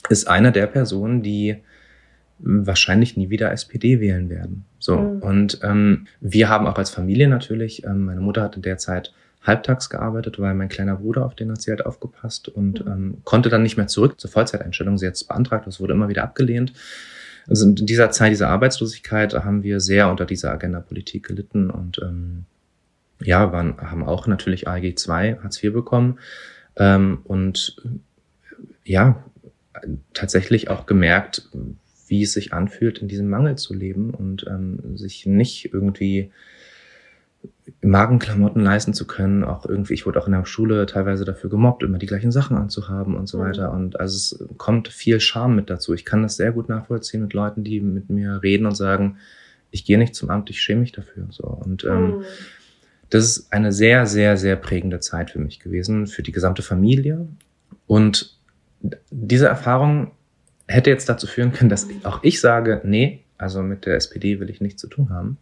ist 0.09 0.27
einer 0.27 0.51
der 0.51 0.67
Personen, 0.67 1.23
die 1.23 1.57
wahrscheinlich 2.39 3.17
nie 3.17 3.29
wieder 3.29 3.51
SPD 3.51 3.99
wählen 3.99 4.29
werden. 4.29 4.65
So. 4.79 4.97
Mhm. 4.97 5.21
Und 5.21 5.59
ähm, 5.63 6.07
wir 6.21 6.47
haben 6.47 6.67
auch 6.67 6.77
als 6.77 6.89
Familie 6.89 7.27
natürlich, 7.27 7.83
ähm, 7.83 8.05
meine 8.05 8.21
Mutter 8.21 8.43
hatte 8.43 8.61
derzeit 8.61 9.13
halbtags 9.41 9.89
gearbeitet, 9.89 10.39
weil 10.39 10.53
mein 10.53 10.69
kleiner 10.69 10.97
Bruder, 10.97 11.25
auf 11.25 11.35
den 11.35 11.51
hat 11.51 11.61
sie 11.61 11.71
halt 11.71 11.85
aufgepasst 11.85 12.49
und 12.49 12.85
mhm. 12.85 12.91
ähm, 12.91 13.17
konnte 13.23 13.49
dann 13.49 13.63
nicht 13.63 13.77
mehr 13.77 13.87
zurück 13.87 14.19
zur 14.19 14.29
Vollzeiteinstellung. 14.29 14.97
Sie 14.97 15.07
hat 15.07 15.15
es 15.15 15.23
beantragt, 15.23 15.67
das 15.67 15.79
wurde 15.79 15.93
immer 15.93 16.09
wieder 16.09 16.23
abgelehnt. 16.23 16.73
Also 17.47 17.65
in 17.65 17.75
dieser 17.75 18.11
Zeit 18.11 18.31
dieser 18.31 18.49
Arbeitslosigkeit 18.49 19.33
haben 19.33 19.63
wir 19.63 19.79
sehr 19.79 20.09
unter 20.09 20.25
dieser 20.25 20.51
Agenda-Politik 20.51 21.25
gelitten 21.25 21.69
und 21.69 21.99
ähm, 22.03 22.45
ja, 23.21 23.51
waren, 23.51 23.77
haben 23.77 24.03
auch 24.03 24.27
natürlich 24.27 24.67
AG 24.67 24.95
2, 24.95 25.39
Hartz 25.41 25.63
IV 25.63 25.73
bekommen 25.73 26.19
ähm, 26.75 27.19
und 27.23 27.77
ja, 28.83 29.23
tatsächlich 30.13 30.69
auch 30.69 30.85
gemerkt, 30.85 31.49
wie 32.07 32.23
es 32.23 32.33
sich 32.33 32.53
anfühlt, 32.53 32.99
in 32.99 33.07
diesem 33.07 33.29
Mangel 33.29 33.57
zu 33.57 33.73
leben 33.73 34.11
und 34.11 34.45
ähm, 34.47 34.97
sich 34.97 35.25
nicht 35.25 35.73
irgendwie 35.73 36.31
Magenklamotten 37.81 38.61
leisten 38.61 38.93
zu 38.93 39.07
können. 39.07 39.43
Auch 39.43 39.65
irgendwie, 39.65 39.93
ich 39.93 40.05
wurde 40.05 40.21
auch 40.21 40.27
in 40.27 40.33
der 40.33 40.45
Schule 40.45 40.85
teilweise 40.85 41.23
dafür 41.23 41.49
gemobbt, 41.49 41.83
immer 41.83 41.97
die 41.97 42.05
gleichen 42.05 42.31
Sachen 42.31 42.57
anzuhaben 42.57 43.15
und 43.15 43.27
so 43.27 43.37
mhm. 43.37 43.41
weiter. 43.43 43.71
Und 43.71 43.99
also 43.99 44.15
es 44.15 44.57
kommt 44.57 44.89
viel 44.89 45.19
Scham 45.19 45.55
mit 45.55 45.69
dazu. 45.69 45.93
Ich 45.93 46.05
kann 46.05 46.23
das 46.23 46.35
sehr 46.35 46.51
gut 46.51 46.69
nachvollziehen 46.69 47.21
mit 47.21 47.33
Leuten, 47.33 47.63
die 47.63 47.79
mit 47.79 48.09
mir 48.09 48.41
reden 48.43 48.65
und 48.65 48.75
sagen, 48.75 49.17
ich 49.71 49.85
gehe 49.85 49.97
nicht 49.97 50.15
zum 50.15 50.29
Amt, 50.29 50.49
ich 50.49 50.61
schäme 50.61 50.81
mich 50.81 50.91
dafür. 50.91 51.27
So. 51.29 51.45
Und 51.45 51.85
ähm, 51.85 52.17
mhm. 52.17 52.23
das 53.09 53.25
ist 53.25 53.53
eine 53.53 53.71
sehr, 53.71 54.05
sehr, 54.05 54.35
sehr 54.35 54.55
prägende 54.55 54.99
Zeit 54.99 55.31
für 55.31 55.39
mich 55.39 55.59
gewesen, 55.59 56.07
für 56.07 56.23
die 56.23 56.31
gesamte 56.31 56.63
Familie. 56.63 57.27
Und 57.87 58.37
diese 59.09 59.47
Erfahrung 59.47 60.11
hätte 60.67 60.89
jetzt 60.89 61.09
dazu 61.09 61.27
führen 61.27 61.51
können, 61.51 61.69
dass 61.69 61.87
auch 62.03 62.23
ich 62.23 62.41
sage, 62.41 62.81
nee, 62.83 63.23
also 63.37 63.61
mit 63.61 63.85
der 63.85 63.95
SPD 63.95 64.39
will 64.39 64.49
ich 64.49 64.61
nichts 64.61 64.81
zu 64.81 64.87
tun 64.87 65.09
haben. 65.09 65.37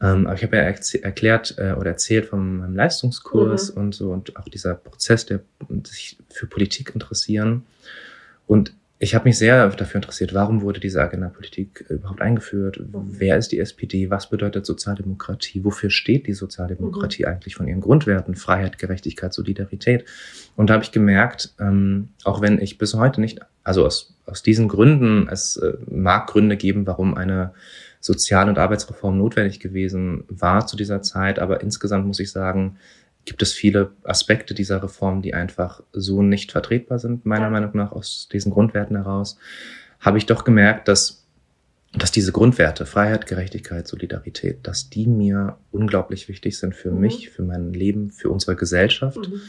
Ähm, 0.00 0.26
aber 0.26 0.36
ich 0.36 0.42
habe 0.42 0.56
ja 0.56 0.62
erklärt 0.62 1.56
äh, 1.58 1.72
oder 1.72 1.90
erzählt 1.90 2.26
von 2.26 2.58
meinem 2.58 2.76
Leistungskurs 2.76 3.74
mhm. 3.74 3.82
und 3.82 3.94
so 3.94 4.12
und 4.12 4.36
auch 4.36 4.48
dieser 4.48 4.74
Prozess, 4.74 5.26
der 5.26 5.40
sich 5.84 6.18
für 6.30 6.46
Politik 6.46 6.92
interessieren. 6.94 7.64
Und 8.46 8.72
ich 9.00 9.14
habe 9.14 9.28
mich 9.28 9.38
sehr 9.38 9.68
dafür 9.68 9.96
interessiert, 9.98 10.34
warum 10.34 10.62
wurde 10.62 10.80
diese 10.80 11.00
Agenda-Politik 11.00 11.86
überhaupt 11.88 12.20
eingeführt? 12.20 12.80
Mhm. 12.80 13.06
Wer 13.18 13.36
ist 13.36 13.52
die 13.52 13.60
SPD? 13.60 14.10
Was 14.10 14.30
bedeutet 14.30 14.66
Sozialdemokratie? 14.66 15.64
Wofür 15.64 15.90
steht 15.90 16.26
die 16.26 16.32
Sozialdemokratie 16.32 17.22
mhm. 17.22 17.28
eigentlich 17.28 17.54
von 17.54 17.68
ihren 17.68 17.80
Grundwerten? 17.80 18.34
Freiheit, 18.34 18.78
Gerechtigkeit, 18.78 19.32
Solidarität. 19.32 20.04
Und 20.56 20.70
da 20.70 20.74
habe 20.74 20.84
ich 20.84 20.90
gemerkt, 20.90 21.54
ähm, 21.60 22.08
auch 22.24 22.40
wenn 22.40 22.60
ich 22.60 22.78
bis 22.78 22.94
heute 22.94 23.20
nicht, 23.20 23.40
also 23.62 23.86
aus, 23.86 24.16
aus 24.26 24.42
diesen 24.42 24.66
Gründen, 24.66 25.28
es 25.28 25.56
äh, 25.56 25.74
mag 25.88 26.28
Gründe 26.28 26.56
geben, 26.56 26.86
warum 26.86 27.14
eine 27.14 27.52
Sozial- 28.08 28.48
und 28.48 28.58
Arbeitsreform 28.58 29.18
notwendig 29.18 29.60
gewesen 29.60 30.24
war 30.28 30.66
zu 30.66 30.76
dieser 30.76 31.02
Zeit, 31.02 31.38
aber 31.38 31.60
insgesamt 31.60 32.06
muss 32.06 32.20
ich 32.20 32.30
sagen, 32.30 32.78
gibt 33.26 33.42
es 33.42 33.52
viele 33.52 33.92
Aspekte 34.04 34.54
dieser 34.54 34.82
Reform, 34.82 35.20
die 35.20 35.34
einfach 35.34 35.82
so 35.92 36.22
nicht 36.22 36.50
vertretbar 36.50 36.98
sind, 36.98 37.26
meiner. 37.26 37.50
Meinung 37.50 37.72
nach 37.74 37.92
aus 37.92 38.28
diesen 38.32 38.50
Grundwerten 38.50 38.96
heraus, 38.96 39.36
habe 40.00 40.16
ich 40.16 40.24
doch 40.24 40.44
gemerkt, 40.44 40.88
dass, 40.88 41.26
dass 41.92 42.10
diese 42.10 42.32
Grundwerte, 42.32 42.86
Freiheit, 42.86 43.26
Gerechtigkeit, 43.26 43.86
Solidarität, 43.86 44.66
dass 44.66 44.88
die 44.88 45.06
mir 45.06 45.58
unglaublich 45.70 46.28
wichtig 46.28 46.58
sind 46.58 46.74
für 46.74 46.90
mhm. 46.90 47.00
mich, 47.00 47.28
für 47.28 47.42
mein 47.42 47.74
Leben, 47.74 48.10
für 48.10 48.30
unsere 48.30 48.56
Gesellschaft. 48.56 49.18
Mhm. 49.18 49.40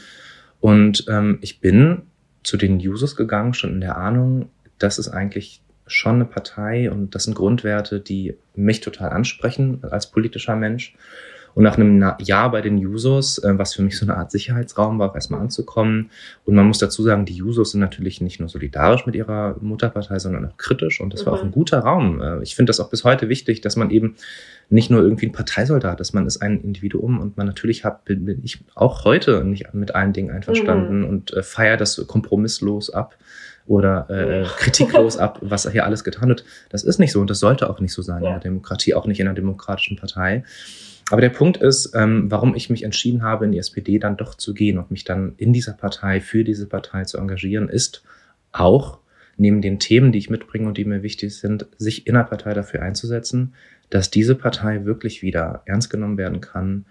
Und 0.60 1.06
ähm, 1.08 1.38
ich 1.40 1.60
bin 1.60 2.02
zu 2.42 2.58
den 2.58 2.78
Jusos 2.78 3.16
gegangen, 3.16 3.54
schon 3.54 3.72
in 3.72 3.80
der 3.80 3.96
Ahnung, 3.96 4.50
das 4.78 4.98
ist 4.98 5.08
eigentlich 5.08 5.62
schon 5.90 6.16
eine 6.16 6.24
Partei 6.24 6.90
und 6.90 7.14
das 7.14 7.24
sind 7.24 7.34
Grundwerte, 7.34 8.00
die 8.00 8.36
mich 8.54 8.80
total 8.80 9.10
ansprechen 9.10 9.82
als 9.82 10.10
politischer 10.10 10.56
Mensch. 10.56 10.94
Und 11.54 11.64
nach 11.64 11.76
einem 11.76 12.04
Jahr 12.20 12.50
bei 12.50 12.60
den 12.60 12.78
Jusos, 12.78 13.38
äh, 13.38 13.58
was 13.58 13.74
für 13.74 13.82
mich 13.82 13.98
so 13.98 14.06
eine 14.06 14.16
Art 14.16 14.30
Sicherheitsraum 14.30 14.98
war, 14.98 15.14
erstmal 15.14 15.40
anzukommen. 15.40 16.10
Und 16.44 16.54
man 16.54 16.66
muss 16.66 16.78
dazu 16.78 17.02
sagen, 17.02 17.24
die 17.24 17.34
Jusos 17.34 17.72
sind 17.72 17.80
natürlich 17.80 18.20
nicht 18.20 18.40
nur 18.40 18.48
solidarisch 18.48 19.06
mit 19.06 19.16
ihrer 19.16 19.56
Mutterpartei, 19.60 20.18
sondern 20.18 20.46
auch 20.46 20.56
kritisch. 20.56 21.00
Und 21.00 21.12
das 21.12 21.22
mhm. 21.22 21.26
war 21.26 21.32
auch 21.34 21.42
ein 21.42 21.48
mhm. 21.48 21.52
guter 21.52 21.80
Raum. 21.80 22.20
Äh, 22.20 22.42
ich 22.42 22.54
finde 22.54 22.70
das 22.70 22.80
auch 22.80 22.90
bis 22.90 23.04
heute 23.04 23.28
wichtig, 23.28 23.60
dass 23.60 23.76
man 23.76 23.90
eben 23.90 24.16
nicht 24.68 24.90
nur 24.90 25.02
irgendwie 25.02 25.26
ein 25.26 25.32
Parteisoldat 25.32 26.00
ist, 26.00 26.12
man 26.12 26.26
ist 26.26 26.40
ein 26.40 26.60
Individuum 26.62 27.18
und 27.18 27.36
man 27.36 27.46
natürlich 27.48 27.84
hat, 27.84 28.04
bin 28.04 28.40
ich 28.44 28.60
auch 28.76 29.04
heute 29.04 29.44
nicht 29.44 29.74
mit 29.74 29.96
allen 29.96 30.12
Dingen 30.12 30.30
einverstanden 30.30 31.00
mhm. 31.00 31.08
und 31.08 31.32
äh, 31.34 31.42
feier 31.42 31.76
das 31.76 32.06
kompromisslos 32.06 32.90
ab 32.90 33.16
oder 33.70 34.10
äh, 34.10 34.44
kritiklos 34.56 35.16
ab, 35.16 35.38
was 35.42 35.70
hier 35.70 35.86
alles 35.86 36.02
getan 36.02 36.28
wird. 36.28 36.44
Das 36.70 36.82
ist 36.82 36.98
nicht 36.98 37.12
so 37.12 37.20
und 37.20 37.30
das 37.30 37.38
sollte 37.38 37.70
auch 37.70 37.78
nicht 37.78 37.92
so 37.92 38.02
sein 38.02 38.24
ja. 38.24 38.30
in 38.30 38.34
der 38.34 38.40
Demokratie, 38.40 38.94
auch 38.94 39.06
nicht 39.06 39.20
in 39.20 39.28
einer 39.28 39.36
demokratischen 39.36 39.96
Partei. 39.96 40.42
Aber 41.12 41.20
der 41.20 41.28
Punkt 41.28 41.56
ist, 41.56 41.94
ähm, 41.94 42.28
warum 42.32 42.56
ich 42.56 42.68
mich 42.68 42.82
entschieden 42.82 43.22
habe, 43.22 43.44
in 43.44 43.52
die 43.52 43.58
SPD 43.58 44.00
dann 44.00 44.16
doch 44.16 44.34
zu 44.34 44.54
gehen 44.54 44.76
und 44.76 44.90
mich 44.90 45.04
dann 45.04 45.34
in 45.36 45.52
dieser 45.52 45.72
Partei, 45.72 46.20
für 46.20 46.42
diese 46.42 46.66
Partei 46.66 47.04
zu 47.04 47.18
engagieren, 47.18 47.68
ist 47.68 48.02
auch 48.50 48.98
neben 49.36 49.62
den 49.62 49.78
Themen, 49.78 50.10
die 50.10 50.18
ich 50.18 50.30
mitbringe 50.30 50.66
und 50.66 50.76
die 50.76 50.84
mir 50.84 51.04
wichtig 51.04 51.36
sind, 51.38 51.66
sich 51.78 52.08
in 52.08 52.14
der 52.14 52.24
Partei 52.24 52.54
dafür 52.54 52.82
einzusetzen, 52.82 53.54
dass 53.88 54.10
diese 54.10 54.34
Partei 54.34 54.84
wirklich 54.84 55.22
wieder 55.22 55.62
ernst 55.66 55.90
genommen 55.90 56.18
werden 56.18 56.40
kann, 56.40 56.86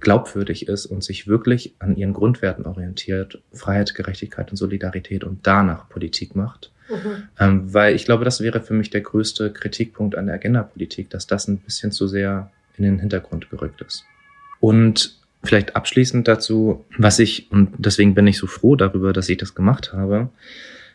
glaubwürdig 0.00 0.68
ist 0.68 0.86
und 0.86 1.04
sich 1.04 1.26
wirklich 1.26 1.74
an 1.78 1.96
ihren 1.96 2.12
Grundwerten 2.12 2.66
orientiert, 2.66 3.40
Freiheit, 3.52 3.94
Gerechtigkeit 3.94 4.50
und 4.50 4.56
Solidarität 4.56 5.24
und 5.24 5.46
danach 5.46 5.88
Politik 5.88 6.34
macht. 6.34 6.70
Mhm. 6.88 7.28
Ähm, 7.38 7.74
weil 7.74 7.94
ich 7.94 8.04
glaube, 8.04 8.24
das 8.24 8.40
wäre 8.40 8.60
für 8.60 8.74
mich 8.74 8.90
der 8.90 9.02
größte 9.02 9.52
Kritikpunkt 9.52 10.16
an 10.16 10.26
der 10.26 10.34
Agenda-Politik, 10.34 11.10
dass 11.10 11.26
das 11.26 11.48
ein 11.48 11.58
bisschen 11.58 11.92
zu 11.92 12.08
sehr 12.08 12.50
in 12.76 12.84
den 12.84 12.98
Hintergrund 12.98 13.50
gerückt 13.50 13.80
ist. 13.82 14.04
Und 14.58 15.18
vielleicht 15.42 15.76
abschließend 15.76 16.28
dazu, 16.28 16.84
was 16.98 17.18
ich, 17.18 17.50
und 17.50 17.72
deswegen 17.78 18.14
bin 18.14 18.26
ich 18.26 18.38
so 18.38 18.46
froh 18.46 18.76
darüber, 18.76 19.12
dass 19.12 19.28
ich 19.28 19.38
das 19.38 19.54
gemacht 19.54 19.92
habe, 19.92 20.28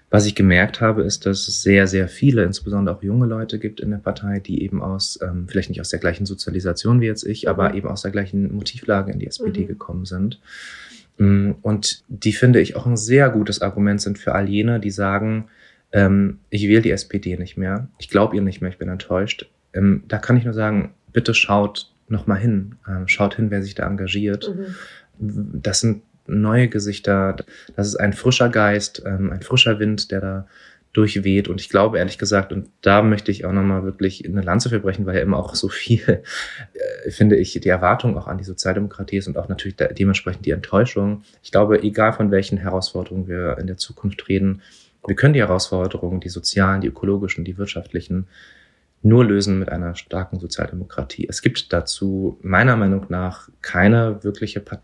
was 0.10 0.26
ich 0.26 0.36
gemerkt 0.36 0.82
habe, 0.82 1.03
ist, 1.03 1.26
dass 1.26 1.47
es 1.47 1.62
sehr, 1.62 1.88
sehr 1.88 2.08
viele, 2.08 2.43
insbesondere 2.43 2.95
auch 2.95 3.03
junge 3.03 3.26
Leute 3.26 3.60
gibt 3.60 3.80
in 3.80 3.91
der 3.91 3.97
Partei, 3.97 4.39
die 4.39 4.64
eben 4.64 4.82
aus, 4.82 5.20
ähm, 5.22 5.47
vielleicht 5.47 5.70
nicht 5.70 5.82
aus 5.82 5.89
der 5.89 5.99
gleichen 5.99 6.26
Sozialisation 6.26 7.01
wie 7.01 7.08
jetzt 7.08 7.24
ich, 7.24 7.43
mhm. 7.43 7.49
aber 7.49 7.74
eben 7.74 7.88
aus 7.88 8.03
der 8.03 8.12
gleichen 8.12 8.53
Motivlage 8.53 9.12
in 9.12 9.20
die 9.20 9.28
SPD 9.28 9.64
mhm. 9.64 9.68
gekommen 9.68 10.06
sind. 10.06 10.39
Mm, 11.18 11.51
und 11.62 12.03
die 12.08 12.34
finde 12.34 12.62
ich 12.62 12.76
auch 12.76 12.86
ein 12.86 12.97
sehr 12.97 13.30
gutes 13.30 13.62
Argument 13.62 14.01
sind 14.01 14.20
für 14.20 14.36
all 14.36 14.47
jene, 14.47 14.80
die 14.80 14.91
sagen, 14.91 15.45
ähm, 15.91 16.39
ich 16.49 16.64
wähle 16.68 16.82
die 16.82 16.91
SPD 16.91 17.38
nicht 17.38 17.58
mehr, 17.58 17.89
ich 17.97 18.10
glaube 18.10 18.36
ihr 18.36 18.41
nicht 18.41 18.62
mehr, 18.62 18.70
ich 18.70 18.78
bin 18.78 18.89
enttäuscht. 18.89 19.49
Ähm, 19.74 20.03
da 20.08 20.18
kann 20.18 20.38
ich 20.38 20.45
nur 20.45 20.53
sagen, 20.53 20.93
bitte 21.14 21.34
schaut 21.34 21.91
noch 22.08 22.28
mal 22.28 22.36
hin, 22.36 22.76
ähm, 22.88 23.08
schaut 23.08 23.36
hin, 23.36 23.49
wer 23.49 23.64
sich 23.64 23.76
da 23.76 23.88
engagiert. 23.88 24.53
Mhm. 24.56 25.62
Das 25.62 25.80
sind 25.80 26.03
neue 26.28 26.67
Gesichter, 26.67 27.36
das 27.76 27.88
ist 27.88 27.95
ein 27.95 28.13
frischer 28.13 28.49
Geist, 28.49 29.03
ähm, 29.05 29.32
ein 29.32 29.41
frischer 29.41 29.80
Wind, 29.80 30.11
der 30.11 30.21
da 30.21 30.47
durchweht. 30.95 31.49
Und 31.49 31.59
ich 31.59 31.69
glaube, 31.69 31.97
ehrlich 31.97 32.17
gesagt, 32.17 32.53
und 32.53 32.69
da 32.82 33.01
möchte 33.01 33.30
ich 33.30 33.45
auch 33.45 33.51
nochmal 33.51 33.84
wirklich 33.84 34.26
eine 34.26 34.41
Lanze 34.41 34.69
verbrechen, 34.69 35.05
weil 35.05 35.15
ja 35.15 35.21
immer 35.21 35.38
auch 35.38 35.53
so 35.55 35.67
viel, 35.67 36.01
äh, 37.05 37.11
finde 37.11 37.36
ich, 37.36 37.59
die 37.59 37.69
Erwartung 37.69 38.17
auch 38.17 38.28
an 38.28 38.38
die 38.38 38.43
Sozialdemokratie 38.43 39.17
ist 39.17 39.28
und 39.28 39.38
auch 39.38 39.49
natürlich 39.49 39.76
dementsprechend 39.76 40.45
die 40.45 40.51
Enttäuschung. 40.51 41.23
Ich 41.43 41.51
glaube, 41.51 41.84
egal 41.84 42.13
von 42.13 42.32
welchen 42.32 42.57
Herausforderungen 42.57 43.28
wir 43.28 43.57
in 43.59 43.67
der 43.67 43.78
Zukunft 43.78 44.28
reden, 44.30 44.61
Wir 45.07 45.15
können 45.15 45.36
die 45.36 45.41
Herausforderungen, 45.41 46.19
die 46.19 46.30
sozialen, 46.30 46.82
die 46.82 46.88
ökologischen, 46.88 47.45
die 47.45 47.59
wirtschaftlichen, 47.59 48.28
nur 49.03 49.23
lösen 49.23 49.59
mit 49.59 49.69
einer 49.69 49.93
starken 49.93 50.39
Sozialdemokratie. 50.39 51.28
Es 51.30 51.43
gibt 51.43 51.71
dazu 51.71 52.39
meiner 52.41 52.76
Meinung 52.76 53.05
nach 53.09 53.49
keine 53.61 54.23
wirkliche 54.23 54.61
Partei 54.61 54.82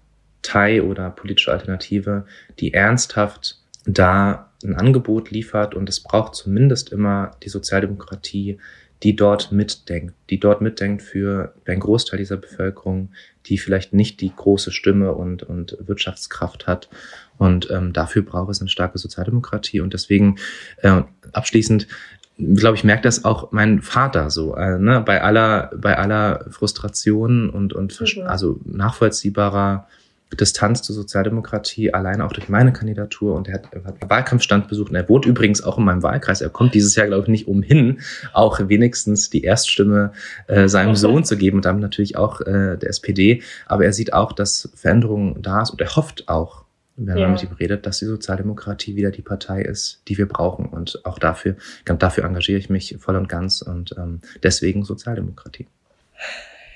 oder 0.81 1.09
politische 1.11 1.51
Alternative, 1.51 2.25
die 2.59 2.73
ernsthaft 2.73 3.59
da 3.85 4.51
ein 4.63 4.75
Angebot 4.75 5.31
liefert 5.31 5.75
und 5.75 5.89
es 5.89 6.01
braucht 6.01 6.35
zumindest 6.35 6.91
immer 6.91 7.31
die 7.43 7.49
Sozialdemokratie, 7.49 8.59
die 9.03 9.15
dort 9.15 9.51
mitdenkt, 9.51 10.13
die 10.29 10.39
dort 10.39 10.61
mitdenkt 10.61 11.01
für 11.01 11.55
einen 11.65 11.79
Großteil 11.79 12.19
dieser 12.19 12.37
Bevölkerung, 12.37 13.09
die 13.47 13.57
vielleicht 13.57 13.93
nicht 13.93 14.21
die 14.21 14.31
große 14.35 14.71
Stimme 14.71 15.13
und, 15.13 15.43
und 15.43 15.77
Wirtschaftskraft 15.79 16.67
hat. 16.67 16.89
Und 17.37 17.71
ähm, 17.71 17.93
dafür 17.93 18.21
braucht 18.21 18.51
es 18.51 18.61
eine 18.61 18.69
starke 18.69 18.99
Sozialdemokratie. 18.99 19.81
Und 19.81 19.93
deswegen 19.93 20.35
äh, 20.77 21.01
abschließend, 21.33 21.87
glaube 22.37 22.77
ich, 22.77 22.83
merkt 22.83 23.05
das 23.05 23.25
auch 23.25 23.51
mein 23.51 23.81
Vater 23.81 24.29
so, 24.29 24.55
äh, 24.55 24.77
ne? 24.77 25.01
bei 25.03 25.23
aller, 25.23 25.71
bei 25.75 25.97
aller 25.97 26.45
Frustration 26.51 27.49
und, 27.49 27.73
und 27.73 27.99
mhm. 27.99 28.27
also 28.27 28.59
nachvollziehbarer 28.65 29.87
Distanz 30.39 30.81
zur 30.81 30.95
Sozialdemokratie, 30.95 31.93
alleine 31.93 32.25
auch 32.25 32.33
durch 32.33 32.49
meine 32.49 32.73
Kandidatur. 32.73 33.35
Und 33.35 33.47
er 33.47 33.55
hat, 33.55 33.67
er 33.71 33.83
hat 33.83 34.01
einen 34.01 34.09
Wahlkampfstand 34.09 34.67
besucht. 34.67 34.89
Und 34.89 34.95
er 34.95 35.07
wohnt 35.09 35.25
übrigens 35.25 35.63
auch 35.63 35.77
in 35.77 35.83
meinem 35.83 36.03
Wahlkreis. 36.03 36.41
Er 36.41 36.49
kommt 36.49 36.73
dieses 36.73 36.95
Jahr, 36.95 37.07
glaube 37.07 37.23
ich, 37.23 37.29
nicht 37.29 37.47
umhin, 37.47 38.01
auch 38.33 38.59
wenigstens 38.67 39.29
die 39.29 39.43
Erststimme 39.43 40.13
äh, 40.47 40.67
seinem 40.67 40.95
Sohn 41.01 41.23
zu 41.23 41.37
geben 41.37 41.57
und 41.57 41.65
damit 41.65 41.81
natürlich 41.81 42.17
auch 42.17 42.41
äh, 42.41 42.77
der 42.77 42.89
SPD. 42.89 43.41
Aber 43.65 43.85
er 43.85 43.93
sieht 43.93 44.13
auch, 44.13 44.33
dass 44.33 44.69
Veränderungen 44.75 45.41
da 45.41 45.61
ist 45.61 45.71
und 45.71 45.81
er 45.81 45.95
hofft 45.95 46.29
auch, 46.29 46.65
wenn 46.95 47.17
ja. 47.17 47.23
man 47.23 47.33
mit 47.33 47.43
ihm 47.43 47.53
redet, 47.53 47.85
dass 47.85 47.99
die 47.99 48.05
Sozialdemokratie 48.05 48.95
wieder 48.95 49.11
die 49.11 49.21
Partei 49.21 49.61
ist, 49.61 50.01
die 50.07 50.17
wir 50.17 50.27
brauchen. 50.27 50.67
Und 50.67 51.01
auch 51.05 51.19
dafür, 51.19 51.55
dafür 51.85 52.25
engagiere 52.25 52.59
ich 52.59 52.69
mich 52.69 52.95
voll 52.99 53.15
und 53.15 53.29
ganz 53.29 53.61
und 53.61 53.95
ähm, 53.97 54.21
deswegen 54.43 54.83
Sozialdemokratie. 54.83 55.67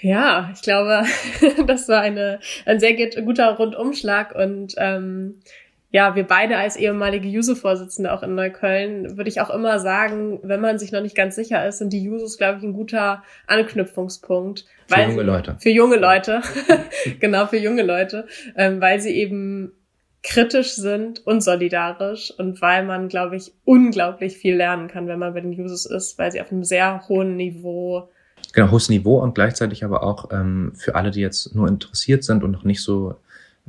Ja, 0.06 0.52
ich 0.54 0.62
glaube, 0.62 1.02
das 1.66 1.90
war 1.90 2.02
eine, 2.02 2.40
ein 2.68 2.80
sehr 2.80 2.94
guter 3.24 3.56
Rundumschlag 3.56 4.36
und 4.36 4.76
ähm, 4.78 5.40
ja, 5.90 6.16
wir 6.16 6.26
beide 6.26 6.58
als 6.58 6.76
ehemalige 6.76 7.28
Juso-Vorsitzende 7.28 8.14
auch 8.14 8.22
in 8.22 8.36
Neukölln, 8.36 9.18
würde 9.18 9.30
ich 9.32 9.42
auch 9.42 9.50
immer 9.50 9.80
sagen, 9.80 10.42
wenn 10.44 10.62
man 10.62 10.78
sich 10.78 10.92
noch 10.92 11.02
nicht 11.02 11.16
ganz 11.16 11.34
sicher 11.34 11.68
ist, 11.68 11.80
sind 11.80 11.92
die 11.92 12.04
Jusos, 12.04 12.38
glaube 12.38 12.60
ich, 12.60 12.64
ein 12.64 12.74
guter 12.74 13.24
Anknüpfungspunkt. 13.48 14.66
Für 14.86 15.02
junge 15.02 15.24
Leute. 15.24 15.56
Für 15.60 15.70
junge 15.72 15.96
Leute. 15.96 16.42
genau, 17.20 17.48
für 17.48 17.58
junge 17.58 17.82
Leute. 17.82 18.28
Ähm, 18.56 18.82
weil 18.82 19.00
sie 19.00 19.16
eben 19.16 19.72
kritisch 20.22 20.74
sind 20.74 21.26
und 21.26 21.42
solidarisch 21.42 22.32
und 22.38 22.62
weil 22.62 22.84
man, 22.84 23.08
glaube 23.08 23.38
ich, 23.38 23.54
unglaublich 23.64 24.38
viel 24.38 24.56
lernen 24.56 24.88
kann, 24.88 25.08
wenn 25.08 25.18
man 25.18 25.34
bei 25.34 25.42
den 25.42 25.54
Jusos 25.54 25.88
ist, 25.88 26.20
weil 26.20 26.32
sie 26.32 26.42
auf 26.42 26.52
einem 26.52 26.64
sehr 26.64 27.08
hohen 27.08 27.38
Niveau 27.38 28.10
genau, 28.54 28.72
hohes 28.72 28.90
Niveau 28.90 29.20
und 29.22 29.36
gleichzeitig 29.36 29.84
aber 29.84 30.04
auch 30.04 30.32
ähm, 30.32 30.74
für 30.76 30.96
alle, 30.96 31.12
die 31.12 31.22
jetzt 31.22 31.56
nur 31.56 31.68
interessiert 31.68 32.24
sind 32.24 32.44
und 32.44 32.52
noch 32.52 32.64
nicht 32.64 32.82
so 32.82 33.16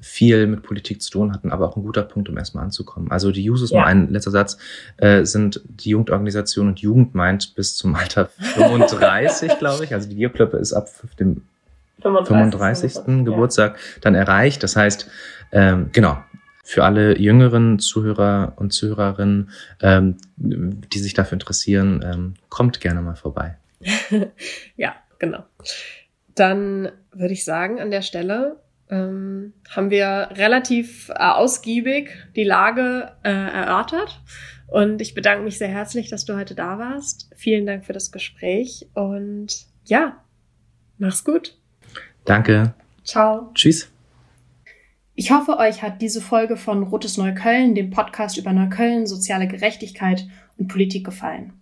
viel 0.01 0.47
mit 0.47 0.63
Politik 0.63 1.01
zu 1.01 1.11
tun 1.11 1.33
hatten, 1.33 1.53
aber 1.53 1.69
auch 1.69 1.77
ein 1.77 1.83
guter 1.83 2.03
Punkt, 2.03 2.29
um 2.29 2.37
erstmal 2.37 2.65
anzukommen. 2.65 3.11
Also 3.11 3.33
die 3.33 3.43
Jusos, 3.43 3.71
ja. 3.71 3.79
nur 3.79 3.87
ein 3.87 4.11
letzter 4.11 4.31
Satz, 4.31 4.59
äh, 4.99 5.25
sind 5.25 5.63
die 5.65 5.91
Jugendorganisation 5.91 6.69
und 6.69 6.81
Jugend 6.81 7.15
meint 7.15 7.55
bis 7.55 7.77
zum 7.77 7.95
Alter 7.95 8.27
35, 8.39 9.59
glaube 9.59 9.85
ich. 9.85 9.95
Also 9.95 10.09
die 10.09 10.17
Bierklöppe 10.17 10.59
ist 10.59 10.75
ab 10.75 10.89
dem 11.19 11.43
35. 12.03 12.93
35. 12.93 13.25
Geburtstag 13.25 13.79
dann 14.03 14.15
erreicht. 14.15 14.63
Das 14.63 14.77
heißt, 14.77 15.09
ähm, 15.53 15.89
genau, 15.93 16.19
für 16.63 16.85
alle 16.85 17.19
jüngeren 17.19 17.79
Zuhörer 17.79 18.53
und 18.57 18.73
Zuhörerinnen, 18.73 19.51
ähm, 19.81 20.17
die 20.37 20.99
sich 20.99 21.15
dafür 21.15 21.35
interessieren, 21.35 22.05
ähm, 22.05 22.35
kommt 22.49 22.81
gerne 22.81 23.01
mal 23.01 23.17
vorbei. 23.17 23.57
ja, 24.77 24.97
genau. 25.19 25.45
Dann 26.35 26.91
würde 27.13 27.33
ich 27.33 27.45
sagen, 27.45 27.81
an 27.81 27.91
der 27.91 28.03
Stelle 28.03 28.61
ähm, 28.91 29.53
haben 29.71 29.91
wir 29.91 30.29
relativ 30.33 31.09
äh, 31.11 31.15
ausgiebig 31.15 32.11
die 32.37 32.45
Lage 32.45 33.13
äh, 33.23 33.31
erörtert. 33.31 34.21
Und 34.69 35.01
ich 35.01 35.15
bedanke 35.15 35.45
mich 35.45 35.59
sehr 35.59 35.69
herzlich, 35.69 36.11
dass 36.11 36.25
du 36.25 36.37
heute 36.37 36.55
da 36.55 36.79
warst. 36.79 37.31
Vielen 37.37 37.67
Dank 37.67 37.85
für 37.85 37.93
das 37.93 38.11
Gespräch 38.11 38.89
und 38.95 39.67
ja, 39.85 40.23
mach's 40.99 41.25
gut. 41.25 41.57
Danke. 42.25 42.75
Ciao. 43.05 43.53
Tschüss. 43.55 43.91
Ich 45.15 45.31
hoffe, 45.31 45.57
euch 45.57 45.83
hat 45.83 46.03
diese 46.03 46.21
Folge 46.21 46.57
von 46.57 46.83
Rotes 46.83 47.17
Neukölln, 47.17 47.75
dem 47.75 47.91
Podcast 47.91 48.37
über 48.37 48.53
Neukölln, 48.53 49.07
soziale 49.07 49.47
Gerechtigkeit 49.47 50.27
und 50.59 50.69
Politik 50.69 51.07
gefallen. 51.07 51.55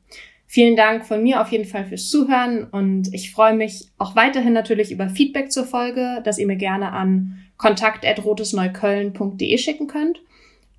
Vielen 0.55 0.77
Dank 0.77 1.05
von 1.05 1.21
mir 1.21 1.41
auf 1.41 1.49
jeden 1.49 1.65
Fall 1.65 1.85
fürs 1.85 2.09
Zuhören 2.09 2.63
und 2.63 3.13
ich 3.13 3.33
freue 3.33 3.57
mich 3.57 3.89
auch 3.99 4.15
weiterhin 4.15 4.53
natürlich 4.53 4.93
über 4.93 5.09
Feedback 5.09 5.51
zur 5.51 5.65
Folge, 5.65 6.21
das 6.23 6.39
ihr 6.39 6.47
mir 6.47 6.55
gerne 6.55 6.93
an 6.93 7.41
kontakt.rotesneukölln.de 7.57 9.59
schicken 9.59 9.89
könnt. 9.89 10.23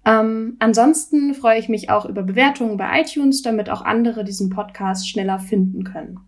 Ähm, 0.05 0.55
ansonsten 0.59 1.33
freue 1.33 1.59
ich 1.59 1.67
mich 1.67 1.89
auch 1.89 2.05
über 2.05 2.23
Bewertungen 2.23 2.77
bei 2.77 3.01
iTunes, 3.01 3.41
damit 3.41 3.69
auch 3.69 3.81
andere 3.81 4.23
diesen 4.23 4.49
Podcast 4.49 5.09
schneller 5.09 5.39
finden 5.39 5.83
können. 5.83 6.21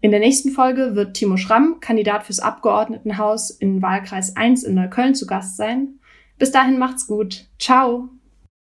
In 0.00 0.12
der 0.12 0.20
nächsten 0.20 0.52
Folge 0.52 0.94
wird 0.94 1.14
Timo 1.14 1.38
Schramm, 1.38 1.80
Kandidat 1.80 2.22
fürs 2.22 2.38
Abgeordnetenhaus 2.38 3.50
in 3.50 3.82
Wahlkreis 3.82 4.36
1 4.36 4.62
in 4.62 4.76
Neukölln 4.76 5.16
zu 5.16 5.26
Gast 5.26 5.56
sein. 5.56 5.98
Bis 6.38 6.52
dahin 6.52 6.78
macht's 6.78 7.08
gut. 7.08 7.48
Ciao! 7.58 8.10